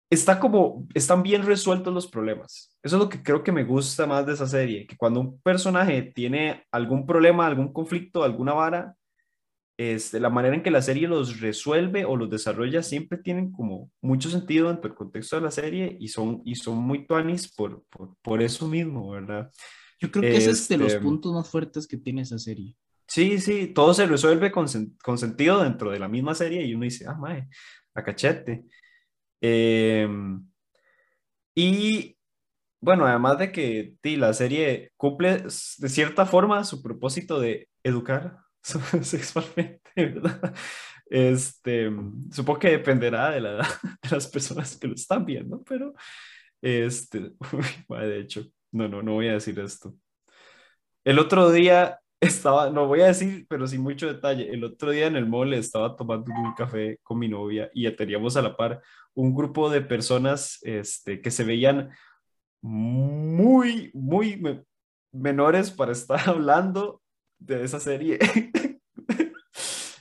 está 0.09 0.39
como, 0.39 0.87
están 0.93 1.23
bien 1.23 1.45
resueltos 1.45 1.93
los 1.93 2.07
problemas. 2.07 2.73
Eso 2.81 2.95
es 2.95 3.03
lo 3.03 3.09
que 3.09 3.21
creo 3.21 3.43
que 3.43 3.51
me 3.51 3.65
gusta 3.65 4.07
más 4.07 4.25
de 4.25 4.31
esa 4.31 4.47
serie, 4.47 4.87
que 4.87 4.95
cuando 4.95 5.19
un 5.19 5.41
personaje 5.41 6.01
tiene 6.15 6.63
algún 6.71 7.05
problema, 7.05 7.47
algún 7.47 7.73
conflicto, 7.73 8.23
alguna 8.23 8.53
vara, 8.53 8.95
este, 9.81 10.19
la 10.19 10.29
manera 10.29 10.55
en 10.55 10.63
que 10.63 10.71
la 10.71 10.81
serie 10.81 11.07
los 11.07 11.39
resuelve 11.39 12.05
o 12.05 12.15
los 12.15 12.29
desarrolla 12.29 12.83
siempre 12.83 13.17
tienen 13.17 13.51
como 13.51 13.89
mucho 14.01 14.29
sentido 14.29 14.67
dentro 14.67 14.89
del 14.89 14.97
contexto 14.97 15.37
de 15.37 15.41
la 15.41 15.51
serie 15.51 15.97
y 15.99 16.07
son, 16.09 16.41
y 16.45 16.55
son 16.55 16.77
muy 16.77 17.07
tuanis 17.07 17.51
por, 17.53 17.83
por, 17.89 18.15
por 18.21 18.41
eso 18.41 18.67
mismo, 18.67 19.11
¿verdad? 19.11 19.49
Yo 19.99 20.11
creo 20.11 20.23
que 20.23 20.37
ese 20.37 20.51
es 20.51 20.67
de 20.67 20.77
los 20.77 20.93
Este- 20.93 21.03
puntos 21.03 21.33
más 21.33 21.49
fuertes 21.49 21.87
que 21.87 21.97
tiene 21.97 22.21
esa 22.21 22.37
serie. 22.37 22.75
Sí, 23.07 23.39
sí, 23.39 23.67
todo 23.67 23.93
se 23.93 24.05
resuelve 24.05 24.51
con, 24.51 24.67
con 25.03 25.17
sentido 25.17 25.61
dentro 25.63 25.91
de 25.91 25.99
la 25.99 26.07
misma 26.07 26.33
serie 26.33 26.63
y 26.65 26.73
uno 26.73 26.85
dice, 26.85 27.05
ah, 27.07 27.15
mae, 27.15 27.49
a 27.93 28.03
cachete. 28.03 28.63
Em, 29.41 30.45
y 31.55 32.17
bueno, 32.79 33.05
además 33.05 33.37
de 33.37 33.51
que 33.51 33.95
sí, 34.03 34.15
la 34.15 34.33
serie 34.33 34.91
cumple 34.97 35.43
de 35.77 35.89
cierta 35.89 36.25
forma 36.25 36.63
su 36.63 36.81
propósito 36.81 37.39
de 37.39 37.69
educar 37.83 38.37
sexualmente, 39.03 39.81
¿verdad? 39.95 40.53
Este, 41.09 41.91
supongo 42.31 42.59
que 42.59 42.69
dependerá 42.71 43.31
de 43.31 43.41
la 43.41 43.51
edad 43.51 43.67
de 44.03 44.09
las 44.09 44.27
personas 44.27 44.77
que 44.77 44.87
lo 44.87 44.95
están 44.95 45.25
viendo, 45.25 45.61
pero 45.63 45.93
este, 46.61 47.33
uy, 47.53 47.99
de 47.99 48.19
hecho, 48.19 48.45
no, 48.71 48.87
no, 48.87 49.01
no 49.03 49.13
voy 49.13 49.27
a 49.27 49.33
decir 49.33 49.59
esto. 49.59 49.93
El 51.03 51.19
otro 51.19 51.51
día 51.51 51.99
estaba, 52.19 52.69
no 52.69 52.87
voy 52.87 53.01
a 53.01 53.07
decir, 53.07 53.45
pero 53.49 53.67
sin 53.67 53.81
mucho 53.81 54.07
detalle, 54.07 54.49
el 54.53 54.63
otro 54.63 54.91
día 54.91 55.07
en 55.07 55.15
el 55.15 55.25
mall 55.27 55.53
estaba 55.53 55.95
tomando 55.95 56.31
un 56.31 56.53
café 56.53 56.99
con 57.03 57.17
mi 57.19 57.27
novia 57.27 57.69
y 57.73 57.89
teníamos 57.95 58.37
a 58.37 58.41
la 58.43 58.55
par 58.55 58.81
un 59.15 59.33
grupo 59.33 59.69
de 59.69 59.81
personas 59.81 60.59
este, 60.61 61.21
que 61.21 61.31
se 61.31 61.43
veían 61.43 61.89
muy, 62.61 63.91
muy 63.93 64.37
me- 64.37 64.63
menores 65.11 65.71
para 65.71 65.91
estar 65.93 66.19
hablando 66.29 67.00
de 67.41 67.63
esa 67.63 67.79
serie. 67.79 68.19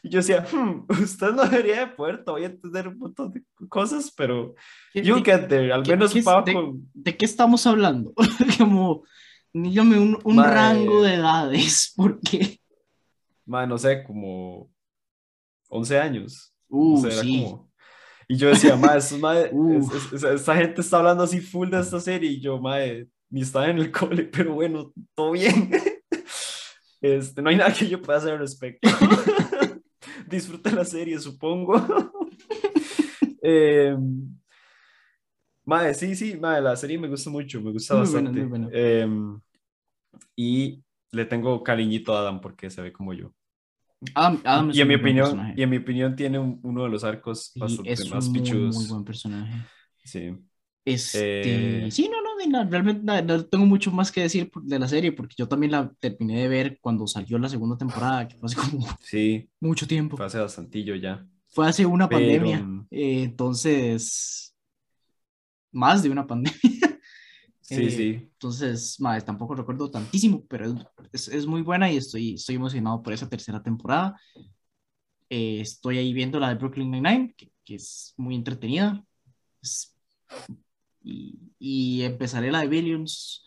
Y 0.02 0.08
yo 0.08 0.18
decía, 0.20 0.46
"Hmm, 0.50 0.86
usted 1.02 1.32
no 1.32 1.44
debería 1.44 1.80
de 1.80 1.86
poder 1.88 2.24
todavía 2.24 2.46
entender 2.46 2.88
un 2.88 2.96
montón 2.98 3.32
de 3.32 3.42
cosas, 3.68 4.10
pero 4.16 4.54
¿Qué- 4.94 5.02
you 5.02 5.16
get 5.22 5.46
there, 5.46 5.70
al 5.72 5.86
menos 5.86 6.12
qué 6.14 6.22
pago 6.22 6.42
de-. 6.42 6.72
¿De 6.94 7.16
qué 7.18 7.26
estamos 7.26 7.66
hablando? 7.66 8.14
Como, 8.58 9.04
dígame 9.52 9.98
un, 9.98 10.18
un 10.24 10.36
Mae. 10.36 10.54
rango 10.54 11.02
de 11.02 11.14
edades, 11.16 11.92
porque, 11.96 12.58
Mae, 13.44 13.66
no 13.66 13.76
sé, 13.76 14.02
como 14.04 14.70
11 15.68 15.98
años. 16.00 16.54
uh, 16.70 16.94
O 16.96 17.00
sea, 17.02 17.12
era 17.12 17.22
sí, 17.22 17.42
como- 17.44 17.70
Y 18.26 18.36
yo 18.36 18.48
decía, 18.48 18.76
mae- 18.76 19.50
Uf. 19.52 19.94
es- 19.94 20.04
es- 20.06 20.12
es- 20.14 20.24
esta 20.40 20.56
gente 20.56 20.80
está 20.80 20.96
hablando 20.96 21.24
así 21.24 21.40
full 21.42 21.68
de 21.68 21.78
esta 21.80 22.00
serie 22.00 22.30
y 22.30 22.40
yo, 22.40 22.58
mae, 22.58 23.06
ni 23.28 23.42
estaba 23.42 23.68
en 23.68 23.78
el 23.78 23.90
cole, 23.92 24.24
pero 24.24 24.54
bueno, 24.54 24.92
todo 25.14 25.32
bien. 25.32 25.70
Este, 27.00 27.40
no 27.42 27.50
hay 27.50 27.56
nada 27.60 27.72
que 27.72 27.88
yo 27.88 28.00
pueda 28.00 28.18
hacer 28.18 28.32
al 28.32 28.38
respecto. 28.40 28.88
Disfrute 30.28 30.70
la 30.72 30.84
serie, 30.84 31.18
supongo. 31.18 31.74
Eh, 33.42 33.96
mae, 35.64 35.94
sí, 35.94 36.14
sí, 36.14 36.36
mae, 36.36 36.60
la 36.60 36.76
serie 36.76 36.98
me 36.98 37.08
gusta 37.08 37.30
mucho, 37.30 37.60
me 37.62 37.72
gusta 37.72 37.94
Muy 37.94 38.02
bastante. 38.02 38.46
Eh, 38.72 39.06
y 40.36 40.82
le 41.12 41.24
tengo 41.24 41.62
cariñito 41.62 42.14
a 42.14 42.20
Adam 42.20 42.40
porque 42.40 42.68
se 42.70 42.82
ve 42.82 42.92
como 42.92 43.14
yo. 43.14 43.32
Adam, 44.14 44.40
Adam 44.44 44.70
Y 44.74 44.80
en 44.80 44.88
mi 44.88 44.94
opinión, 44.94 45.52
y 45.56 45.62
en 45.62 45.70
mi 45.70 45.76
opinión 45.78 46.16
tiene 46.16 46.38
un- 46.38 46.60
uno 46.62 46.84
de 46.84 46.90
los 46.90 47.02
arcos 47.04 47.52
bastante 47.56 47.92
es 47.92 48.10
más 48.10 48.26
un 48.26 48.32
muy, 48.32 48.40
pichudos. 48.42 48.76
muy 48.76 48.86
buen 48.86 49.04
personaje. 49.04 49.54
Sí. 50.04 50.36
Este, 50.84 51.86
Eh, 51.86 51.90
sí, 51.90 52.08
no, 52.08 52.22
no, 52.22 52.29
la- 52.48 52.64
realmente 52.64 53.02
na- 53.04 53.22
no, 53.22 53.44
tengo 53.46 53.66
mucho 53.66 53.90
más 53.90 54.10
que 54.12 54.22
decir 54.22 54.50
de 54.62 54.78
la 54.78 54.88
serie 54.88 55.12
porque 55.12 55.34
yo 55.38 55.48
también 55.48 55.72
la 55.72 55.92
terminé 56.00 56.42
de 56.42 56.48
ver 56.48 56.78
cuando 56.80 57.06
salió 57.06 57.38
la 57.38 57.48
segunda 57.48 57.76
temporada, 57.76 58.28
que 58.28 58.36
fue 58.36 58.46
hace 58.46 58.56
como 58.56 58.86
Sí, 59.02 59.48
mucho 59.60 59.86
tiempo. 59.86 60.16
fue 60.16 60.26
hace 60.26 60.38
bastantillo 60.38 60.94
ya. 60.94 61.26
Fue 61.48 61.66
hace 61.68 61.84
una 61.86 62.08
Pero, 62.08 62.20
pandemia, 62.20 62.58
mm, 62.62 62.86
eh, 62.90 63.22
entonces, 63.24 64.54
más 65.72 66.02
de 66.02 66.10
una 66.10 66.26
pandemia. 66.26 66.60
Sí, 67.62 67.84
Eh, 67.84 67.90
sí. 67.92 68.10
Entonces, 68.32 68.98
madre, 69.00 69.22
tampoco 69.22 69.54
recuerdo 69.54 69.88
tantísimo, 69.88 70.44
pero 70.48 70.66
es, 71.12 71.28
es, 71.28 71.28
es 71.28 71.46
muy 71.46 71.62
buena 71.62 71.88
y 71.92 71.98
estoy, 71.98 72.34
estoy 72.34 72.56
emocionado 72.56 73.00
por 73.00 73.12
esa 73.12 73.28
tercera 73.28 73.62
temporada. 73.62 74.18
Eh, 75.28 75.60
estoy 75.60 75.98
ahí 75.98 76.12
viendo 76.12 76.40
la 76.40 76.48
de 76.48 76.56
Brooklyn 76.56 76.90
Nine-Nine, 76.90 77.34
que, 77.36 77.52
que 77.64 77.76
es 77.76 78.12
muy 78.16 78.34
entretenida. 78.34 79.04
Es- 79.62 79.94
y, 81.02 81.38
y 81.58 82.02
empezaré 82.02 82.50
la 82.52 82.60
de 82.60 82.68
Billions. 82.68 83.44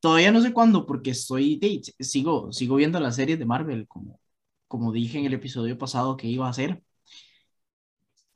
Todavía 0.00 0.32
no 0.32 0.40
sé 0.42 0.52
cuándo, 0.52 0.86
porque 0.86 1.10
estoy, 1.10 1.56
de- 1.58 1.82
sigo, 2.04 2.52
sigo 2.52 2.76
viendo 2.76 3.00
las 3.00 3.16
series 3.16 3.38
de 3.38 3.46
Marvel, 3.46 3.86
como, 3.88 4.20
como 4.68 4.92
dije 4.92 5.18
en 5.18 5.26
el 5.26 5.34
episodio 5.34 5.78
pasado 5.78 6.16
que 6.16 6.28
iba 6.28 6.46
a 6.46 6.50
hacer. 6.50 6.82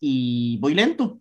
y 0.00 0.58
voy 0.58 0.74
lento. 0.74 1.20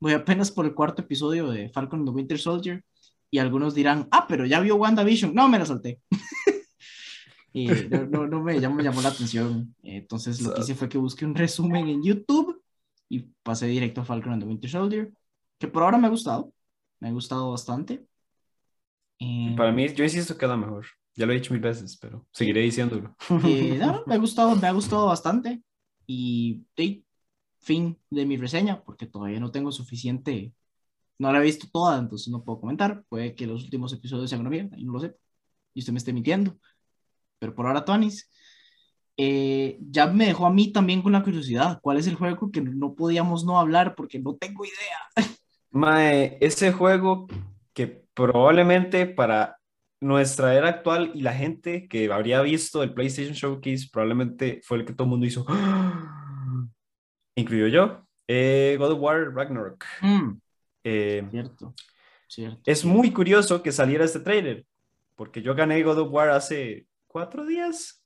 Voy 0.00 0.12
apenas 0.12 0.50
por 0.50 0.66
el 0.66 0.74
cuarto 0.74 1.02
episodio 1.02 1.48
de 1.50 1.70
Falcon 1.70 2.00
and 2.00 2.08
the 2.08 2.14
Winter 2.14 2.38
Soldier 2.38 2.84
y 3.30 3.38
algunos 3.38 3.74
dirán, 3.74 4.06
ah, 4.10 4.26
pero 4.28 4.46
ya 4.46 4.60
vio 4.60 4.76
WandaVision. 4.76 5.34
No, 5.34 5.48
me 5.48 5.58
la 5.58 5.66
salté. 5.66 6.00
y 7.52 7.66
no, 7.66 8.26
no, 8.26 8.42
me, 8.42 8.60
llamó, 8.60 8.76
me, 8.76 8.84
llamó, 8.84 9.02
la 9.02 9.08
atención. 9.08 9.74
Entonces 9.82 10.40
lo 10.40 10.54
que 10.54 10.60
hice 10.60 10.74
fue 10.74 10.88
que 10.88 10.98
busqué 10.98 11.24
un 11.24 11.34
resumen 11.34 11.88
en 11.88 12.02
YouTube 12.02 12.62
y 13.08 13.20
pasé 13.42 13.66
directo 13.66 14.02
a 14.02 14.04
Falcon 14.04 14.34
and 14.34 14.42
the 14.42 14.48
Winter 14.48 14.70
Soldier, 14.70 15.12
que 15.58 15.68
por 15.68 15.82
ahora 15.82 15.98
me 15.98 16.06
ha 16.06 16.10
gustado. 16.10 16.52
Me 17.00 17.08
ha 17.08 17.12
gustado 17.12 17.50
bastante. 17.50 18.06
Para 19.56 19.72
mí, 19.72 19.88
yo 19.94 20.04
insisto 20.04 20.36
que 20.36 20.44
es 20.44 20.48
la 20.48 20.56
mejor. 20.56 20.86
Ya 21.14 21.26
lo 21.26 21.32
he 21.32 21.36
dicho 21.36 21.52
mil 21.52 21.62
veces, 21.62 21.96
pero 21.96 22.26
seguiré 22.32 22.60
diciéndolo. 22.62 23.14
Eh, 23.46 23.78
me 24.06 24.14
ha 24.14 24.18
gustado, 24.18 24.56
me 24.56 24.66
ha 24.66 24.72
gustado 24.72 25.06
bastante. 25.06 25.62
Y 26.06 26.66
fin 27.60 27.98
de 28.10 28.26
mi 28.26 28.36
reseña, 28.36 28.82
porque 28.84 29.06
todavía 29.06 29.40
no 29.40 29.50
tengo 29.50 29.72
suficiente. 29.72 30.52
No 31.18 31.32
la 31.32 31.38
he 31.38 31.42
visto 31.42 31.66
toda, 31.72 31.98
entonces 31.98 32.28
no 32.28 32.44
puedo 32.44 32.60
comentar. 32.60 33.04
Puede 33.08 33.34
que 33.34 33.46
los 33.46 33.64
últimos 33.64 33.92
episodios 33.92 34.28
sean 34.28 34.40
una 34.40 34.50
mierda, 34.50 34.76
y 34.78 34.84
no 34.84 34.92
lo 34.92 35.00
sé. 35.00 35.16
Y 35.72 35.80
usted 35.80 35.92
me 35.92 35.98
esté 35.98 36.12
mintiendo. 36.12 36.58
Pero 37.38 37.54
por 37.54 37.66
ahora, 37.66 37.84
Tonis, 37.84 38.30
eh, 39.16 39.78
ya 39.80 40.06
me 40.08 40.26
dejó 40.26 40.46
a 40.46 40.52
mí 40.52 40.72
también 40.72 41.02
con 41.02 41.12
la 41.12 41.22
curiosidad. 41.22 41.78
¿Cuál 41.80 41.98
es 41.98 42.06
el 42.06 42.16
juego 42.16 42.50
que 42.50 42.60
no 42.60 42.94
podíamos 42.94 43.44
no 43.44 43.58
hablar 43.58 43.94
porque 43.94 44.18
no 44.18 44.34
tengo 44.34 44.64
idea? 44.64 44.98
Mae, 45.74 46.38
ese 46.40 46.70
juego 46.70 47.26
que 47.72 47.88
probablemente 48.14 49.06
para 49.06 49.58
nuestra 50.00 50.54
era 50.54 50.68
actual 50.68 51.10
y 51.14 51.22
la 51.22 51.32
gente 51.32 51.88
que 51.88 52.12
habría 52.12 52.42
visto 52.42 52.84
el 52.84 52.94
PlayStation 52.94 53.34
Showcase 53.34 53.88
probablemente 53.92 54.60
fue 54.62 54.78
el 54.78 54.84
que 54.84 54.92
todo 54.92 55.06
el 55.06 55.10
mundo 55.10 55.26
hizo, 55.26 55.44
¡Ah! 55.48 56.68
incluyo 57.34 57.66
yo, 57.66 58.06
eh, 58.28 58.76
God 58.78 58.92
of 58.92 59.00
War 59.00 59.34
Ragnarok. 59.34 59.84
Mm. 60.00 60.30
Eh, 60.84 61.26
cierto, 61.32 61.74
cierto. 62.28 62.62
Es 62.64 62.84
muy 62.84 63.12
curioso 63.12 63.60
que 63.60 63.72
saliera 63.72 64.04
este 64.04 64.20
trailer, 64.20 64.64
porque 65.16 65.42
yo 65.42 65.56
gané 65.56 65.82
God 65.82 65.98
of 65.98 66.12
War 66.12 66.30
hace 66.30 66.86
cuatro 67.08 67.44
días, 67.44 68.00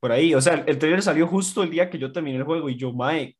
por 0.00 0.10
ahí, 0.10 0.34
o 0.34 0.40
sea, 0.40 0.54
el 0.54 0.76
trailer 0.76 1.02
salió 1.02 1.28
justo 1.28 1.62
el 1.62 1.70
día 1.70 1.88
que 1.88 1.98
yo 1.98 2.10
terminé 2.10 2.38
el 2.38 2.44
juego 2.44 2.68
y 2.68 2.76
yo, 2.76 2.92
mae, 2.92 3.37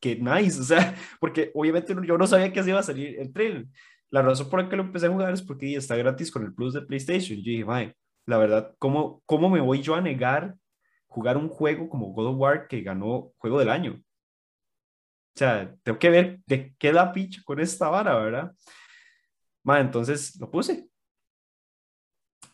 qué 0.00 0.16
nice, 0.16 0.60
o 0.60 0.64
sea, 0.64 0.94
porque 1.20 1.50
obviamente 1.54 1.94
yo 2.04 2.18
no 2.18 2.26
sabía 2.26 2.52
que 2.52 2.60
así 2.60 2.70
iba 2.70 2.80
a 2.80 2.84
salir 2.84 3.18
el 3.18 3.32
trailer. 3.32 3.66
La 4.10 4.22
razón 4.22 4.48
por 4.48 4.62
la 4.62 4.68
que 4.68 4.76
lo 4.76 4.84
empecé 4.84 5.06
a 5.06 5.10
jugar 5.10 5.32
es 5.32 5.42
porque 5.42 5.74
está 5.74 5.96
gratis 5.96 6.30
con 6.30 6.44
el 6.44 6.54
Plus 6.54 6.74
de 6.74 6.82
PlayStation. 6.82 7.38
Yo 7.38 7.50
dije, 7.50 7.64
mae, 7.64 7.96
la 8.26 8.38
verdad, 8.38 8.74
¿cómo, 8.78 9.22
¿cómo 9.26 9.50
me 9.50 9.60
voy 9.60 9.82
yo 9.82 9.94
a 9.94 10.00
negar 10.00 10.54
jugar 11.06 11.36
un 11.36 11.48
juego 11.48 11.88
como 11.88 12.12
God 12.12 12.26
of 12.28 12.36
War 12.38 12.68
que 12.68 12.82
ganó 12.82 13.32
Juego 13.38 13.58
del 13.58 13.70
Año? 13.70 13.94
O 13.94 15.38
sea, 15.38 15.74
tengo 15.82 15.98
que 15.98 16.10
ver 16.10 16.40
de 16.46 16.74
qué 16.78 16.92
da 16.92 17.12
pitch 17.12 17.42
con 17.44 17.60
esta 17.60 17.88
vara, 17.88 18.16
¿verdad? 18.16 18.52
Mae, 19.64 19.80
entonces 19.80 20.38
lo 20.40 20.50
puse. 20.50 20.88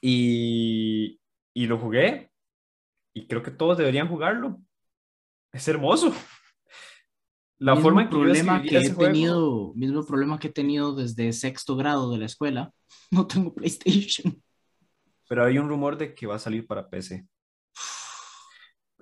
Y, 0.00 1.20
y 1.54 1.66
lo 1.66 1.78
jugué. 1.78 2.30
Y 3.14 3.26
creo 3.26 3.42
que 3.42 3.50
todos 3.50 3.78
deberían 3.78 4.08
jugarlo. 4.08 4.58
Es 5.52 5.68
hermoso 5.68 6.12
la 7.62 7.76
forma 7.76 8.02
en 8.02 8.08
que 8.08 8.16
problema 8.16 8.60
que 8.60 8.76
he 8.76 8.90
tenido, 8.90 9.72
mismo 9.74 10.04
problema 10.04 10.38
que 10.38 10.48
he 10.48 10.52
tenido 10.52 10.94
desde 10.96 11.32
sexto 11.32 11.76
grado 11.76 12.10
de 12.10 12.18
la 12.18 12.26
escuela, 12.26 12.72
no 13.10 13.26
tengo 13.26 13.54
PlayStation. 13.54 14.42
Pero 15.28 15.44
hay 15.44 15.58
un 15.58 15.68
rumor 15.68 15.96
de 15.96 16.14
que 16.14 16.26
va 16.26 16.34
a 16.34 16.40
salir 16.40 16.66
para 16.66 16.88
PC. 16.88 17.24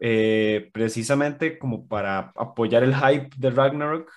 Eh, 0.03 0.71
precisamente 0.73 1.59
como 1.59 1.87
para 1.87 2.33
apoyar 2.37 2.83
el 2.83 2.95
hype 2.95 3.31
de 3.37 3.51
Ragnarok. 3.51 4.13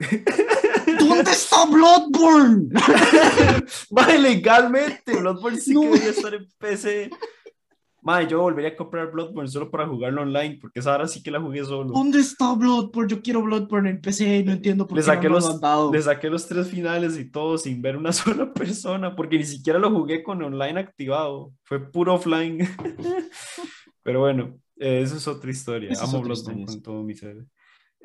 ¿Dónde 0.98 1.30
está 1.30 1.64
Bloodborne? 1.66 2.68
Va 3.96 4.08
legalmente, 4.14 5.16
Bloodborne 5.16 5.60
sí 5.60 5.72
que 5.72 5.86
debería 5.86 6.10
estar 6.10 6.34
en 6.34 6.48
PC. 6.58 7.10
Madre, 8.04 8.28
yo 8.28 8.38
volvería 8.42 8.72
a 8.72 8.76
comprar 8.76 9.10
Bloodborne 9.10 9.48
solo 9.48 9.70
para 9.70 9.88
jugarlo 9.88 10.20
online, 10.20 10.58
porque 10.60 10.80
esa 10.80 10.94
hora 10.94 11.08
sí 11.08 11.22
que 11.22 11.30
la 11.30 11.40
jugué 11.40 11.64
solo. 11.64 11.90
¿Dónde 11.90 12.20
está 12.20 12.54
Bloodborne? 12.54 13.10
Yo 13.10 13.22
quiero 13.22 13.40
Bloodborne 13.40 13.88
en 13.88 14.00
PC, 14.02 14.44
no 14.44 14.52
entiendo 14.52 14.86
por 14.86 14.98
qué 14.98 15.02
saqué 15.02 15.26
no 15.26 15.36
los, 15.36 15.58
lo 15.58 15.90
Le 15.90 16.02
saqué 16.02 16.28
los 16.28 16.46
tres 16.46 16.68
finales 16.68 17.18
y 17.18 17.30
todo 17.30 17.56
sin 17.56 17.80
ver 17.80 17.96
una 17.96 18.12
sola 18.12 18.52
persona, 18.52 19.16
porque 19.16 19.38
ni 19.38 19.44
siquiera 19.44 19.78
lo 19.78 19.90
jugué 19.90 20.22
con 20.22 20.42
online 20.42 20.80
activado. 20.80 21.54
Fue 21.62 21.80
puro 21.80 22.12
offline. 22.12 22.58
Pero 24.02 24.20
bueno, 24.20 24.60
eh, 24.76 25.00
eso 25.02 25.16
es 25.16 25.26
otra 25.26 25.50
historia. 25.50 25.90
Amo 25.98 26.20
Bloodborne 26.20 26.66
con 26.66 26.82
todo 26.82 27.02
mi 27.02 27.14
ser. 27.14 27.42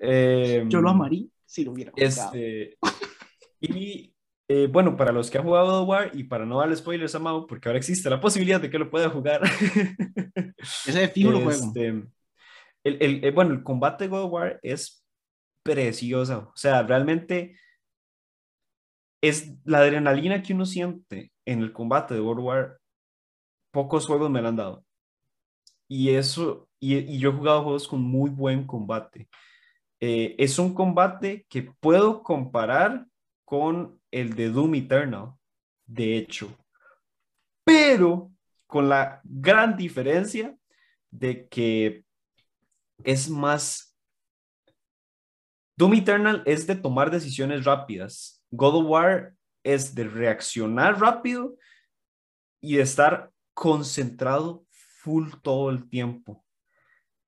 Eh, 0.01 0.63
yo 0.69 0.79
lo 0.79 0.91
amaría 0.91 1.27
si 1.43 1.65
lo 1.65 1.73
hubiera 1.73 1.91
jugado. 1.91 2.07
Este, 2.07 2.77
y 3.59 4.13
eh, 4.51 4.65
bueno, 4.65 4.97
para 4.97 5.11
los 5.11 5.29
que 5.29 5.37
han 5.37 5.43
jugado 5.43 5.85
God 5.85 5.87
War 5.87 6.11
y 6.15 6.23
para 6.23 6.43
no 6.43 6.57
darle 6.57 6.75
spoilers 6.75 7.13
a 7.13 7.19
Mau, 7.19 7.45
porque 7.45 7.69
ahora 7.69 7.77
existe 7.77 8.09
la 8.09 8.19
posibilidad 8.19 8.59
de 8.59 8.71
que 8.71 8.79
lo 8.79 8.89
pueda 8.89 9.07
jugar. 9.07 9.41
Ese 10.57 10.99
de 10.99 11.07
fijo 11.07 11.31
juego. 11.33 11.51
Este, 11.51 11.87
el, 12.83 13.23
el, 13.23 13.31
bueno, 13.31 13.53
el 13.53 13.61
combate 13.61 14.05
de 14.05 14.09
God 14.09 14.23
of 14.23 14.33
War 14.33 14.59
es 14.63 15.05
precioso. 15.63 16.51
O 16.51 16.57
sea, 16.57 16.81
realmente 16.81 17.59
es 19.21 19.53
la 19.65 19.79
adrenalina 19.79 20.41
que 20.41 20.55
uno 20.55 20.65
siente 20.65 21.31
en 21.45 21.59
el 21.59 21.71
combate 21.71 22.15
de 22.15 22.19
God 22.19 22.39
of 22.39 22.45
War. 22.45 22.79
Pocos 23.71 24.07
juegos 24.07 24.31
me 24.31 24.41
lo 24.41 24.47
han 24.47 24.55
dado. 24.55 24.83
Y 25.87 26.09
eso, 26.09 26.67
y, 26.79 26.97
y 26.97 27.19
yo 27.19 27.29
he 27.29 27.33
jugado 27.33 27.61
juegos 27.61 27.87
con 27.87 28.01
muy 28.01 28.31
buen 28.31 28.65
combate. 28.65 29.29
Eh, 29.99 30.35
es 30.39 30.57
un 30.57 30.73
combate 30.73 31.45
que 31.47 31.61
puedo 31.79 32.23
comparar 32.23 33.05
con 33.49 33.99
el 34.11 34.35
de 34.35 34.49
Doom 34.49 34.75
Eternal, 34.75 35.33
de 35.87 36.17
hecho, 36.17 36.55
pero 37.63 38.31
con 38.67 38.87
la 38.87 39.21
gran 39.23 39.75
diferencia 39.75 40.55
de 41.09 41.47
que 41.47 42.05
es 43.03 43.27
más... 43.27 43.97
Doom 45.75 45.95
Eternal 45.95 46.43
es 46.45 46.67
de 46.67 46.75
tomar 46.75 47.09
decisiones 47.09 47.65
rápidas. 47.65 48.39
God 48.51 48.83
of 48.83 48.85
War 48.85 49.33
es 49.63 49.95
de 49.95 50.03
reaccionar 50.03 50.99
rápido 50.99 51.55
y 52.61 52.75
de 52.75 52.83
estar 52.83 53.31
concentrado 53.55 54.63
full 54.69 55.31
todo 55.41 55.71
el 55.71 55.89
tiempo. 55.89 56.45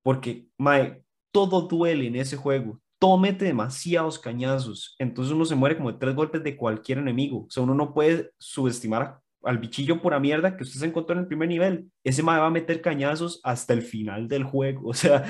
Porque, 0.03 0.45
Mae, 0.55 1.03
todo 1.32 1.61
duele 1.61 2.05
en 2.05 2.17
ese 2.17 2.38
juego 2.38 2.80
todo 3.01 3.17
mete 3.17 3.45
demasiados 3.45 4.19
cañazos, 4.19 4.95
entonces 4.99 5.33
uno 5.33 5.43
se 5.43 5.55
muere 5.55 5.75
como 5.75 5.91
de 5.91 5.97
tres 5.97 6.13
golpes 6.13 6.43
de 6.43 6.55
cualquier 6.55 6.99
enemigo. 6.99 7.45
O 7.47 7.49
sea, 7.49 7.63
uno 7.63 7.73
no 7.73 7.95
puede 7.95 8.31
subestimar 8.37 9.19
al 9.41 9.57
bichillo 9.57 9.99
pura 9.99 10.19
mierda 10.19 10.55
que 10.55 10.61
usted 10.61 10.79
se 10.79 10.85
encontró 10.85 11.15
en 11.15 11.21
el 11.21 11.27
primer 11.27 11.49
nivel. 11.49 11.91
Ese 12.03 12.21
mae 12.21 12.39
va 12.39 12.45
a 12.45 12.51
meter 12.51 12.79
cañazos 12.79 13.41
hasta 13.43 13.73
el 13.73 13.81
final 13.81 14.27
del 14.27 14.43
juego. 14.43 14.89
O 14.89 14.93
sea, 14.93 15.25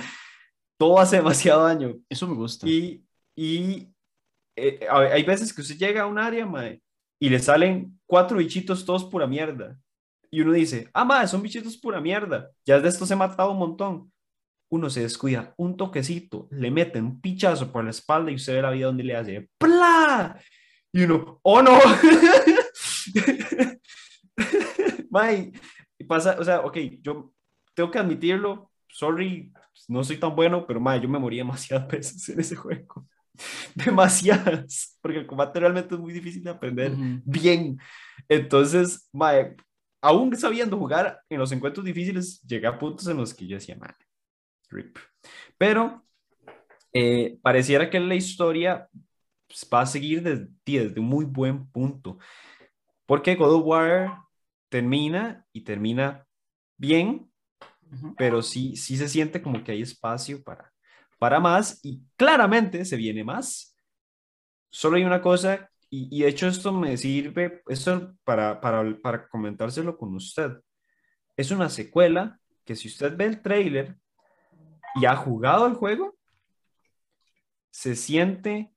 todo 0.77 0.99
hace 0.99 1.15
demasiado 1.15 1.63
daño. 1.63 1.95
Eso 2.09 2.27
me 2.27 2.35
gusta. 2.35 2.67
Y, 2.67 3.05
y 3.37 3.87
eh, 4.57 4.85
hay 4.89 5.23
veces 5.23 5.53
que 5.53 5.61
usted 5.61 5.77
llega 5.77 6.01
a 6.01 6.07
un 6.07 6.19
área, 6.19 6.45
mae, 6.45 6.81
y 7.21 7.29
le 7.29 7.39
salen 7.39 7.97
cuatro 8.05 8.39
bichitos 8.39 8.83
todos 8.83 9.05
pura 9.05 9.27
mierda. 9.27 9.79
Y 10.29 10.41
uno 10.41 10.51
dice, 10.51 10.89
ah, 10.93 11.05
mae, 11.05 11.25
son 11.25 11.41
bichitos 11.41 11.77
pura 11.77 12.01
mierda. 12.01 12.51
Ya 12.65 12.81
de 12.81 12.89
estos 12.89 13.09
he 13.11 13.15
matado 13.15 13.51
un 13.51 13.59
montón 13.59 14.10
uno 14.71 14.89
se 14.89 15.01
descuida 15.01 15.53
un 15.57 15.75
toquecito, 15.75 16.47
le 16.51 16.71
mete 16.71 16.99
un 16.99 17.19
pichazo 17.19 17.71
por 17.71 17.83
la 17.83 17.89
espalda 17.89 18.31
y 18.31 18.35
usted 18.35 18.55
ve 18.55 18.61
la 18.61 18.71
vida 18.71 18.85
donde 18.87 19.03
le 19.03 19.15
hace 19.15 19.49
¡Pla! 19.57 20.39
Y 20.93 21.03
uno, 21.03 21.39
¡oh 21.43 21.61
no! 21.61 21.77
May, 25.09 25.51
pasa, 26.07 26.37
o 26.39 26.43
sea, 26.43 26.61
ok, 26.61 26.77
yo 27.01 27.33
tengo 27.73 27.91
que 27.91 27.99
admitirlo, 27.99 28.71
sorry, 28.87 29.51
no 29.87 30.03
soy 30.03 30.17
tan 30.17 30.35
bueno, 30.35 30.65
pero 30.65 30.79
may, 30.79 31.01
yo 31.01 31.09
me 31.09 31.19
morí 31.19 31.37
demasiadas 31.37 31.87
veces 31.87 32.29
en 32.29 32.39
ese 32.39 32.55
juego. 32.55 33.07
Demasiadas, 33.75 34.97
porque 35.01 35.19
el 35.19 35.27
combate 35.27 35.59
realmente 35.59 35.95
es 35.95 36.01
muy 36.01 36.13
difícil 36.13 36.43
de 36.43 36.49
aprender 36.49 36.93
bien. 37.25 37.77
Entonces, 38.27 39.09
may, 39.11 39.55
aún 40.01 40.35
sabiendo 40.37 40.77
jugar 40.77 41.21
en 41.29 41.39
los 41.39 41.51
encuentros 41.51 41.85
difíciles, 41.85 42.41
llegué 42.41 42.67
a 42.67 42.77
puntos 42.77 43.07
en 43.07 43.17
los 43.17 43.33
que 43.33 43.47
yo 43.47 43.55
decía, 43.55 43.77
man, 44.71 44.93
pero 45.57 46.05
eh, 46.93 47.37
pareciera 47.41 47.89
que 47.89 47.99
la 47.99 48.15
historia 48.15 48.87
pues, 49.47 49.67
va 49.73 49.81
a 49.81 49.85
seguir 49.85 50.23
desde, 50.23 50.49
desde 50.65 50.99
un 50.99 51.07
muy 51.07 51.25
buen 51.25 51.69
punto. 51.69 52.17
Porque 53.05 53.35
God 53.35 53.53
of 53.55 53.65
War 53.65 54.17
termina 54.69 55.45
y 55.51 55.61
termina 55.61 56.25
bien, 56.77 57.29
pero 58.17 58.41
sí, 58.41 58.75
sí 58.77 58.95
se 58.95 59.09
siente 59.09 59.41
como 59.41 59.63
que 59.63 59.73
hay 59.73 59.81
espacio 59.81 60.41
para, 60.43 60.71
para 61.19 61.39
más 61.39 61.83
y 61.83 62.01
claramente 62.15 62.85
se 62.85 62.95
viene 62.95 63.23
más. 63.23 63.75
Solo 64.69 64.95
hay 64.95 65.03
una 65.03 65.21
cosa, 65.21 65.69
y, 65.89 66.07
y 66.09 66.23
de 66.23 66.29
hecho 66.29 66.47
esto 66.47 66.71
me 66.71 66.95
sirve, 66.95 67.61
esto 67.67 68.15
para, 68.23 68.61
para, 68.61 68.97
para 69.01 69.27
comentárselo 69.27 69.97
con 69.97 70.15
usted. 70.15 70.53
Es 71.35 71.51
una 71.51 71.69
secuela 71.69 72.39
que 72.63 72.77
si 72.77 72.87
usted 72.87 73.17
ve 73.17 73.25
el 73.25 73.41
trailer, 73.41 73.97
y 74.95 75.05
ha 75.05 75.15
jugado 75.15 75.67
el 75.67 75.75
juego, 75.75 76.15
se 77.71 77.95
siente 77.95 78.73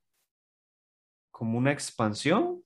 como 1.31 1.59
una 1.59 1.73
expansión 1.73 2.65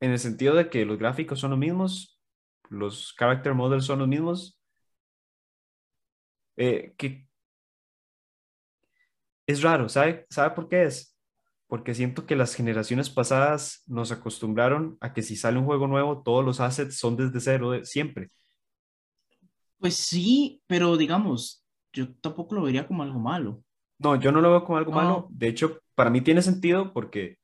en 0.00 0.12
el 0.12 0.18
sentido 0.18 0.54
de 0.54 0.70
que 0.70 0.84
los 0.84 0.98
gráficos 0.98 1.40
son 1.40 1.50
los 1.50 1.58
mismos, 1.58 2.20
los 2.68 3.14
character 3.18 3.54
models 3.54 3.84
son 3.84 3.98
los 4.00 4.08
mismos, 4.08 4.60
eh, 6.56 6.94
es 9.46 9.62
raro, 9.62 9.88
¿sabe? 9.88 10.26
¿sabe 10.30 10.54
por 10.54 10.68
qué 10.68 10.84
es? 10.84 11.16
Porque 11.66 11.94
siento 11.94 12.26
que 12.26 12.36
las 12.36 12.54
generaciones 12.54 13.10
pasadas 13.10 13.82
nos 13.86 14.12
acostumbraron 14.12 14.98
a 15.00 15.12
que 15.12 15.22
si 15.22 15.36
sale 15.36 15.58
un 15.58 15.66
juego 15.66 15.86
nuevo, 15.86 16.22
todos 16.22 16.44
los 16.44 16.60
assets 16.60 16.98
son 16.98 17.16
desde 17.16 17.40
cero, 17.40 17.84
siempre. 17.84 18.30
Pues 19.78 19.94
sí, 19.94 20.60
pero 20.66 20.96
digamos, 20.96 21.64
yo 21.92 22.12
tampoco 22.20 22.54
lo 22.54 22.62
vería 22.62 22.86
como 22.86 23.02
algo 23.02 23.18
malo. 23.18 23.62
No, 23.98 24.16
yo 24.16 24.32
no 24.32 24.40
lo 24.40 24.50
veo 24.50 24.64
como 24.64 24.78
algo 24.78 24.92
malo. 24.92 25.26
De 25.30 25.48
hecho, 25.48 25.80
para 25.94 26.10
mí 26.10 26.20
tiene 26.20 26.42
sentido 26.42 26.92
porque 26.92 27.38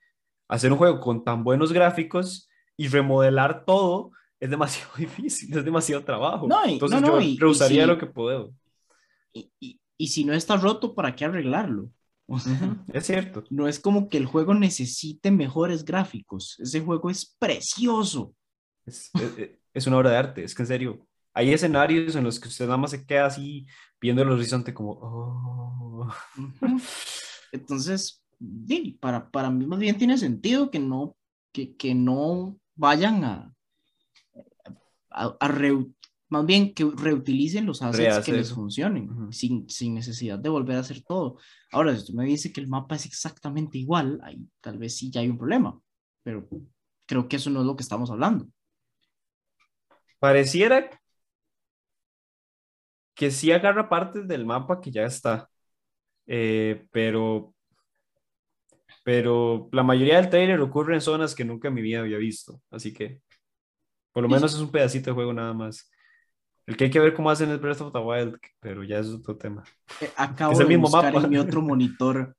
hacer 0.49 0.71
un 0.71 0.79
juego 0.79 1.01
con 1.01 1.25
tan 1.25 1.43
buenos 1.43 1.73
gráficos 1.73 2.49
y 2.77 2.89
remodelar 2.89 3.65
todo 3.65 4.13
es 4.41 4.51
demasiado 4.51 4.91
difícil, 4.97 5.57
es 5.57 5.65
demasiado 5.65 6.05
trabajo. 6.05 6.47
No, 6.47 6.65
Entonces 6.65 7.01
yo 7.01 7.19
rehusaría 7.39 7.87
lo 7.87 7.99
que 7.99 8.07
puedo. 8.07 8.53
Y, 9.33 9.81
y, 9.99 10.07
si 10.09 10.25
no 10.25 10.33
está 10.33 10.57
roto, 10.57 10.95
¿para 10.95 11.17
qué 11.17 11.25
arreglarlo? 11.25 11.91
es 12.93 13.07
cierto. 13.07 13.45
No 13.51 13.67
es 13.67 13.81
como 13.81 14.09
que 14.09 14.17
el 14.17 14.27
juego 14.27 14.55
necesite 14.55 15.31
mejores 15.33 15.85
gráficos. 15.85 16.59
Ese 16.61 16.81
juego 16.81 17.11
es 17.11 17.35
precioso. 17.39 18.35
Es, 18.87 19.11
es, 19.15 19.51
es 19.73 19.87
una 19.87 19.99
obra 19.99 20.11
de 20.11 20.17
arte, 20.17 20.45
es 20.45 20.55
que 20.55 20.63
en 20.63 20.67
serio, 20.69 21.07
hay 21.35 21.53
escenarios 21.53 22.15
en 22.15 22.25
los 22.25 22.39
que 22.39 22.49
usted 22.49 22.65
nada 22.67 22.79
más 22.79 22.93
se 22.93 23.05
queda 23.05 23.27
así 23.27 23.67
viendo 24.01 24.23
el 24.23 24.31
horizonte 24.31 24.73
como... 24.73 24.93
Oh. 24.93 26.09
Entonces, 27.53 28.23
para, 29.01 29.31
para 29.31 29.51
mí 29.51 29.67
más 29.67 29.81
bien 29.81 29.99
tiene 29.99 30.17
sentido 30.17 30.71
que 30.71 30.79
no, 30.79 31.17
que, 31.53 31.77
que 31.77 31.95
no 31.95 32.57
vayan 32.77 33.25
a, 33.25 33.55
a, 35.11 35.37
más 36.29 36.47
bien 36.47 36.75
que 36.75 36.85
reutilicen 36.85 37.67
los 37.67 37.83
assets 37.83 38.25
que 38.25 38.33
les 38.33 38.53
funcionen, 38.53 39.33
sin, 39.33 39.69
sin, 39.69 39.95
necesidad 39.95 40.39
de 40.39 40.49
volver 40.49 40.77
a 40.77 40.81
hacer 40.81 41.03
todo. 41.03 41.39
Ahora, 41.71 41.93
si 41.93 41.99
usted 41.99 42.15
me 42.15 42.25
dice 42.25 42.53
que 42.53 42.61
el 42.61 42.69
mapa 42.69 42.97
es 42.97 43.07
exactamente 43.07 43.79
igual, 43.79 44.21
ahí 44.23 44.47
tal 44.61 44.79
vez 44.79 44.97
sí 44.97 45.11
ya 45.11 45.21
hay 45.21 45.29
un 45.29 45.39
problema, 45.39 45.79
pero 46.23 46.49
creo 47.07 47.29
que 47.29 47.37
eso 47.37 47.51
no 47.51 47.61
es 47.61 47.67
lo 47.67 47.77
que 47.77 47.83
estamos 47.83 48.11
hablando. 48.11 48.49
Pareciera 50.19 50.91
que 53.15 53.31
sí 53.31 53.53
agarra 53.53 53.89
partes 53.89 54.27
del 54.27 54.45
mapa 54.45 54.81
que 54.81 54.91
ya 54.91 55.05
está, 55.05 55.49
eh, 56.27 56.87
pero, 56.91 57.55
pero 59.05 59.69
la 59.73 59.83
mayoría 59.83 60.17
del 60.17 60.31
trailer 60.31 60.61
ocurre 60.61 60.95
en 60.95 61.01
zonas 61.01 61.35
que 61.35 61.45
nunca 61.45 61.69
en 61.69 61.75
mi 61.75 61.83
vida 61.83 62.01
había 62.01 62.19
visto, 62.19 62.61
así 62.71 62.93
que 62.93 63.21
por 64.13 64.23
lo 64.23 64.29
menos 64.29 64.55
es 64.55 64.61
un 64.61 64.71
pedacito 64.71 65.11
de 65.11 65.15
juego 65.15 65.33
nada 65.33 65.53
más. 65.53 65.91
El 66.67 66.77
que 66.77 66.85
hay 66.85 66.91
que 66.91 67.01
ver 67.01 67.15
cómo 67.15 67.31
hacen 67.31 67.51
el 67.51 67.59
Breath 67.59 67.83
of 67.83 67.93
the 67.93 67.99
Wild, 67.99 68.39
pero 68.61 68.85
ya 68.85 68.99
es 68.99 69.09
otro 69.09 69.37
tema. 69.37 69.65
Eh, 70.01 70.11
acabo 70.17 70.53
es 70.55 70.61
el 70.61 70.67
de 70.67 70.69
mismo 70.69 70.89
buscar 70.89 71.13
mapa. 71.13 71.25
en 71.25 71.31
mi 71.31 71.37
otro 71.37 71.61
monitor 71.61 72.35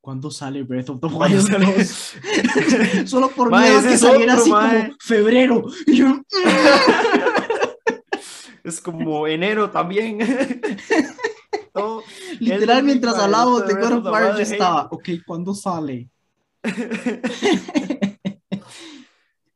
¿Cuándo 0.00 0.30
sale 0.30 0.62
Breath 0.62 0.88
of 0.88 1.00
the 1.00 1.08
Wild 1.08 1.86
Solo 3.06 3.28
por 3.30 3.50
miedo 3.50 3.82
que 3.82 3.98
saliera 3.98 4.34
así 4.34 4.50
como 4.50 4.96
febrero. 4.98 5.64
es 8.64 8.80
como 8.80 9.26
enero 9.26 9.70
también. 9.70 10.18
Literal, 12.40 12.82
mientras 12.82 13.14
hablábamos 13.16 13.66
de 13.66 13.74
God 13.74 13.92
of 13.92 14.04
War, 14.04 14.36
yo 14.36 14.42
estaba, 14.42 14.88
ok, 14.90 15.08
¿cuándo 15.26 15.54
sale? 15.54 16.10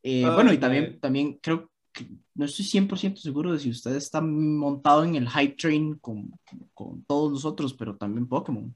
eh, 0.03 0.25
bueno, 0.33 0.53
y 0.53 0.59
también, 0.59 0.99
también 1.01 1.39
creo 1.43 1.71
que 1.93 2.09
no 2.35 2.45
estoy 2.45 2.65
100% 2.65 3.17
seguro 3.17 3.53
de 3.53 3.59
si 3.59 3.71
usted 3.71 3.95
está 3.97 4.21
montado 4.21 5.05
en 5.05 5.15
el 5.17 5.29
hype 5.29 5.57
train 5.57 5.95
con, 5.99 6.33
con 6.73 7.05
todos 7.05 7.33
nosotros, 7.33 7.75
pero 7.75 7.97
también 7.97 8.27
Pokémon. 8.27 8.75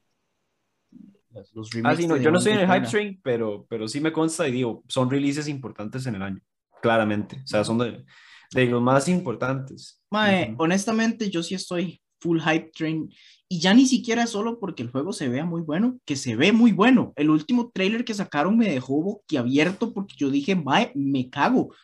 Los 1.54 1.70
ah, 1.84 1.94
sí, 1.94 2.06
no, 2.06 2.16
yo 2.16 2.30
no 2.30 2.38
estoy 2.38 2.54
en 2.54 2.60
el 2.60 2.72
hype 2.72 2.86
train, 2.88 3.20
pero, 3.22 3.66
pero 3.68 3.86
sí 3.86 4.00
me 4.00 4.12
consta 4.12 4.48
y 4.48 4.52
digo, 4.52 4.82
son 4.88 5.10
releases 5.10 5.46
importantes 5.48 6.06
en 6.06 6.16
el 6.16 6.22
año, 6.22 6.40
claramente. 6.82 7.40
O 7.44 7.46
sea, 7.46 7.64
son 7.64 7.78
de, 7.78 8.04
de 8.52 8.66
los 8.66 8.82
más 8.82 9.08
importantes. 9.08 10.00
Mae, 10.10 10.54
honestamente, 10.58 11.30
yo 11.30 11.42
sí 11.42 11.54
estoy 11.54 12.00
full 12.20 12.40
hype 12.40 12.70
train. 12.74 13.10
Y 13.50 13.60
ya 13.60 13.72
ni 13.72 13.86
siquiera 13.86 14.26
solo 14.26 14.58
porque 14.58 14.82
el 14.82 14.90
juego 14.90 15.12
se 15.12 15.28
vea 15.28 15.44
muy 15.44 15.62
bueno, 15.62 15.98
que 16.04 16.16
se 16.16 16.36
ve 16.36 16.52
muy 16.52 16.72
bueno. 16.72 17.12
El 17.16 17.30
último 17.30 17.70
trailer 17.72 18.04
que 18.04 18.14
sacaron 18.14 18.56
me 18.58 18.70
dejó 18.70 19.00
boquiabierto 19.02 19.94
porque 19.94 20.14
yo 20.16 20.30
dije, 20.30 20.54
mae, 20.54 20.92
me 20.94 21.30
cago. 21.30 21.74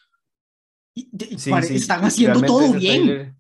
Y, 0.95 1.09
están 1.31 2.05
haciendo 2.05 2.43
todo 2.43 2.73
bien. 2.75 3.37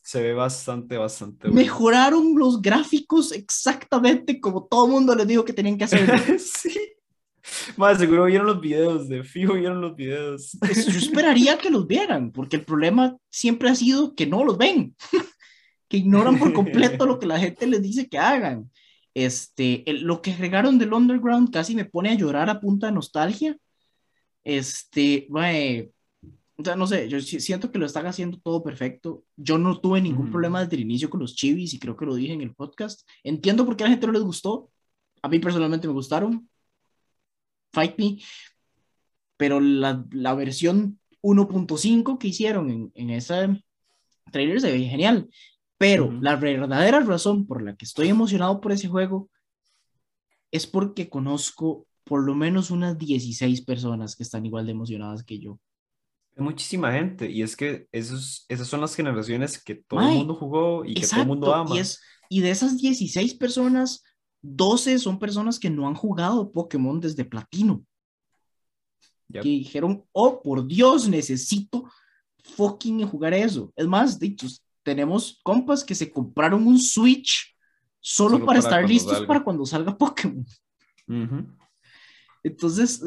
Se 0.00 0.22
ve 0.22 0.32
bastante, 0.32 0.96
bastante 0.96 1.48
bueno. 1.48 1.62
Mejoraron 1.62 2.36
los 2.36 2.60
gráficos 2.60 3.30
exactamente 3.30 4.40
como 4.40 4.64
todo 4.64 4.86
el 4.86 4.92
mundo 4.92 5.14
les 5.14 5.28
dijo 5.28 5.44
que 5.44 5.52
tenían 5.52 5.78
que 5.78 5.84
hacer. 5.84 6.08
sí. 6.40 6.74
Más 7.76 7.98
seguro 7.98 8.24
vieron 8.26 8.46
los 8.46 8.60
videos, 8.60 9.08
de 9.08 9.22
fijo 9.24 9.54
vieron 9.54 9.80
los 9.80 9.96
videos. 9.96 10.52
Yo 10.62 10.98
esperaría 10.98 11.58
que 11.58 11.70
los 11.70 11.86
vieran, 11.86 12.32
porque 12.32 12.56
el 12.56 12.64
problema 12.64 13.16
siempre 13.30 13.70
ha 13.70 13.74
sido 13.74 14.14
que 14.14 14.26
no 14.26 14.44
los 14.44 14.58
ven, 14.58 14.94
que 15.88 15.98
ignoran 15.98 16.38
por 16.38 16.52
completo 16.52 17.06
lo 17.06 17.18
que 17.18 17.26
la 17.26 17.38
gente 17.38 17.66
les 17.66 17.82
dice 17.82 18.08
que 18.08 18.18
hagan. 18.18 18.70
Este, 19.14 19.84
lo 19.86 20.22
que 20.22 20.32
agregaron 20.32 20.78
del 20.78 20.92
Underground 20.92 21.52
casi 21.52 21.74
me 21.74 21.84
pone 21.84 22.10
a 22.10 22.14
llorar 22.14 22.48
a 22.48 22.60
punta 22.60 22.86
de 22.86 22.92
nostalgia. 22.92 23.56
Este, 24.44 25.26
o 25.28 26.64
sea, 26.64 26.76
no 26.76 26.86
sé, 26.86 27.08
yo 27.08 27.20
siento 27.20 27.72
que 27.72 27.78
lo 27.78 27.86
están 27.86 28.06
haciendo 28.06 28.38
todo 28.38 28.62
perfecto. 28.62 29.24
Yo 29.36 29.56
no 29.56 29.80
tuve 29.80 30.00
ningún 30.02 30.30
problema 30.30 30.62
desde 30.62 30.76
el 30.76 30.82
inicio 30.82 31.08
con 31.08 31.20
los 31.20 31.34
chivis 31.34 31.72
y 31.72 31.78
creo 31.78 31.96
que 31.96 32.06
lo 32.06 32.14
dije 32.14 32.34
en 32.34 32.42
el 32.42 32.54
podcast. 32.54 33.08
Entiendo 33.24 33.64
por 33.64 33.76
qué 33.76 33.84
a 33.84 33.86
la 33.86 33.92
gente 33.92 34.06
no 34.06 34.12
les 34.12 34.22
gustó. 34.22 34.70
A 35.22 35.28
mí 35.28 35.38
personalmente 35.38 35.86
me 35.86 35.94
gustaron. 35.94 36.49
Fight 37.72 37.98
Me, 37.98 38.18
pero 39.36 39.60
la, 39.60 40.04
la 40.10 40.34
versión 40.34 40.98
1.5 41.22 42.18
que 42.18 42.28
hicieron 42.28 42.70
en, 42.70 42.92
en 42.94 43.10
ese 43.10 43.62
trailer 44.30 44.60
se 44.60 44.72
ve 44.72 44.80
genial. 44.80 45.28
Pero 45.78 46.12
la 46.12 46.36
verdadera 46.36 47.00
razón 47.00 47.46
por 47.46 47.62
la 47.62 47.74
que 47.74 47.86
estoy 47.86 48.08
emocionado 48.08 48.60
por 48.60 48.72
ese 48.72 48.88
juego 48.88 49.30
es 50.50 50.66
porque 50.66 51.08
conozco 51.08 51.86
por 52.04 52.22
lo 52.22 52.34
menos 52.34 52.70
unas 52.70 52.98
16 52.98 53.62
personas 53.62 54.16
que 54.16 54.22
están 54.22 54.44
igual 54.44 54.66
de 54.66 54.72
emocionadas 54.72 55.22
que 55.24 55.38
yo. 55.38 55.58
Muchísima 56.36 56.92
gente 56.92 57.30
y 57.30 57.42
es 57.42 57.56
que 57.56 57.86
esos, 57.92 58.44
esas 58.48 58.66
son 58.66 58.80
las 58.80 58.94
generaciones 58.94 59.62
que 59.62 59.76
todo 59.76 60.00
el 60.00 60.16
mundo 60.18 60.34
jugó 60.34 60.84
y 60.84 60.94
que 60.94 61.06
todo 61.06 61.20
el 61.20 61.26
mundo 61.26 61.54
ama. 61.54 61.76
Y, 61.76 61.78
es, 61.78 62.00
y 62.28 62.40
de 62.40 62.50
esas 62.50 62.76
16 62.76 63.34
personas, 63.34 64.02
12 64.42 64.98
son 64.98 65.18
personas 65.18 65.58
que 65.58 65.70
no 65.70 65.86
han 65.86 65.94
jugado 65.94 66.50
Pokémon 66.50 67.00
desde 67.00 67.24
Platino. 67.24 67.84
Que 69.32 69.42
dijeron, 69.42 70.04
oh, 70.10 70.42
por 70.42 70.66
Dios, 70.66 71.08
necesito 71.08 71.88
fucking 72.56 73.06
jugar 73.06 73.32
eso. 73.32 73.72
Es 73.76 73.86
más, 73.86 74.18
dichos, 74.18 74.64
tenemos 74.82 75.40
compas 75.44 75.84
que 75.84 75.94
se 75.94 76.10
compraron 76.10 76.66
un 76.66 76.78
Switch 76.78 77.56
solo, 78.00 78.44
para, 78.44 78.58
estar 78.58 78.88
listos 78.88 79.24
para 79.26 79.44
cuando 79.44 79.64
salga 79.64 79.96
Pokémon. 79.96 80.44
Entonces, 82.42 83.02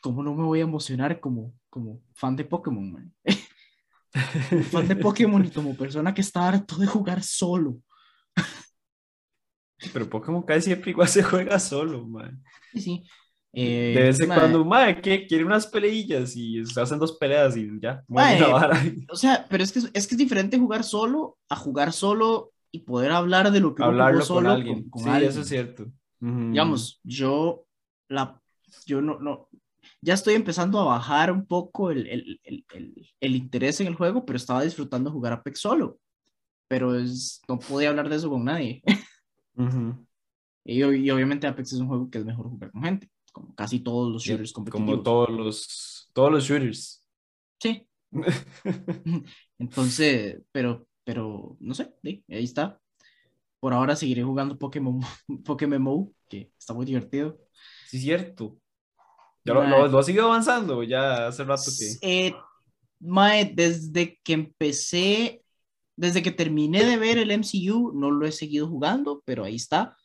¿cómo 0.00 0.22
no 0.22 0.34
me 0.34 0.44
voy 0.44 0.60
a 0.60 0.64
emocionar 0.64 1.20
como, 1.20 1.54
como 1.68 2.02
fan 2.14 2.34
de 2.34 2.44
Pokémon, 2.44 3.14
fan 4.70 4.88
de 4.88 4.96
Pokémon 4.96 5.44
y 5.44 5.50
como 5.50 5.76
persona 5.76 6.12
que 6.12 6.22
está 6.22 6.48
harto 6.48 6.76
de 6.76 6.86
jugar 6.86 7.22
solo. 7.22 7.78
Pero 9.92 10.08
Pokémon 10.08 10.42
casi 10.42 10.62
siempre 10.62 10.90
igual 10.90 11.08
se 11.08 11.22
juega 11.22 11.58
solo, 11.58 12.06
man. 12.06 12.42
Sí, 12.72 12.80
sí. 12.80 13.04
Eh, 13.54 13.92
de 13.94 14.02
vez 14.04 14.20
en 14.20 14.28
cuando, 14.28 14.64
madre, 14.64 15.00
¿qué? 15.02 15.26
Quiere 15.26 15.44
unas 15.44 15.66
peleillas 15.66 16.34
y 16.36 16.64
se 16.64 16.80
hacen 16.80 16.98
dos 16.98 17.18
peleas 17.18 17.54
y 17.56 17.68
ya. 17.80 18.02
o 19.10 19.16
sea, 19.16 19.46
pero 19.48 19.62
es 19.62 19.72
que, 19.72 19.80
es 19.92 20.06
que 20.06 20.14
es 20.14 20.18
diferente 20.18 20.58
jugar 20.58 20.84
solo 20.84 21.36
a 21.50 21.56
jugar 21.56 21.92
solo 21.92 22.52
y 22.70 22.80
poder 22.80 23.12
hablar 23.12 23.50
de 23.50 23.60
lo 23.60 23.74
que 23.74 23.82
Hablarlo 23.82 24.22
solo 24.22 24.48
con 24.48 24.56
alguien. 24.56 24.90
sí, 24.96 25.10
eso 25.24 25.42
es 25.42 25.48
cierto. 25.48 25.86
Digamos, 26.18 27.00
yo, 27.02 27.66
la, 28.08 28.40
yo 28.86 29.02
no, 29.02 29.18
no, 29.18 29.48
ya 30.00 30.14
estoy 30.14 30.34
empezando 30.34 30.80
a 30.80 30.84
bajar 30.84 31.30
un 31.30 31.46
poco 31.46 31.90
el, 31.90 32.06
el, 32.06 32.40
el, 32.44 32.94
el 33.20 33.36
interés 33.36 33.80
en 33.80 33.88
el 33.88 33.94
juego, 33.96 34.24
pero 34.24 34.36
estaba 34.36 34.62
disfrutando 34.62 35.10
jugar 35.10 35.32
Apex 35.32 35.60
solo. 35.60 35.98
Pero 36.68 36.94
es, 36.94 37.42
no 37.48 37.58
podía 37.58 37.90
hablar 37.90 38.08
de 38.08 38.16
eso 38.16 38.30
con 38.30 38.44
nadie. 38.44 38.82
y, 40.64 40.78
y, 40.78 41.10
obviamente 41.10 41.46
Apex 41.46 41.72
es 41.72 41.80
un 41.80 41.88
juego 41.88 42.10
que 42.10 42.18
es 42.18 42.24
mejor 42.24 42.48
jugar 42.48 42.70
con 42.70 42.82
gente, 42.82 43.10
como 43.32 43.54
casi 43.54 43.80
todos 43.80 44.12
los 44.12 44.22
shooters 44.22 44.52
competitivos. 44.52 44.90
Como 44.90 45.02
todos 45.02 45.30
los, 45.30 46.10
todos 46.12 46.32
los 46.32 46.44
shooters. 46.44 47.06
Sí. 47.60 47.86
Entonces, 49.58 50.42
pero, 50.52 50.86
pero, 51.04 51.56
no 51.60 51.74
sé, 51.74 51.94
ahí 52.04 52.22
está. 52.28 52.80
por 53.60 53.72
ahora 53.72 53.96
seguiré 53.96 54.22
jugando 54.22 54.58
Pokémon, 54.58 55.00
Pokémon 55.44 56.14
que 56.28 56.50
está 56.58 56.74
muy 56.74 56.86
divertido. 56.86 57.38
Sí, 57.88 58.00
cierto. 58.00 58.58
¿Ya 59.44 59.54
lo, 59.54 59.88
lo, 59.88 59.98
ha 59.98 60.02
seguido 60.02 60.26
avanzando? 60.26 60.82
Ya 60.84 61.26
hace 61.26 61.42
rato 61.44 61.70
que... 61.76 62.26
Eh, 62.26 62.34
mae, 63.00 63.52
desde 63.52 64.18
que 64.22 64.32
empecé, 64.32 65.41
desde 66.02 66.20
que 66.20 66.32
terminé 66.32 66.84
de 66.84 66.96
ver 66.96 67.16
el 67.16 67.30
MCU, 67.30 67.92
no 67.94 68.10
lo 68.10 68.26
he 68.26 68.32
seguido 68.32 68.66
jugando, 68.66 69.22
pero 69.24 69.44
ahí 69.44 69.54
está. 69.54 69.96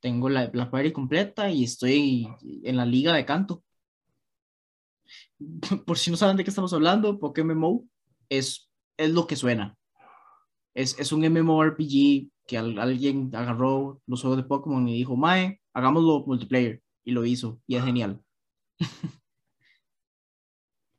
Tengo 0.00 0.28
la, 0.28 0.48
la 0.54 0.70
party 0.70 0.92
completa 0.92 1.50
y 1.50 1.64
estoy 1.64 2.28
en 2.62 2.76
la 2.76 2.86
liga 2.86 3.12
de 3.12 3.26
canto. 3.26 3.64
Por 5.86 5.98
si 5.98 6.12
no 6.12 6.16
saben 6.16 6.36
de 6.36 6.44
qué 6.44 6.50
estamos 6.50 6.72
hablando, 6.72 7.18
Pokémon 7.18 7.90
es, 8.28 8.70
es 8.96 9.10
lo 9.10 9.26
que 9.26 9.34
suena. 9.34 9.76
Es, 10.72 10.96
es 11.00 11.10
un 11.10 11.22
MMORPG 11.22 12.30
que 12.46 12.56
alguien 12.56 13.34
agarró 13.34 14.00
los 14.06 14.20
juegos 14.20 14.36
de 14.36 14.44
Pokémon 14.44 14.86
y 14.86 14.98
dijo, 14.98 15.16
Mae, 15.16 15.60
hagámoslo 15.74 16.24
multiplayer. 16.26 16.80
Y 17.02 17.10
lo 17.10 17.24
hizo, 17.24 17.60
y 17.66 17.74
es 17.74 17.84
genial. 17.84 18.22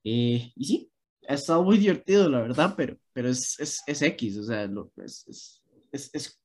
Eh, 0.04 0.52
y 0.56 0.66
sí, 0.66 0.91
ha 1.28 1.34
estado 1.34 1.64
muy 1.64 1.78
divertido, 1.78 2.30
la 2.30 2.42
verdad, 2.42 2.74
pero, 2.76 2.98
pero 3.14 3.30
es, 3.30 3.60
es, 3.60 3.82
es 3.86 4.02
X, 4.02 4.38
o 4.38 4.44
sea, 4.44 4.68
lo, 4.68 4.92
es, 4.98 5.62
es, 5.92 6.42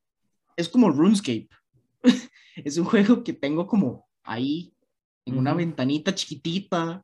es, 0.56 0.68
como 0.68 0.90
RuneScape. 0.90 1.48
es 2.56 2.76
un 2.78 2.84
juego 2.84 3.22
que 3.22 3.32
tengo 3.32 3.66
como 3.66 4.06
ahí, 4.22 4.72
en 5.24 5.38
una 5.38 5.54
ventanita 5.54 6.14
chiquitita. 6.14 7.02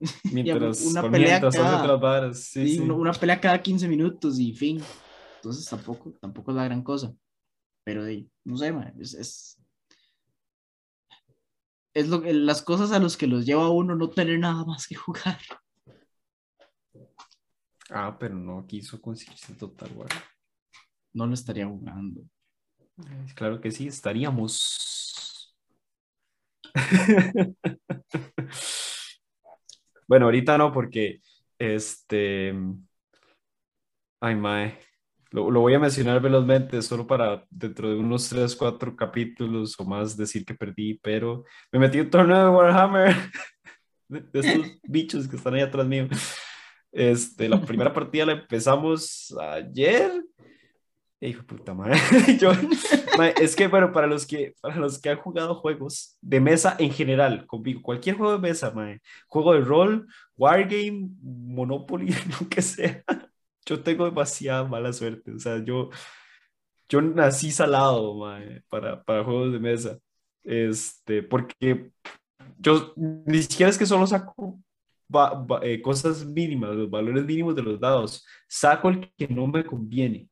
Mientras, 0.32 0.82
una 0.82 1.10
pelea 1.10 1.40
cada, 1.40 2.34
sí, 2.34 2.78
Una, 2.78 3.12
pelea 3.12 3.40
cada 3.40 3.60
15 3.60 3.88
minutos 3.88 4.38
y 4.38 4.52
fin. 4.52 4.80
Entonces 5.36 5.68
tampoco, 5.68 6.12
tampoco 6.20 6.50
es 6.50 6.56
la 6.56 6.64
gran 6.64 6.82
cosa. 6.82 7.12
Pero 7.84 8.04
no 8.44 8.56
sé, 8.56 8.74
es, 9.00 9.14
es, 9.14 9.60
es 11.94 12.08
lo, 12.08 12.20
las 12.20 12.62
cosas 12.62 12.92
a 12.92 12.98
los 12.98 13.16
que 13.16 13.26
los 13.26 13.46
lleva 13.46 13.64
a 13.64 13.70
uno 13.70 13.94
no 13.94 14.10
tener 14.10 14.38
nada 14.38 14.64
más 14.64 14.86
que 14.86 14.94
jugar. 14.94 15.38
Ah, 17.90 18.16
pero 18.18 18.34
no 18.34 18.66
quiso 18.66 19.00
conseguirse 19.00 19.54
Total 19.54 19.90
War. 19.94 20.08
No 21.14 21.26
lo 21.26 21.34
estaría 21.34 21.66
jugando. 21.66 22.22
Claro 23.34 23.60
que 23.60 23.70
sí, 23.70 23.86
estaríamos. 23.86 25.54
bueno, 30.06 30.26
ahorita 30.26 30.58
no, 30.58 30.72
porque 30.72 31.20
este. 31.58 32.54
Ay, 34.20 34.34
mae. 34.34 34.78
Lo, 35.30 35.50
lo, 35.50 35.60
voy 35.60 35.74
a 35.74 35.78
mencionar 35.78 36.20
velozmente, 36.22 36.80
solo 36.80 37.06
para 37.06 37.44
dentro 37.50 37.90
de 37.90 37.96
unos 37.96 38.28
3, 38.30 38.56
4 38.56 38.96
capítulos 38.96 39.78
o 39.78 39.84
más 39.84 40.16
decir 40.16 40.42
que 40.44 40.54
perdí, 40.54 40.98
pero 41.02 41.44
me 41.70 41.78
metí 41.78 42.00
un 42.00 42.08
torneo 42.08 42.44
de 42.44 42.50
Warhammer 42.50 43.14
de, 44.08 44.20
de 44.22 44.40
esos 44.40 44.78
bichos 44.84 45.28
que 45.28 45.36
están 45.36 45.54
ahí 45.54 45.60
atrás 45.60 45.86
mío. 45.86 46.08
Este, 46.92 47.48
la 47.48 47.60
primera 47.60 47.92
partida 47.92 48.26
la 48.26 48.32
empezamos 48.32 49.34
ayer. 49.40 50.24
Hijo 51.20 51.40
de 51.40 51.46
puta 51.46 51.74
madre. 51.74 51.98
es 53.40 53.56
que, 53.56 53.66
bueno, 53.66 53.92
para 53.92 54.06
los 54.06 54.24
que, 54.24 54.54
para 54.60 54.76
los 54.76 55.00
que 55.00 55.10
han 55.10 55.18
jugado 55.18 55.56
juegos 55.56 56.16
de 56.20 56.40
mesa 56.40 56.76
en 56.78 56.92
general, 56.92 57.44
conmigo, 57.46 57.82
cualquier 57.82 58.16
juego 58.16 58.32
de 58.32 58.38
mesa, 58.38 58.72
juego 59.26 59.54
de 59.54 59.60
rol, 59.60 60.06
wargame, 60.36 61.10
Monopoly, 61.20 62.14
lo 62.40 62.48
que 62.48 62.62
sea, 62.62 63.02
yo 63.66 63.82
tengo 63.82 64.04
demasiada 64.04 64.64
mala 64.64 64.92
suerte. 64.92 65.32
O 65.32 65.38
sea, 65.40 65.62
yo, 65.64 65.90
yo 66.88 67.02
nací 67.02 67.50
salado 67.50 68.20
para, 68.68 69.02
para 69.02 69.24
juegos 69.24 69.52
de 69.52 69.58
mesa. 69.58 69.98
Este, 70.44 71.22
porque 71.22 71.90
yo 72.58 72.94
ni 72.96 73.42
siquiera 73.42 73.70
es 73.70 73.76
que 73.76 73.86
solo 73.86 74.06
saco 74.06 74.58
eh, 75.62 75.80
cosas 75.80 76.26
mínimas, 76.26 76.74
los 76.74 76.90
valores 76.90 77.24
mínimos 77.24 77.54
de 77.54 77.62
los 77.62 77.80
dados, 77.80 78.26
saco 78.46 78.88
el 78.88 79.10
que 79.16 79.28
no 79.28 79.46
me 79.46 79.64
conviene. 79.64 80.28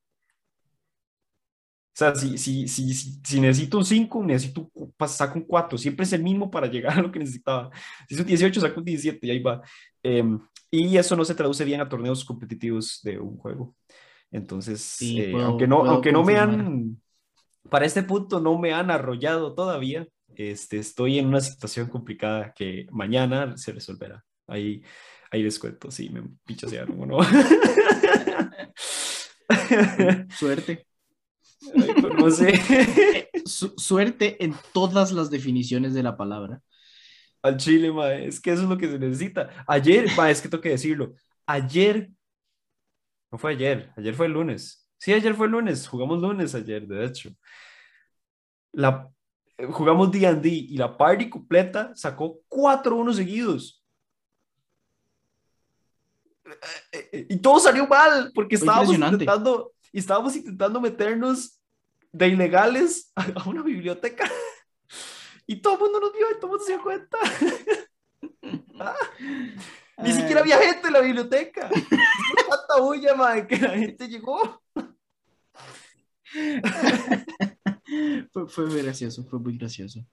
O 1.97 1.99
sea, 1.99 2.14
si, 2.14 2.37
si, 2.37 2.68
si, 2.68 2.93
si 2.93 3.41
necesito 3.41 3.79
un 3.79 3.85
5, 3.87 4.22
necesito, 4.22 4.70
saco 5.07 5.39
un 5.39 5.47
4. 5.47 5.79
Siempre 5.79 6.05
es 6.05 6.12
el 6.12 6.22
mismo 6.22 6.51
para 6.51 6.66
llegar 6.66 6.99
a 6.99 7.01
lo 7.01 7.11
que 7.11 7.18
necesitaba. 7.18 7.70
Si 8.07 8.14
es 8.14 8.20
un 8.20 8.27
18, 8.27 8.61
saco 8.61 8.81
un 8.81 8.85
17 8.85 9.27
y 9.27 9.31
ahí 9.31 9.39
va. 9.39 9.62
Em, 10.03 10.39
y 10.70 10.99
eso 10.99 11.16
no 11.16 11.24
se 11.24 11.35
traduce 11.35 11.64
bien 11.64 11.81
a 11.81 11.89
torneos 11.89 12.22
competitivos 12.22 13.01
de 13.03 13.18
un 13.18 13.39
juego. 13.39 13.74
Entonces, 14.31 15.01
eh, 15.01 15.33
aunque, 15.43 15.66
no, 15.66 15.87
aunque 15.87 16.12
no 16.12 16.22
me 16.22 16.37
han, 16.37 17.01
para 17.70 17.87
este 17.87 18.03
punto 18.03 18.41
no 18.41 18.59
me 18.59 18.74
han 18.74 18.91
arrollado 18.91 19.55
todavía, 19.55 20.07
este, 20.35 20.77
estoy 20.77 21.18
en 21.18 21.29
una 21.29 21.41
situación 21.41 21.89
complicada 21.89 22.53
que 22.53 22.87
mañana 22.91 23.57
se 23.57 23.72
resolverá. 23.72 24.22
Ahí, 24.47 24.82
ahí 25.30 25.42
les 25.42 25.59
cuento, 25.59 25.90
sí, 25.90 26.11
me 26.11 26.22
pichasearon 26.44 27.01
o 27.01 27.07
no. 27.07 27.18
Suerte. 30.30 30.86
Pues, 31.72 32.14
no 32.14 32.30
sé. 32.30 33.30
suerte 33.44 34.42
en 34.44 34.55
todas 34.72 35.12
las 35.12 35.30
definiciones 35.30 35.94
de 35.94 36.03
la 36.03 36.16
palabra. 36.16 36.61
Al 37.42 37.57
chile, 37.57 37.92
ma, 37.92 38.14
es 38.14 38.40
que 38.40 38.53
eso 38.53 38.62
es 38.62 38.68
lo 38.68 38.78
que 38.78 38.88
se 38.88 38.99
necesita. 38.99 39.64
Ayer, 39.66 40.09
ma, 40.16 40.30
es 40.30 40.40
que 40.40 40.49
tengo 40.49 40.62
que 40.62 40.70
decirlo. 40.70 41.14
Ayer, 41.47 42.11
no 43.30 43.38
fue 43.38 43.53
ayer, 43.53 43.92
ayer 43.97 44.14
fue 44.14 44.26
el 44.26 44.32
lunes. 44.32 44.88
Sí, 44.99 45.12
ayer 45.12 45.34
fue 45.34 45.47
el 45.47 45.53
lunes, 45.53 45.86
jugamos 45.86 46.20
lunes 46.20 46.55
ayer, 46.55 46.86
de 46.86 47.05
hecho. 47.05 47.30
La, 48.72 49.09
jugamos 49.70 50.11
D&D 50.11 50.49
y 50.49 50.76
la 50.76 50.97
party 50.97 51.30
completa 51.30 51.92
sacó 51.94 52.40
cuatro 52.49 52.97
unos 52.97 53.16
seguidos. 53.16 53.76
Eh, 56.92 57.26
y 57.28 57.36
todo 57.38 57.61
salió 57.61 57.86
mal 57.86 58.30
porque 58.34 58.57
estábamos 58.57 58.94
intentando, 58.94 59.72
estábamos 59.92 60.36
intentando 60.36 60.80
meternos 60.80 61.61
de 62.12 62.28
ilegales 62.28 63.12
a 63.14 63.49
una 63.49 63.62
biblioteca 63.62 64.30
y 65.47 65.57
todo 65.57 65.74
el 65.74 65.80
mundo 65.80 66.01
nos 66.01 66.12
vio 66.12 66.30
y 66.30 66.34
todo 66.34 66.47
el 66.47 66.51
mundo 66.51 66.64
se 66.64 66.72
dio 66.72 66.82
cuenta. 66.82 67.18
Ah, 68.78 68.94
ni 70.03 70.12
siquiera 70.12 70.42
había 70.42 70.59
gente 70.59 70.88
en 70.88 70.92
la 70.92 71.01
biblioteca. 71.01 71.70
tanta 71.70 72.80
bulla, 72.80 73.14
madre, 73.14 73.47
que 73.47 73.57
la 73.57 73.70
gente 73.70 74.07
llegó. 74.07 74.62
fue, 78.30 78.49
fue 78.49 78.66
muy 78.66 78.82
gracioso, 78.82 79.24
fue 79.24 79.38
muy 79.38 79.57
gracioso. 79.57 80.05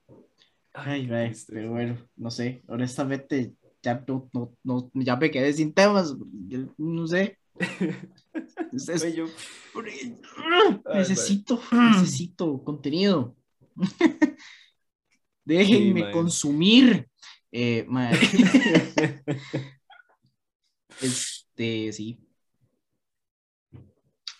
Ay, 0.73 1.11
ay, 1.11 1.33
pero 1.49 1.71
bueno, 1.71 1.97
no 2.15 2.31
sé, 2.31 2.63
honestamente 2.67 3.53
ya, 3.83 4.03
no, 4.07 4.29
no, 4.63 4.91
ya 4.93 5.15
me 5.17 5.29
quedé 5.29 5.53
sin 5.53 5.73
temas, 5.73 6.15
no 6.77 7.07
sé. 7.07 7.37
necesito, 10.93 11.61
necesito 11.71 12.63
contenido. 12.63 13.35
Déjenme 15.45 16.11
consumir. 16.11 17.07
Eh, 17.51 17.85
este, 21.01 21.91
sí. 21.91 22.19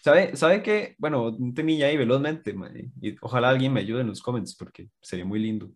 ¿Sabe, 0.02 0.36
¿Sabe 0.36 0.64
qué? 0.64 0.96
Bueno, 0.98 1.28
un 1.28 1.54
temilla 1.54 1.88
ahí 1.88 1.96
velozmente, 1.98 2.56
y 3.02 3.16
ojalá 3.22 3.50
alguien 3.50 3.72
me 3.72 3.82
ayude 3.82 4.02
en 4.02 4.08
los 4.08 4.22
comments 4.22 4.56
porque 4.56 4.90
sería 5.02 5.26
muy 5.26 5.40
lindo. 5.40 5.72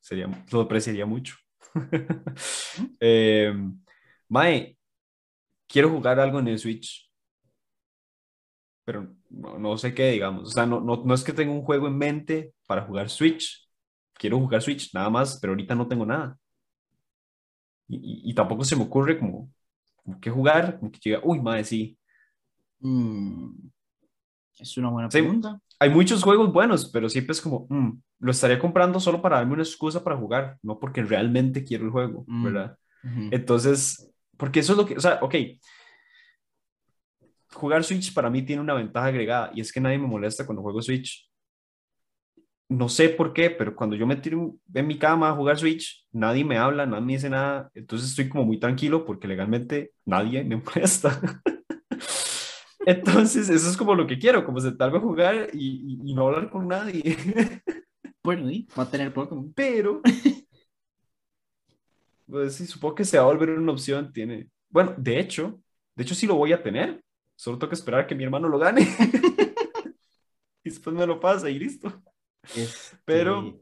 Sería, 0.00 0.28
lo 0.50 0.62
apreciaría 0.62 1.06
mucho. 1.06 1.36
eh, 3.00 3.52
Mae, 4.28 4.78
quiero 5.66 5.90
jugar 5.90 6.20
algo 6.20 6.40
en 6.40 6.48
el 6.48 6.58
Switch, 6.58 7.10
pero 8.84 9.14
no, 9.28 9.76
sé 9.76 9.92
qué, 9.92 10.12
digamos. 10.12 10.48
O 10.48 10.50
sea, 10.50 10.64
no, 10.64 10.80
no, 10.80 11.02
no, 11.04 11.14
es 11.14 11.22
que 11.22 11.34
tenga 11.34 11.52
un 11.52 11.62
juego 11.62 11.88
en 11.88 11.98
mente 11.98 12.54
para 12.66 12.86
jugar 12.86 13.10
Switch. 13.10 13.68
Quiero 14.14 14.38
jugar 14.38 14.62
Switch, 14.62 14.94
nada 14.94 15.10
más, 15.10 15.38
pero 15.40 15.52
ahorita 15.52 15.74
no 15.74 15.86
tengo 15.86 16.06
nada. 16.06 16.38
Y, 17.86 18.30
y, 18.30 18.34
tampoco 18.34 18.64
se 18.64 18.76
me 18.76 18.84
ocurre 18.84 19.18
como, 19.18 19.50
como 20.02 20.20
qué 20.20 20.30
jugar, 20.30 20.78
como 20.78 20.90
que 20.90 20.98
llega, 21.00 21.20
uy, 21.22 21.40
mae, 21.40 21.64
sí. 21.64 21.98
Mm, 22.80 23.68
es 24.58 24.76
una 24.78 24.90
buena 24.90 25.08
pregunta. 25.08 25.60
Hay 25.80 25.90
muchos 25.90 26.22
juegos 26.22 26.52
buenos, 26.52 26.90
pero 26.90 27.08
siempre 27.08 27.32
es 27.32 27.40
como, 27.40 27.66
mm, 27.68 28.00
lo 28.20 28.30
estaría 28.30 28.58
comprando 28.58 28.98
solo 28.98 29.22
para 29.22 29.36
darme 29.36 29.54
una 29.54 29.62
excusa 29.62 30.02
para 30.02 30.16
jugar, 30.16 30.58
no 30.62 30.78
porque 30.78 31.02
realmente 31.02 31.64
quiero 31.64 31.84
el 31.84 31.90
juego, 31.90 32.24
mm, 32.26 32.44
¿verdad? 32.44 32.78
Entonces, 33.30 34.10
porque 34.36 34.60
eso 34.60 34.72
es 34.72 34.78
lo 34.78 34.86
que, 34.86 34.96
o 34.96 35.00
sea, 35.00 35.18
ok, 35.22 35.34
jugar 37.52 37.84
Switch 37.84 38.12
para 38.12 38.30
mí 38.30 38.42
tiene 38.42 38.62
una 38.62 38.74
ventaja 38.74 39.06
agregada 39.06 39.50
y 39.54 39.60
es 39.60 39.72
que 39.72 39.80
nadie 39.80 39.98
me 39.98 40.06
molesta 40.06 40.44
cuando 40.46 40.62
juego 40.62 40.82
Switch. 40.82 41.28
No 42.70 42.88
sé 42.90 43.08
por 43.08 43.32
qué, 43.32 43.48
pero 43.48 43.74
cuando 43.74 43.96
yo 43.96 44.06
me 44.06 44.16
tiro 44.16 44.56
en 44.74 44.86
mi 44.86 44.98
cama 44.98 45.30
a 45.30 45.34
jugar 45.34 45.58
Switch, 45.58 46.06
nadie 46.12 46.44
me 46.44 46.58
habla, 46.58 46.84
nadie 46.84 47.04
me 47.04 47.12
dice 47.14 47.30
nada, 47.30 47.70
entonces 47.72 48.10
estoy 48.10 48.28
como 48.28 48.44
muy 48.44 48.60
tranquilo 48.60 49.06
porque 49.06 49.26
legalmente 49.26 49.92
nadie 50.04 50.44
me 50.44 50.56
molesta. 50.64 51.18
Entonces, 52.88 53.50
eso 53.50 53.68
es 53.68 53.76
como 53.76 53.94
lo 53.94 54.06
que 54.06 54.18
quiero, 54.18 54.46
como 54.46 54.60
sentarme 54.60 54.96
a 54.96 55.02
jugar 55.02 55.50
y, 55.52 55.98
y, 56.02 56.14
no 56.14 56.28
hablar 56.28 56.48
con 56.48 56.66
nadie. 56.66 57.18
Bueno, 58.24 58.50
y 58.50 58.66
va 58.78 58.82
a 58.82 58.90
tener 58.90 59.12
Pokémon. 59.12 59.52
Pero, 59.54 60.02
pues 62.26 62.56
sí, 62.56 62.66
supongo 62.66 62.94
que 62.94 63.04
se 63.04 63.16
va 63.16 63.24
a 63.24 63.26
volver 63.26 63.50
una 63.50 63.72
opción. 63.72 64.12
Tiene, 64.12 64.48
bueno, 64.68 64.94
de 64.98 65.18
hecho, 65.18 65.62
de 65.94 66.02
hecho 66.02 66.14
sí 66.14 66.26
lo 66.26 66.34
voy 66.34 66.52
a 66.52 66.62
tener. 66.62 67.02
Solo 67.36 67.58
tengo 67.58 67.70
que 67.70 67.74
esperar 67.74 68.00
a 68.00 68.06
que 68.06 68.14
mi 68.14 68.24
hermano 68.24 68.48
lo 68.48 68.58
gane. 68.58 68.82
y 70.64 70.70
después 70.70 70.94
me 70.94 71.06
lo 71.06 71.20
pasa 71.20 71.48
y 71.48 71.58
listo. 71.58 72.02
Este, 72.54 72.96
pero, 73.04 73.58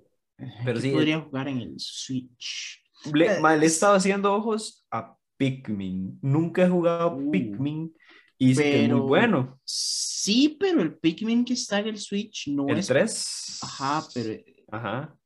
pero 0.64 0.80
sí. 0.80 0.90
Podría 0.90 1.20
jugar 1.20 1.48
en 1.48 1.58
el 1.58 1.74
Switch. 1.78 2.82
Le, 3.12 3.26
he 3.26 3.64
estado 3.64 3.94
haciendo 3.94 4.32
ojos 4.34 4.84
a 4.90 5.16
Pikmin. 5.36 6.18
Nunca 6.22 6.64
he 6.64 6.68
jugado 6.68 7.16
uh, 7.16 7.30
Pikmin 7.30 7.92
y 8.38 8.52
es 8.52 8.90
muy 8.90 9.00
bueno. 9.00 9.58
Sí, 9.64 10.56
pero 10.58 10.82
el 10.82 10.96
Pikmin 10.96 11.44
que 11.44 11.54
está 11.54 11.80
en 11.80 11.88
el 11.88 11.98
Switch 11.98 12.48
no 12.48 12.66
¿El 12.68 12.78
es. 12.78 12.86
3? 12.88 13.58
Ajá, 13.62 14.04
pero. 14.12 14.42
Ajá. 14.70 15.16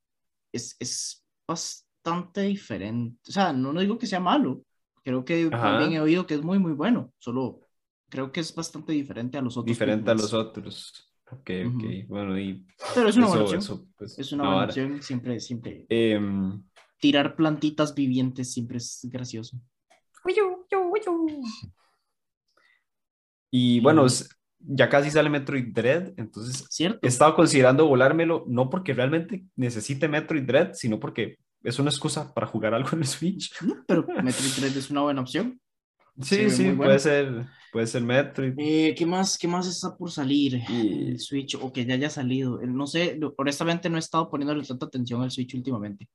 Es, 0.53 0.77
es 0.79 1.25
bastante 1.47 2.43
diferente. 2.43 3.19
O 3.29 3.33
sea, 3.33 3.53
no, 3.53 3.73
no 3.73 3.81
digo 3.81 3.99
que 3.99 4.07
sea 4.07 4.21
malo. 4.21 4.63
Creo 5.03 5.25
que 5.25 5.49
también 5.49 5.93
he 5.93 6.01
oído 6.01 6.27
que 6.27 6.35
es 6.35 6.43
muy, 6.43 6.59
muy 6.59 6.73
bueno. 6.73 7.13
Solo 7.19 7.61
creo 8.09 8.31
que 8.31 8.41
es 8.41 8.55
bastante 8.55 8.93
diferente 8.93 9.39
a 9.39 9.43
los 9.43 9.57
otros. 9.57 9.67
Diferente 9.67 10.11
a 10.11 10.15
los 10.15 10.33
otros. 10.33 11.11
Ok, 11.31 11.51
ok. 11.67 11.85
Bueno, 12.09 12.39
y. 12.39 12.67
Pero 12.95 13.09
es 13.09 13.17
una 13.17 13.29
buena 13.29 13.45
opción. 13.45 13.93
Pues, 13.97 14.19
es 14.19 14.33
una 14.33 14.45
buena 14.45 14.65
opción. 14.67 15.03
Siempre, 15.03 15.41
siempre. 15.41 15.87
Em, 15.89 16.63
Tirar 16.99 17.35
plantitas 17.35 17.95
vivientes 17.95 18.53
siempre 18.53 18.77
es 18.77 19.01
gracioso. 19.05 19.59
Y 23.51 23.81
bueno, 23.81 24.07
ya 24.59 24.89
casi 24.89 25.11
sale 25.11 25.31
Metroid 25.31 25.73
Dread, 25.73 26.13
entonces 26.17 26.67
he 26.81 27.07
estado 27.07 27.35
considerando 27.35 27.87
volármelo, 27.87 28.45
no 28.47 28.71
porque 28.71 28.95
realmente 28.95 29.45
necesite 29.57 30.09
Metroid 30.09 30.45
Dread, 30.45 30.75
sino 30.75 31.01
porque 31.01 31.39
es 31.63 31.79
una 31.79 31.91
excusa 31.91 32.33
para 32.33 32.47
jugar 32.47 32.75
algo 32.75 32.91
en 32.93 33.01
el 33.01 33.07
Switch. 33.07 33.53
pero 33.87 34.07
Metroid 34.23 34.53
Dread 34.59 34.77
es 34.77 34.91
una 34.91 35.03
buena 35.03 35.23
opción. 35.23 35.61
Sí, 36.21 36.51
sí, 36.51 36.71
puede 36.73 36.99
ser, 36.99 37.47
puede 37.73 37.87
ser 37.87 38.03
Metroid. 38.03 38.55
Eh, 38.59 38.95
¿qué, 38.97 39.07
más, 39.07 39.39
¿Qué 39.39 39.49
más 39.49 39.67
está 39.67 39.97
por 39.97 40.11
salir 40.11 40.61
el 40.69 41.19
Switch 41.19 41.55
o 41.55 41.73
que 41.73 41.87
ya 41.87 41.95
haya 41.95 42.11
salido? 42.11 42.61
No 42.61 42.87
sé, 42.87 43.19
honestamente 43.39 43.89
no 43.89 43.97
he 43.97 44.01
estado 44.01 44.29
poniéndole 44.29 44.65
tanta 44.65 44.87
atención 44.87 45.23
al 45.23 45.31
Switch 45.31 45.55
últimamente. 45.55 46.09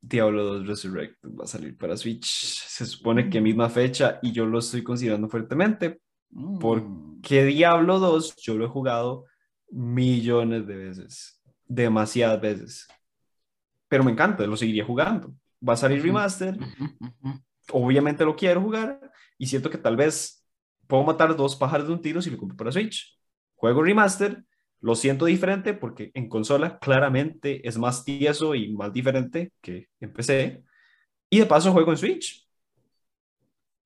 Diablo 0.00 0.44
2 0.44 0.66
Resurrected 0.66 1.30
va 1.30 1.44
a 1.44 1.48
salir 1.48 1.76
para 1.76 1.96
Switch. 1.96 2.24
Se 2.24 2.86
supone 2.86 3.28
que 3.30 3.40
misma 3.40 3.68
fecha 3.68 4.18
y 4.22 4.32
yo 4.32 4.46
lo 4.46 4.58
estoy 4.58 4.82
considerando 4.82 5.28
fuertemente. 5.28 6.00
Mm. 6.30 6.58
Porque 6.58 7.44
Diablo 7.44 7.98
2 7.98 8.36
yo 8.36 8.56
lo 8.56 8.64
he 8.64 8.68
jugado 8.68 9.26
millones 9.70 10.66
de 10.66 10.76
veces. 10.76 11.42
Demasiadas 11.66 12.40
veces. 12.40 12.88
Pero 13.88 14.04
me 14.04 14.12
encanta, 14.12 14.46
lo 14.46 14.56
seguiría 14.56 14.84
jugando. 14.84 15.34
Va 15.66 15.74
a 15.74 15.76
salir 15.76 16.02
remaster. 16.02 16.58
Obviamente 17.72 18.24
lo 18.24 18.36
quiero 18.36 18.60
jugar 18.60 19.00
y 19.38 19.46
siento 19.46 19.70
que 19.70 19.78
tal 19.78 19.96
vez 19.96 20.44
puedo 20.86 21.02
matar 21.02 21.34
dos 21.36 21.56
pájaros 21.56 21.88
de 21.88 21.94
un 21.94 22.00
tiro 22.00 22.22
si 22.22 22.30
lo 22.30 22.38
compro 22.38 22.56
para 22.56 22.72
Switch. 22.72 23.18
Juego 23.56 23.82
remaster, 23.82 24.44
lo 24.80 24.94
siento 24.94 25.24
diferente 25.24 25.74
porque 25.74 26.10
en 26.14 26.28
consola 26.28 26.78
claramente 26.78 27.66
es 27.66 27.78
más 27.78 28.04
tieso 28.04 28.54
y 28.54 28.72
más 28.72 28.92
diferente 28.92 29.52
que 29.60 29.88
en 30.00 30.12
PC. 30.12 30.62
Y 31.30 31.40
de 31.40 31.46
paso 31.46 31.72
juego 31.72 31.90
en 31.90 31.98
Switch. 31.98 32.46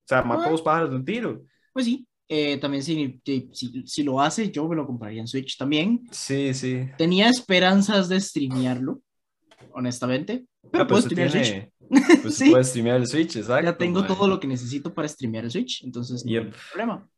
O 0.05 0.09
sea, 0.09 0.23
mato 0.23 0.43
ah. 0.47 0.51
dos 0.51 0.63
pájaros 0.63 0.91
de 0.91 0.97
un 0.97 1.05
tiro. 1.05 1.45
Pues 1.73 1.87
sí. 1.87 2.07
Eh, 2.33 2.59
también 2.59 2.85
si, 2.85 3.21
si, 3.53 3.83
si, 3.85 4.03
lo 4.05 4.21
hace, 4.21 4.53
yo 4.53 4.69
me 4.69 4.77
lo 4.77 4.87
compraría 4.87 5.21
en 5.21 5.27
Switch 5.27 5.59
también. 5.59 6.07
Sí, 6.13 6.55
sí. 6.55 6.89
Tenía 6.97 7.29
esperanzas 7.29 8.09
de 8.09 8.21
streamearlo, 8.21 9.03
honestamente. 9.73 10.47
Pero 10.71 10.85
ah, 10.85 10.87
puedo 10.87 11.03
streamear 11.03 11.37
el 11.37 11.45
Switch. 11.45 12.23
Pues 12.23 12.37
sí. 12.37 12.51
puedes 12.51 12.69
streamear 12.69 12.99
el 12.99 13.09
Switch, 13.09 13.35
exacto. 13.35 13.65
Ya 13.65 13.77
tengo 13.77 14.05
todo 14.07 14.29
lo 14.29 14.39
que 14.39 14.47
necesito 14.47 14.95
para 14.95 15.09
streamear 15.09 15.47
el 15.47 15.51
Switch, 15.51 15.83
entonces 15.83 16.25
no 16.25 16.31
hay 16.31 16.53
problema. 16.71 17.11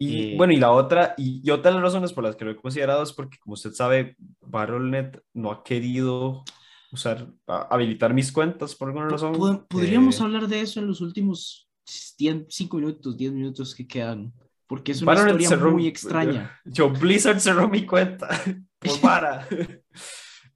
Y 0.00 0.32
eh, 0.32 0.34
bueno, 0.36 0.52
y 0.52 0.56
la 0.56 0.72
otra, 0.72 1.14
y, 1.16 1.48
otra 1.48 1.70
de 1.70 1.76
las 1.76 1.84
razones 1.84 2.12
por 2.12 2.24
las 2.24 2.34
que 2.34 2.44
lo 2.44 2.50
he 2.50 2.56
considerado 2.56 3.04
es 3.04 3.12
porque, 3.12 3.38
como 3.38 3.54
usted 3.54 3.70
sabe, 3.70 4.16
Battle.net 4.40 5.20
no 5.34 5.52
ha 5.52 5.62
querido 5.62 6.42
usar, 6.90 7.28
habilitar 7.46 8.12
mis 8.12 8.32
cuentas 8.32 8.74
por 8.74 8.88
alguna 8.88 9.08
razón. 9.08 9.66
Podríamos 9.68 10.18
eh, 10.18 10.24
hablar 10.24 10.48
de 10.48 10.62
eso 10.62 10.80
en 10.80 10.88
los 10.88 11.00
últimos 11.00 11.68
5 11.84 12.76
minutos, 12.76 13.16
10 13.16 13.32
minutos 13.32 13.74
que 13.74 13.86
quedan, 13.86 14.32
porque 14.66 14.92
es 14.92 15.02
una 15.02 15.14
historia 15.14 15.56
muy 15.56 15.86
extraña. 15.86 16.60
Yo, 16.64 16.90
Blizzard 16.90 17.40
cerró 17.40 17.68
mi 17.68 17.84
cuenta, 17.84 18.28
por 18.78 19.00
para. 19.00 19.46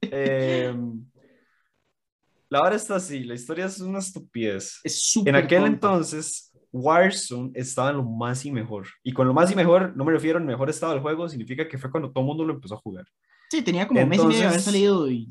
Em, 0.01 1.05
la 2.49 2.61
hora 2.61 2.75
está 2.75 2.95
así, 2.95 3.23
la 3.23 3.35
historia 3.35 3.65
es 3.65 3.79
una 3.79 3.99
estupidez. 3.99 4.79
Es 4.83 5.15
En 5.25 5.35
aquel 5.35 5.65
entonces, 5.65 6.51
Warzone 6.71 7.51
estaba 7.53 7.89
en 7.89 7.97
lo 7.97 8.03
más 8.03 8.45
y 8.45 8.51
mejor. 8.51 8.87
Y 9.03 9.11
con 9.11 9.27
lo 9.27 9.33
más 9.33 9.51
y 9.51 9.55
mejor, 9.55 9.95
no 9.95 10.05
me 10.05 10.11
refiero 10.11 10.37
al 10.37 10.45
mejor 10.45 10.69
estado 10.69 10.93
del 10.93 11.01
juego, 11.01 11.27
significa 11.27 11.67
que 11.67 11.77
fue 11.77 11.91
cuando 11.91 12.11
todo 12.11 12.21
el 12.21 12.27
mundo 12.27 12.45
lo 12.45 12.53
empezó 12.53 12.75
a 12.75 12.79
jugar. 12.79 13.05
Sí, 13.49 13.61
tenía 13.61 13.87
como 13.87 14.01
un 14.01 14.09
mes 14.09 14.19
y 14.19 14.25
medio 14.25 14.39
de 14.41 14.47
haber 14.47 14.59
salido 14.59 15.09
y, 15.09 15.29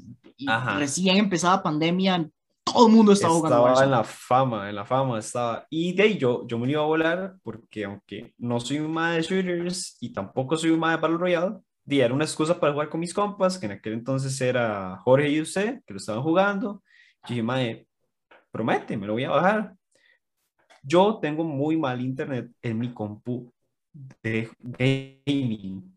recién 0.78 1.16
empezaba 1.16 1.62
pandemia, 1.62 2.28
todo 2.77 2.87
el 2.89 2.93
mundo 2.93 3.12
estaba, 3.12 3.35
jugando. 3.35 3.68
Estaba 3.68 3.85
en 3.85 3.91
la 3.91 4.05
fama, 4.05 4.68
en 4.68 4.77
la 4.77 4.85
fama 4.85 5.18
estaba. 5.18 5.66
Y 5.70 5.95
de 5.95 6.03
ahí 6.03 6.18
yo, 6.18 6.47
yo 6.47 6.59
me 6.59 6.70
iba 6.70 6.83
a 6.83 6.87
volar 6.87 7.37
porque 7.43 7.85
aunque 7.85 8.35
no 8.39 8.61
soy 8.61 8.79
un 8.79 8.95
de 8.95 9.22
shooters 9.22 9.97
y 10.01 10.12
tampoco 10.12 10.57
soy 10.57 10.70
un 10.70 10.81
de 10.81 10.97
Battle 10.97 11.16
Royale, 11.16 11.57
di, 11.85 12.01
era 12.01 12.12
una 12.14 12.24
excusa 12.24 12.59
para 12.59 12.72
jugar 12.72 12.89
con 12.89 13.01
mis 13.01 13.14
compas, 13.14 13.59
que 13.59 13.66
en 13.66 13.72
aquel 13.72 13.95
entonces 13.95 14.39
era 14.41 15.01
Jorge 15.05 15.29
y 15.29 15.41
usted, 15.41 15.83
que 15.87 15.95
lo 15.95 15.99
estaban 15.99 16.22
jugando. 16.22 16.83
Y 17.24 17.31
dije, 17.31 17.43
mae, 17.43 17.87
promete, 18.51 18.97
me 18.97 19.07
lo 19.07 19.14
voy 19.14 19.24
a 19.24 19.31
bajar. 19.31 19.74
Yo 20.83 21.18
tengo 21.20 21.45
muy 21.45 21.77
mal 21.77 22.01
internet 22.01 22.51
en 22.62 22.79
mi 22.79 22.93
compu 22.93 23.53
de 23.93 24.51
gaming. 24.61 25.97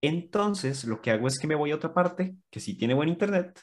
Entonces, 0.00 0.84
lo 0.84 1.00
que 1.00 1.10
hago 1.10 1.26
es 1.26 1.38
que 1.38 1.46
me 1.46 1.54
voy 1.56 1.72
a 1.72 1.74
otra 1.74 1.92
parte, 1.92 2.36
que 2.50 2.60
sí 2.60 2.76
tiene 2.76 2.94
buen 2.94 3.08
internet, 3.08 3.60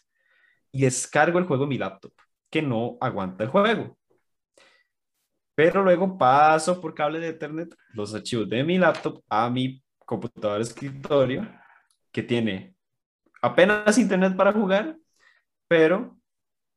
y 0.76 0.82
descargo 0.82 1.39
el 1.39 1.45
juego 1.45 1.63
en 1.63 1.69
mi 1.69 1.78
laptop, 1.78 2.11
que 2.49 2.61
no 2.61 2.97
aguanta 2.99 3.45
el 3.45 3.49
juego. 3.49 3.97
Pero 5.55 5.82
luego 5.84 6.17
paso 6.17 6.82
por 6.82 6.93
cable 6.93 7.21
de 7.21 7.30
Ethernet 7.30 7.73
los 7.93 8.13
archivos 8.13 8.49
de 8.49 8.61
mi 8.61 8.78
laptop 8.78 9.23
a 9.30 9.49
mi 9.49 9.82
computador 9.99 10.59
escritorio, 10.59 11.47
que 12.11 12.23
tiene 12.23 12.76
apenas 13.41 13.97
internet 13.97 14.36
para 14.36 14.51
jugar, 14.51 14.97
pero 15.69 16.19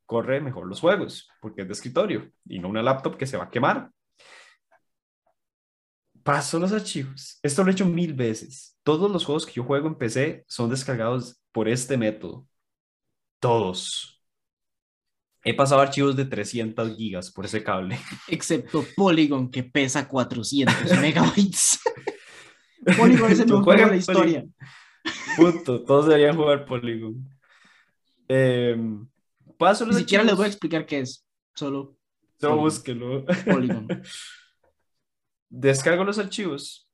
corre 0.07 0.41
mejor 0.41 0.69
los 0.69 0.81
juegos, 0.81 1.29
porque 1.41 1.63
es 1.63 1.67
de 1.67 1.73
escritorio 1.73 2.31
y 2.45 2.61
no 2.61 2.69
una 2.69 2.83
laptop 2.83 3.17
que 3.17 3.27
se 3.27 3.37
va 3.37 3.45
a 3.45 3.51
quemar. 3.51 3.91
Paso 6.23 6.61
los 6.61 6.73
archivos. 6.73 7.41
Esto 7.43 7.65
lo 7.65 7.71
he 7.71 7.73
hecho 7.73 7.87
mil 7.87 8.15
veces. 8.15 8.79
Todos 8.85 9.11
los 9.11 9.25
juegos 9.25 9.45
que 9.45 9.55
yo 9.55 9.65
juego 9.65 9.89
en 9.89 9.97
PC 9.97 10.45
son 10.47 10.71
descargados 10.71 11.43
por 11.51 11.69
este 11.69 11.97
método. 11.97 12.47
Todos. 13.41 14.23
He 15.45 15.55
pasado 15.55 15.81
archivos 15.81 16.17
de 16.17 16.25
300 16.25 16.97
gigas 16.97 17.31
por 17.31 17.45
ese 17.45 17.63
cable. 17.63 17.99
Excepto 18.29 18.85
Polygon, 18.97 19.51
que 19.51 19.63
pesa 19.63 20.09
400 20.09 20.99
megabytes. 21.01 21.81
Polygon 22.97 23.33
es 23.33 23.41
el 23.41 23.49
mejor 23.49 23.77
de 23.79 23.87
la 23.87 23.97
historia. 23.97 24.45
Punto. 25.37 25.85
Todos 25.85 26.07
deberían 26.07 26.37
jugar 26.37 26.65
Polygon. 26.65 27.29
Eh, 28.29 28.77
Ni 28.77 29.95
siquiera 29.95 30.25
les 30.25 30.37
voy 30.37 30.45
a 30.45 30.49
explicar 30.49 30.85
qué 30.85 31.01
es. 31.01 31.25
Solo. 31.55 31.97
Solo 32.41 32.57
búsquelo. 32.57 33.25
Polygon. 33.45 33.89
Descargo 35.49 36.05
los 36.05 36.19
archivos 36.19 36.88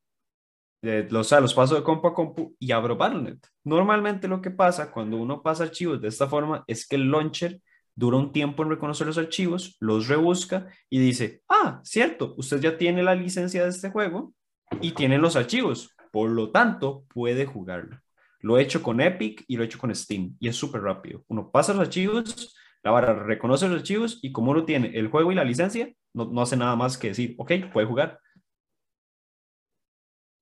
los, 0.85 1.33
o 1.33 1.41
los 1.41 1.55
paso 1.55 1.75
de 1.75 1.83
compu 1.83 2.09
a 2.09 2.15
compu 2.15 2.55
y 2.59 2.73
abro 2.73 2.97
Battle.net. 2.97 3.39
Normalmente 3.65 4.29
lo 4.29 4.41
que 4.41 4.51
pasa 4.51 4.91
cuando 4.91 5.17
uno 5.17 5.43
pasa 5.43 5.65
archivos 5.65 6.01
de 6.01 6.09
esta 6.09 6.29
forma 6.29 6.65
es 6.67 6.87
que 6.87 6.97
el 6.97 7.11
launcher 7.11 7.61
dura 7.95 8.19
un 8.19 8.33
tiempo 8.33 8.63
en 8.63 8.71
reconocer 8.71 9.07
los 9.07 9.19
archivos, 9.19 9.77
los 9.81 10.09
rebusca 10.09 10.67
y 10.91 10.99
dice, 10.99 11.43
ah, 11.49 11.81
cierto, 11.85 12.35
usted 12.37 12.61
ya 12.61 12.77
tiene 12.77 13.03
la 13.03 13.15
licencia 13.15 13.63
de 13.63 13.71
este 13.71 13.91
juego 13.91 14.35
y 14.81 14.93
tiene 14.93 15.19
los 15.19 15.37
archivos, 15.37 15.95
por 16.13 16.31
lo 16.31 16.51
tanto 16.51 17.05
puede 17.09 17.47
jugarlo. 17.47 17.99
Lo 18.41 18.59
he 18.59 18.63
hecho 18.63 18.83
con 18.83 19.01
Epic 19.01 19.45
y 19.47 19.57
lo 19.57 19.63
he 19.63 19.67
hecho 19.67 19.79
con 19.79 19.95
Steam 19.95 20.37
y 20.39 20.49
es 20.49 20.57
súper 20.57 20.83
rápido. 20.83 21.25
Uno 21.29 21.51
pasa 21.51 21.73
los 21.73 21.83
archivos, 21.83 22.55
la 22.83 22.91
barra 22.91 23.15
reconoce 23.15 23.69
los 23.69 23.79
archivos 23.79 24.19
y 24.23 24.33
como 24.33 24.51
uno 24.51 24.65
tiene 24.65 24.91
el 24.95 25.09
juego 25.09 25.33
y 25.33 25.35
la 25.35 25.45
licencia, 25.45 25.91
no, 26.13 26.27
no 26.27 26.43
hace 26.43 26.57
nada 26.57 26.77
más 26.77 26.99
que 26.99 27.09
decir, 27.09 27.35
ok, 27.39 27.53
puede 27.73 27.87
jugar 27.87 28.21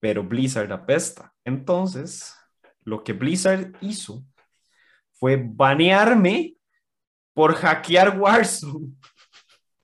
pero 0.02 0.24
Blizzard 0.24 0.72
apesta. 0.72 1.32
Entonces, 1.44 2.34
lo 2.82 3.04
que 3.04 3.12
Blizzard 3.12 3.72
hizo 3.80 4.24
fue 5.12 5.40
banearme 5.40 6.56
por 7.32 7.54
hackear 7.54 8.18
Warzone. 8.18 8.96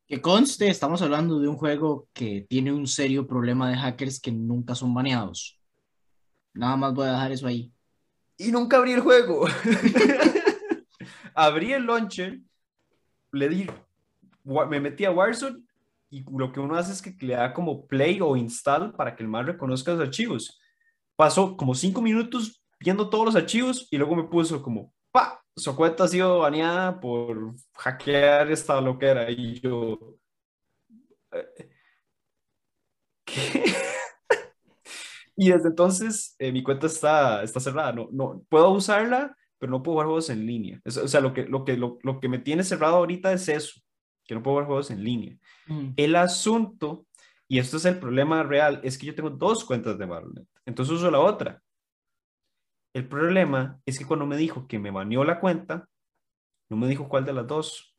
Que 0.09 0.21
conste, 0.21 0.67
estamos 0.67 1.03
hablando 1.03 1.39
de 1.39 1.47
un 1.47 1.57
juego 1.57 2.09
que 2.13 2.45
tiene 2.49 2.73
un 2.73 2.89
serio 2.89 3.29
problema 3.29 3.71
de 3.71 3.77
hackers 3.77 4.19
que 4.19 4.33
nunca 4.33 4.75
son 4.75 4.93
baneados. 4.93 5.61
Nada 6.53 6.77
más 6.77 6.95
voy 6.95 7.07
a 7.07 7.13
dejar 7.13 7.31
eso 7.31 7.47
ahí. 7.47 7.73
Y 8.37 8.51
nunca 8.51 8.79
abrí 8.79 8.95
el 8.95 9.01
juego. 9.01 9.47
abrí 11.35 11.75
el 11.75 11.87
launcher, 11.87 12.41
le 13.31 13.49
di, 13.49 13.71
me 14.43 14.81
metí 14.81 15.05
a 15.05 15.13
Warzone 15.13 15.63
y 16.11 16.25
lo 16.31 16.53
que 16.53 16.61
uno 16.61 16.75
hace 16.77 16.93
es 16.93 17.03
que 17.03 17.15
le 17.25 17.35
da 17.35 17.53
como 17.53 17.87
play 17.87 18.21
o 18.21 18.37
install 18.37 18.95
para 18.95 19.15
que 19.15 19.23
el 19.23 19.29
mal 19.29 19.47
reconozca 19.47 19.93
los 19.93 20.01
archivos. 20.01 20.59
Pasó 21.17 21.57
como 21.57 21.75
cinco 21.75 22.01
minutos 22.01 22.63
viendo 22.81 23.11
todos 23.11 23.27
los 23.27 23.37
archivos 23.37 23.89
y 23.91 23.99
luego 23.99 24.17
me 24.17 24.25
puso 24.25 24.63
como, 24.63 24.95
pa, 25.11 25.43
su 25.57 25.75
cuenta 25.77 26.05
ha 26.05 26.09
sido 26.09 26.39
baneada 26.39 27.01
por 27.01 27.55
hackear 27.75 28.51
esta 28.51 28.81
loquera 28.81 29.31
y 29.31 29.61
yo... 29.61 30.19
Eh, 31.33 31.71
¿Qué? 33.25 33.65
y 35.37 35.51
desde 35.51 35.69
entonces 35.69 36.35
eh, 36.39 36.53
mi 36.53 36.63
cuenta 36.63 36.87
está, 36.87 37.43
está 37.43 37.61
cerrada. 37.61 37.93
No, 37.93 38.09
no, 38.13 38.43
puedo 38.49 38.71
usarla, 38.71 39.37
pero 39.59 39.71
no 39.71 39.83
puedo 39.83 39.97
jugar 39.97 40.07
juegos 40.07 40.31
en 40.31 40.47
línea. 40.47 40.81
o 40.85 41.09
sea, 41.09 41.21
lo 41.21 41.35
que, 41.35 41.45
lo, 41.45 41.65
que, 41.65 41.77
lo, 41.77 41.99
lo, 42.03 42.21
que 42.21 42.29
me 42.29 42.39
tiene 42.39 42.65
cerrado 42.65 42.97
ahorita 42.97 43.33
es 43.33 43.49
eso, 43.49 43.81
que 44.25 44.35
no 44.35 44.43
puedo 44.43 44.57
jugar 44.57 44.67
juegos 44.67 44.91
en 44.91 45.05
línea. 45.05 45.37
Mm. 45.69 45.91
El 45.97 46.17
asunto, 46.17 47.07
y 47.49 47.59
esto 47.59 47.77
es 47.77 47.85
el 47.85 47.99
problema 47.99 48.43
real, 48.43 48.81
es 48.83 48.99
que 48.99 49.07
yo 49.07 49.15
tengo 49.15 49.31
dos 49.31 49.65
cuentas 49.65 49.99
de 49.99 50.07
Battle.net. 50.07 50.47
Entonces 50.67 50.95
uso 50.95 51.11
la 51.11 51.21
otra. 51.21 51.63
El 52.93 53.09
problema 53.09 53.81
es 53.87 53.99
que 53.99 54.05
cuando 54.05 54.27
me 54.27 54.37
dijo 54.37 54.67
que 54.67 54.79
me 54.79 54.91
baneó 54.91 55.25
la 55.25 55.41
cuenta, 55.41 55.89
no 56.71 56.77
me 56.77 56.89
dijo 56.89 57.09
cuál 57.09 57.25
de 57.25 57.33
las 57.35 57.47
dos. 57.47 57.95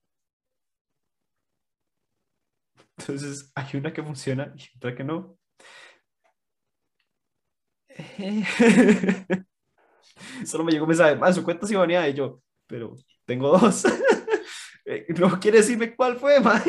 Entonces, 2.97 3.51
hay 3.55 3.77
una 3.77 3.93
que 3.93 4.03
funciona 4.03 4.53
y 4.57 4.77
otra 4.77 4.95
que 4.95 5.03
no. 5.03 5.37
Solo 10.45 10.63
me 10.63 10.71
llegó 10.71 10.85
un 10.85 10.89
mensaje, 10.89 11.17
ah, 11.21 11.33
su 11.33 11.43
cuenta 11.43 11.67
sí 11.67 11.75
baneada 11.75 12.07
y 12.09 12.13
yo, 12.13 12.41
pero 12.67 12.95
tengo 13.25 13.57
dos. 13.57 13.83
Eh, 14.85 15.05
no 15.19 15.39
quiere 15.39 15.59
decirme 15.59 15.95
cuál 15.95 16.17
fue, 16.17 16.39
man. 16.41 16.63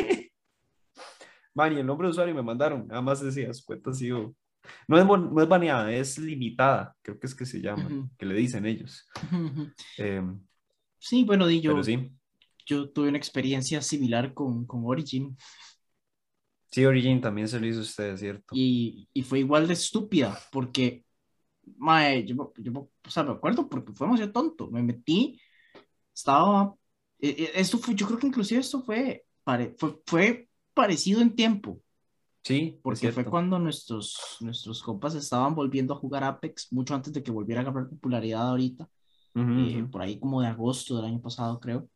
Man, 1.53 1.73
y 1.73 1.79
el 1.79 1.85
nombre 1.85 2.07
de 2.07 2.11
usuario 2.11 2.35
me 2.35 2.41
mandaron, 2.41 2.87
nada 2.87 3.01
más 3.01 3.21
decía, 3.21 3.53
su 3.53 3.65
cuenta 3.65 3.91
ha 3.91 3.93
sido 3.93 4.35
no 4.87 4.97
es, 4.97 5.05
no 5.05 5.41
es 5.41 5.47
baneada, 5.47 5.91
es 5.91 6.17
limitada, 6.17 6.95
creo 7.01 7.19
que 7.19 7.27
es 7.27 7.35
que 7.35 7.45
se 7.45 7.61
llama, 7.61 8.09
que 8.17 8.25
le 8.25 8.35
dicen 8.35 8.65
ellos. 8.65 9.07
Em, 9.97 10.39
sí, 10.97 11.23
bueno, 11.23 11.47
di 11.47 11.61
yo, 11.61 11.81
sí. 11.83 12.11
yo 12.65 12.89
tuve 12.89 13.09
una 13.09 13.17
experiencia 13.17 13.81
similar 13.81 14.33
con, 14.33 14.65
con 14.65 14.81
Origin. 14.85 15.35
Sí, 16.71 16.85
Origin 16.85 17.19
también 17.21 17.47
se 17.47 17.59
lo 17.59 17.67
hizo 17.67 17.81
usted, 17.81 18.15
¿cierto? 18.17 18.53
Y, 18.53 19.09
y 19.13 19.23
fue 19.23 19.39
igual 19.39 19.67
de 19.67 19.73
estúpida, 19.73 20.37
porque, 20.51 21.03
mae, 21.77 22.25
yo, 22.25 22.53
yo, 22.57 22.71
o 23.05 23.09
sea, 23.09 23.23
me 23.23 23.31
acuerdo 23.31 23.67
porque 23.67 23.93
fue 23.93 24.07
demasiado 24.07 24.31
tonto. 24.31 24.69
Me 24.71 24.81
metí, 24.81 25.39
estaba, 26.13 26.73
e, 27.19 27.29
e, 27.29 27.51
esto 27.55 27.77
fue, 27.77 27.95
yo 27.95 28.07
creo 28.07 28.19
que 28.19 28.27
inclusive 28.27 28.61
esto 28.61 28.81
fue, 28.83 29.25
fue, 29.77 30.01
fue 30.05 30.49
parecido 30.73 31.21
en 31.21 31.35
tiempo. 31.35 31.81
Sí, 32.43 32.79
porque 32.81 33.11
fue 33.11 33.23
cuando 33.23 33.59
nuestros, 33.59 34.37
nuestros 34.39 34.81
compas 34.81 35.13
estaban 35.13 35.53
volviendo 35.53 35.93
a 35.93 35.97
jugar 35.97 36.23
Apex, 36.23 36.73
mucho 36.73 36.95
antes 36.95 37.13
de 37.13 37.21
que 37.21 37.29
volviera 37.29 37.61
a 37.61 37.63
ganar 37.63 37.87
popularidad 37.87 38.49
ahorita, 38.49 38.89
eh, 39.35 39.85
por 39.91 40.01
ahí 40.01 40.19
como 40.19 40.41
de 40.41 40.47
agosto 40.47 40.95
del 40.95 41.05
año 41.05 41.21
pasado, 41.21 41.59
creo. 41.59 41.87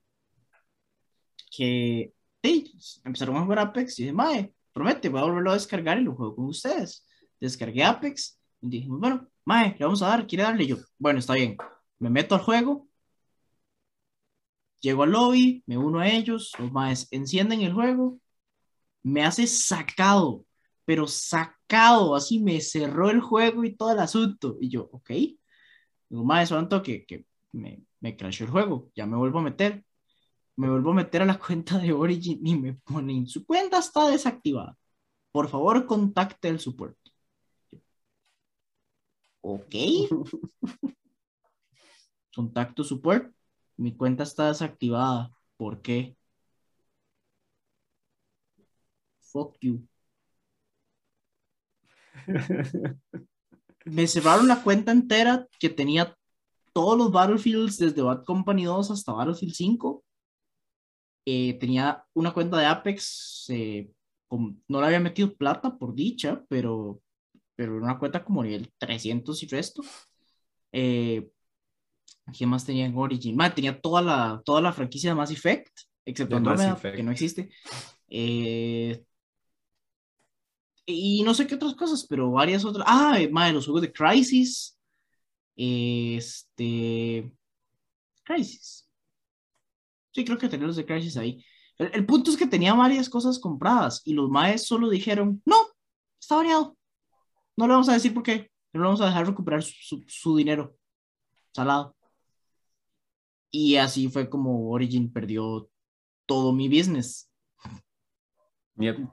Que 1.50 2.14
sí, 2.44 2.74
empezaron 3.04 3.38
a 3.38 3.44
jugar 3.44 3.60
Apex 3.60 4.00
y 4.00 4.04
dije, 4.04 4.14
Mae, 4.14 4.54
promete, 4.72 5.10
voy 5.10 5.22
a 5.22 5.24
volverlo 5.24 5.52
a 5.52 5.56
descargar 5.56 5.98
y 5.98 6.04
lo 6.04 6.16
juego 6.16 6.36
con 6.36 6.46
ustedes. 6.46 7.08
Descargué 7.40 7.84
Apex 7.84 8.40
y 8.62 8.70
dije, 8.70 8.88
bueno, 8.90 9.28
Mae, 9.46 9.76
le 9.80 9.86
vamos 9.86 10.04
a 10.04 10.08
dar, 10.10 10.28
quiere 10.28 10.44
darle 10.44 10.68
yo. 10.68 10.78
Bueno, 11.00 11.20
está 11.20 11.34
bien, 11.34 11.58
me 11.98 12.10
meto 12.12 12.36
al 12.36 12.42
juego, 12.42 12.88
llego 14.80 15.04
al 15.04 15.12
lobby, 15.12 15.64
me 15.66 15.78
uno 15.78 16.00
a 16.00 16.08
ellos, 16.08 16.52
los 16.60 16.72
Maes 16.72 17.08
encienden 17.12 17.62
el 17.62 17.74
juego 17.74 18.20
me 19.06 19.24
hace 19.24 19.46
sacado, 19.48 20.46
pero 20.86 21.08
sacado, 21.08 22.16
así 22.16 22.40
me 22.40 22.60
cerró 22.62 23.12
el 23.12 23.22
juego 23.22 23.64
y 23.64 23.76
todo 23.76 23.92
el 23.94 24.00
asunto. 24.00 24.58
Y 24.60 24.70
yo, 24.70 24.90
ok, 24.92 25.10
digo, 26.10 26.24
más 26.26 26.50
de 26.50 26.82
que, 26.84 27.06
que 27.06 27.26
me, 27.52 27.84
me 28.00 28.18
crashó 28.18 28.46
el 28.46 28.50
juego, 28.52 28.92
ya 28.96 29.06
me 29.06 29.18
vuelvo 29.18 29.40
a 29.40 29.44
meter. 29.44 29.86
Me 30.58 30.70
vuelvo 30.70 30.92
a 30.92 30.96
meter 30.96 31.22
a 31.22 31.26
la 31.26 31.40
cuenta 31.48 31.78
de 31.80 31.94
Origin 31.94 32.40
y 32.46 32.56
me 32.58 32.74
ponen, 32.76 33.28
su 33.28 33.46
cuenta 33.46 33.80
está 33.80 34.10
desactivada. 34.10 34.78
Por 35.32 35.50
favor, 35.50 35.86
contacte 35.86 36.50
el 36.50 36.60
support. 36.60 36.98
Ok. 39.42 39.76
Contacto 42.36 42.84
support. 42.84 43.34
Mi 43.78 43.96
cuenta 43.96 44.24
está 44.24 44.48
desactivada. 44.48 45.32
¿Por 45.58 45.82
qué? 45.82 46.18
Fuck 49.36 49.58
you. 49.60 49.86
Me 53.86 54.08
cerraron 54.08 54.48
la 54.48 54.64
cuenta 54.64 54.94
entera 54.94 55.46
que 55.60 55.70
tenía 55.70 56.16
todos 56.72 56.98
los 56.98 57.12
Battlefields 57.12 57.78
desde 57.78 58.02
Bad 58.02 58.24
Company 58.24 58.64
2 58.64 58.92
hasta 58.92 59.12
Battlefield 59.12 59.54
5. 59.54 60.04
Eh, 61.26 61.58
tenía 61.60 62.04
una 62.14 62.34
cuenta 62.34 62.58
de 62.58 62.66
Apex, 62.66 63.46
eh, 63.50 63.92
no 64.68 64.80
le 64.80 64.86
había 64.86 65.00
metido 65.00 65.36
plata 65.36 65.78
por 65.78 65.94
dicha, 65.94 66.44
pero, 66.48 67.02
pero 67.56 67.76
una 67.78 68.00
cuenta 68.00 68.24
como 68.24 68.44
nivel 68.44 68.72
300 68.78 69.44
y 69.44 69.48
resto. 69.48 69.84
Eh, 70.72 71.30
¿Qué 72.38 72.46
más 72.46 72.66
tenía 72.66 72.86
en 72.86 72.98
Origin? 72.98 73.38
tenía 73.54 73.80
toda 73.80 74.02
la, 74.02 74.42
toda 74.46 74.62
la 74.62 74.74
franquicia 74.74 75.12
de 75.12 75.16
Mass 75.16 75.32
Effect, 75.32 75.72
excepto 76.06 76.38
Andromeda, 76.38 76.80
que 76.82 77.04
no 77.04 77.12
existe. 77.12 77.50
Eh, 78.08 79.04
y 80.86 81.24
no 81.24 81.34
sé 81.34 81.48
qué 81.48 81.56
otras 81.56 81.76
cosas, 81.76 82.06
pero 82.08 82.32
varias 82.32 82.64
otras. 82.64 82.86
Ah, 82.88 83.18
madre, 83.32 83.54
los 83.54 83.66
juegos 83.66 83.82
de 83.82 83.92
Crisis. 83.92 84.78
Este. 85.56 87.32
Crisis. 88.24 88.90
Sí, 90.12 90.24
creo 90.24 90.38
que 90.38 90.50
tenía 90.50 90.68
los 90.68 90.76
de 90.76 90.86
Crisis 90.86 91.18
ahí. 91.18 91.44
El, 91.78 92.06
punto 92.06 92.32
es 92.32 92.38
que 92.38 92.48
tenía 92.48 92.74
varias 92.74 93.10
cosas 93.10 93.40
compradas 93.40 94.02
y 94.06 94.14
los 94.14 94.30
maes 94.30 94.68
solo 94.68 94.90
dijeron: 94.90 95.42
No, 95.46 95.58
está 96.20 96.36
variado. 96.36 96.78
No 97.58 97.68
le 97.68 97.74
vamos 97.74 97.90
a 97.90 97.94
decir 97.94 98.14
por 98.14 98.24
qué. 98.24 98.52
No 98.74 98.82
le 98.82 98.86
vamos 98.86 99.02
a 99.02 99.08
dejar 99.08 99.26
recuperar 99.26 99.64
su, 99.64 100.04
su, 100.08 100.36
dinero. 100.36 100.78
Salado. 101.54 101.96
Y 103.50 103.78
así 103.78 104.10
fue 104.10 104.30
como 104.30 104.70
Origin 104.70 105.12
perdió 105.12 105.70
todo 106.26 106.54
mi 106.54 106.68
business. 106.68 107.30
Yep 108.78 109.10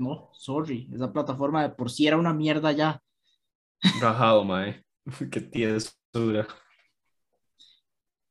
no, 0.00 0.30
sorry, 0.32 0.88
esa 0.92 1.12
plataforma 1.12 1.62
de 1.62 1.70
por 1.70 1.90
sí 1.90 2.06
era 2.06 2.16
una 2.16 2.32
mierda 2.34 2.72
ya. 2.72 3.02
Rajado, 4.00 4.44
mae. 4.44 4.84
Qué 5.30 5.78
dura. 6.12 6.46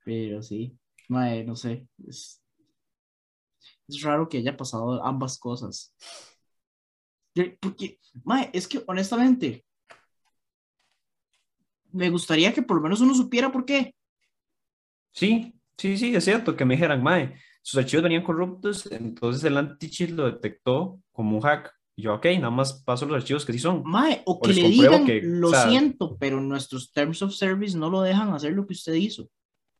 Pero 0.03 0.41
sí, 0.41 0.77
mae, 1.07 1.43
no 1.43 1.55
sé. 1.55 1.87
Es, 2.07 2.41
es 3.87 4.01
raro 4.01 4.27
que 4.27 4.39
haya 4.39 4.57
pasado 4.57 5.03
ambas 5.03 5.37
cosas. 5.37 5.93
Porque, 7.59 7.99
mae, 8.23 8.49
es 8.53 8.67
que 8.67 8.83
honestamente, 8.87 9.65
me 11.91 12.09
gustaría 12.09 12.53
que 12.53 12.61
por 12.61 12.77
lo 12.77 12.83
menos 12.83 13.01
uno 13.01 13.15
supiera 13.15 13.51
por 13.51 13.65
qué. 13.65 13.95
Sí, 15.11 15.53
sí, 15.77 15.97
sí, 15.97 16.15
es 16.15 16.23
cierto, 16.23 16.55
que 16.55 16.65
me 16.65 16.75
dijeran, 16.75 17.01
mae, 17.01 17.39
sus 17.69 17.79
archivos 17.79 18.03
venían 18.03 18.23
corruptos, 18.23 18.91
entonces 18.91 19.43
el 19.43 19.57
anti-cheat 19.57 20.09
lo 20.09 20.25
detectó 20.25 20.99
como 21.11 21.37
un 21.37 21.43
hack. 21.43 21.71
Y 21.95 22.03
yo, 22.03 22.15
ok, 22.15 22.25
nada 22.35 22.49
más 22.49 22.81
paso 22.83 23.05
los 23.05 23.17
archivos 23.17 23.45
que 23.45 23.53
sí 23.53 23.59
son. 23.59 23.83
Mae, 23.85 24.23
o, 24.25 24.39
que 24.39 24.53
le 24.53 24.69
digan, 24.69 25.05
lo 25.39 25.53
siento, 25.53 26.17
pero 26.17 26.41
nuestros 26.41 26.91
Terms 26.91 27.21
of 27.21 27.33
Service 27.33 27.77
no 27.77 27.89
lo 27.89 28.01
dejan 28.01 28.33
hacer 28.33 28.53
lo 28.53 28.65
que 28.65 28.73
usted 28.73 28.93
hizo. 28.93 29.29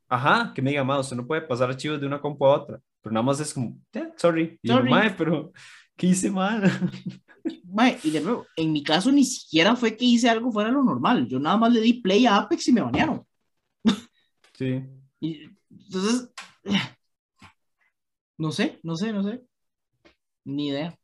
Ajá, 0.07 0.51
que 0.53 0.61
me 0.61 0.69
diga, 0.69 0.83
mae, 0.83 0.99
usted 0.99 1.15
no 1.15 1.25
puede 1.25 1.41
pasar 1.41 1.69
archivos 1.69 1.99
de 1.99 2.05
una 2.05 2.21
compu 2.21 2.45
a 2.45 2.55
otra. 2.55 2.79
Pero 3.01 3.13
nada 3.13 3.23
más 3.23 3.39
es 3.39 3.53
como, 3.53 3.79
sorry. 4.17 4.59
Y 4.61 4.67
sorry. 4.67 4.89
mae, 4.89 5.11
pero, 5.11 5.51
¿qué 5.95 6.07
hice 6.07 6.29
mal? 6.29 6.63
Mae, 7.71 7.97
y 8.03 8.11
de 8.11 8.21
nuevo, 8.21 8.45
en 8.55 8.71
mi 8.71 8.83
caso 8.83 9.11
ni 9.11 9.23
siquiera 9.23 9.75
fue 9.75 9.95
que 9.95 10.05
hice 10.05 10.29
algo 10.29 10.51
fuera 10.51 10.69
de 10.69 10.75
lo 10.75 10.83
normal. 10.83 11.27
Yo 11.27 11.39
nada 11.39 11.57
más 11.57 11.73
le 11.73 11.81
di 11.81 11.93
play 11.93 12.25
a 12.25 12.35
Apex 12.35 12.67
y 12.67 12.73
me 12.73 12.81
banearon. 12.81 13.25
Sí. 14.53 14.83
Y, 15.21 15.49
entonces, 15.69 16.29
no 18.39 18.53
sé, 18.53 18.79
no 18.83 18.95
sé, 18.95 19.11
no 19.11 19.21
sé. 19.21 19.41
Ni 20.45 20.69
idea. 20.69 20.97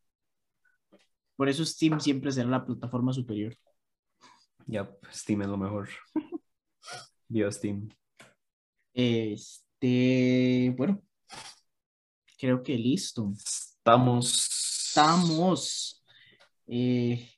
Por 1.36 1.50
eso 1.50 1.66
Steam 1.66 2.00
siempre 2.00 2.32
será 2.32 2.50
la 2.50 2.66
plataforma 2.66 3.12
superior. 3.12 3.56
Ya, 4.66 4.90
Steam 5.12 5.42
es 5.42 5.48
lo 5.50 5.58
mejor. 5.58 5.90
Dios, 7.28 7.56
Steam. 7.56 7.90
Este, 8.94 10.74
bueno, 10.78 11.04
creo 12.40 12.64
que 12.64 12.78
listo. 12.78 13.34
Estamos. 13.36 14.88
Estamos. 14.88 16.06
Eh, 16.68 17.30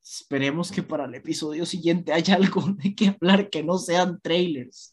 esperemos 0.00 0.70
que 0.70 0.84
para 0.84 1.06
el 1.06 1.14
episodio 1.16 1.66
siguiente 1.66 2.12
haya 2.12 2.36
algo 2.36 2.62
de 2.78 2.94
que 2.94 3.08
hablar 3.08 3.50
que 3.50 3.64
no 3.64 3.78
sean 3.78 4.20
trailers. 4.20 4.92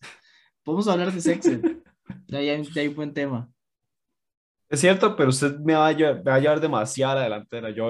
Podemos 0.63 0.87
hablar 0.87 1.13
de 1.13 1.21
sexo. 1.21 1.51
ya, 2.27 2.39
hay, 2.39 2.87
un 2.87 2.95
buen 2.95 3.13
tema. 3.13 3.51
Es 4.69 4.81
cierto, 4.81 5.15
pero 5.15 5.29
usted 5.29 5.57
me 5.59 5.73
va 5.73 5.87
a 5.87 5.91
llevar, 5.91 6.27
va 6.27 6.35
a 6.35 6.39
llevar 6.39 6.59
demasiado 6.59 7.13
a 7.13 7.15
la 7.15 7.23
delantera. 7.23 7.69
Yo, 7.69 7.89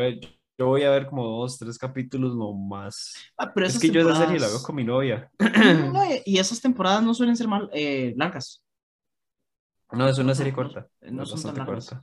yo 0.58 0.68
voy 0.68 0.84
a 0.84 0.92
ver 0.92 1.08
como 1.08 1.26
dos, 1.26 1.58
tres 1.58 1.78
capítulos 1.78 2.36
nomás. 2.36 3.14
Ah, 3.38 3.52
pero 3.54 3.66
es 3.66 3.80
que 3.80 3.90
yo 3.90 4.02
esa 4.02 4.16
serie 4.16 4.40
la 4.40 4.48
veo 4.48 4.62
con 4.62 4.76
mi 4.76 4.84
novia. 4.84 5.32
y 6.26 6.38
esas 6.38 6.62
temporadas 6.62 7.04
no 7.04 7.14
suelen 7.14 7.36
ser 7.36 7.48
mal, 7.48 7.70
eh, 7.74 8.14
largas. 8.16 8.64
No, 9.92 10.08
es 10.08 10.18
una 10.18 10.36
serie 10.36 10.54
corta. 10.54 10.88
No, 11.02 11.26
son 11.26 11.42
tan 11.42 11.58
largas. 11.58 11.96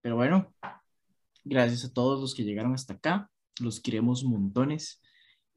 pero 0.00 0.16
bueno, 0.16 0.54
gracias 1.44 1.84
a 1.84 1.92
todos 1.92 2.20
los 2.20 2.34
que 2.34 2.44
llegaron 2.44 2.72
hasta 2.74 2.94
acá. 2.94 3.30
Los 3.60 3.80
queremos 3.80 4.24
montones. 4.24 5.02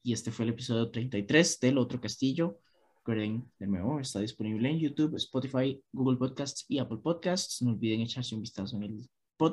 Y 0.04 0.14
este 0.14 0.32
fue 0.32 0.46
el 0.46 0.52
episodio 0.52 0.90
33 0.90 1.60
del 1.60 1.78
Otro 1.78 2.02
Castillo. 2.02 2.60
Recuerden, 3.04 3.52
de 3.58 3.66
nuevo, 3.66 3.99
está 3.99 4.20
disponible 4.20 4.70
en 4.70 4.78
YouTube, 4.78 5.16
Spotify, 5.16 5.84
Google 5.91 6.18
Podcasts 6.18 6.66
y 6.68 6.78
Apple 6.78 6.99
Podcasts. 7.02 7.64
No 7.64 7.72
olviden 7.72 8.02
echarse 8.02 8.36
un 8.36 8.41
vistazo 8.41 8.78
en 8.78 8.84
el, 8.84 9.10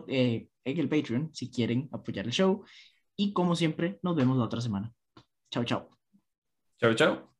eh, 0.09 0.49
en 0.65 0.79
el 0.79 0.89
Patreon 0.89 1.31
si 1.33 1.51
quieren 1.51 1.89
apoyar 1.91 2.27
el 2.27 2.33
show. 2.33 2.63
Y 3.17 3.33
como 3.33 3.57
siempre, 3.57 3.99
nos 4.03 4.17
vemos 4.17 4.37
la 4.37 4.45
otra 4.45 4.61
semana. 4.61 4.93
Chao, 5.51 5.65
chao. 5.65 5.89
Chao, 6.79 6.95
chao. 6.95 7.38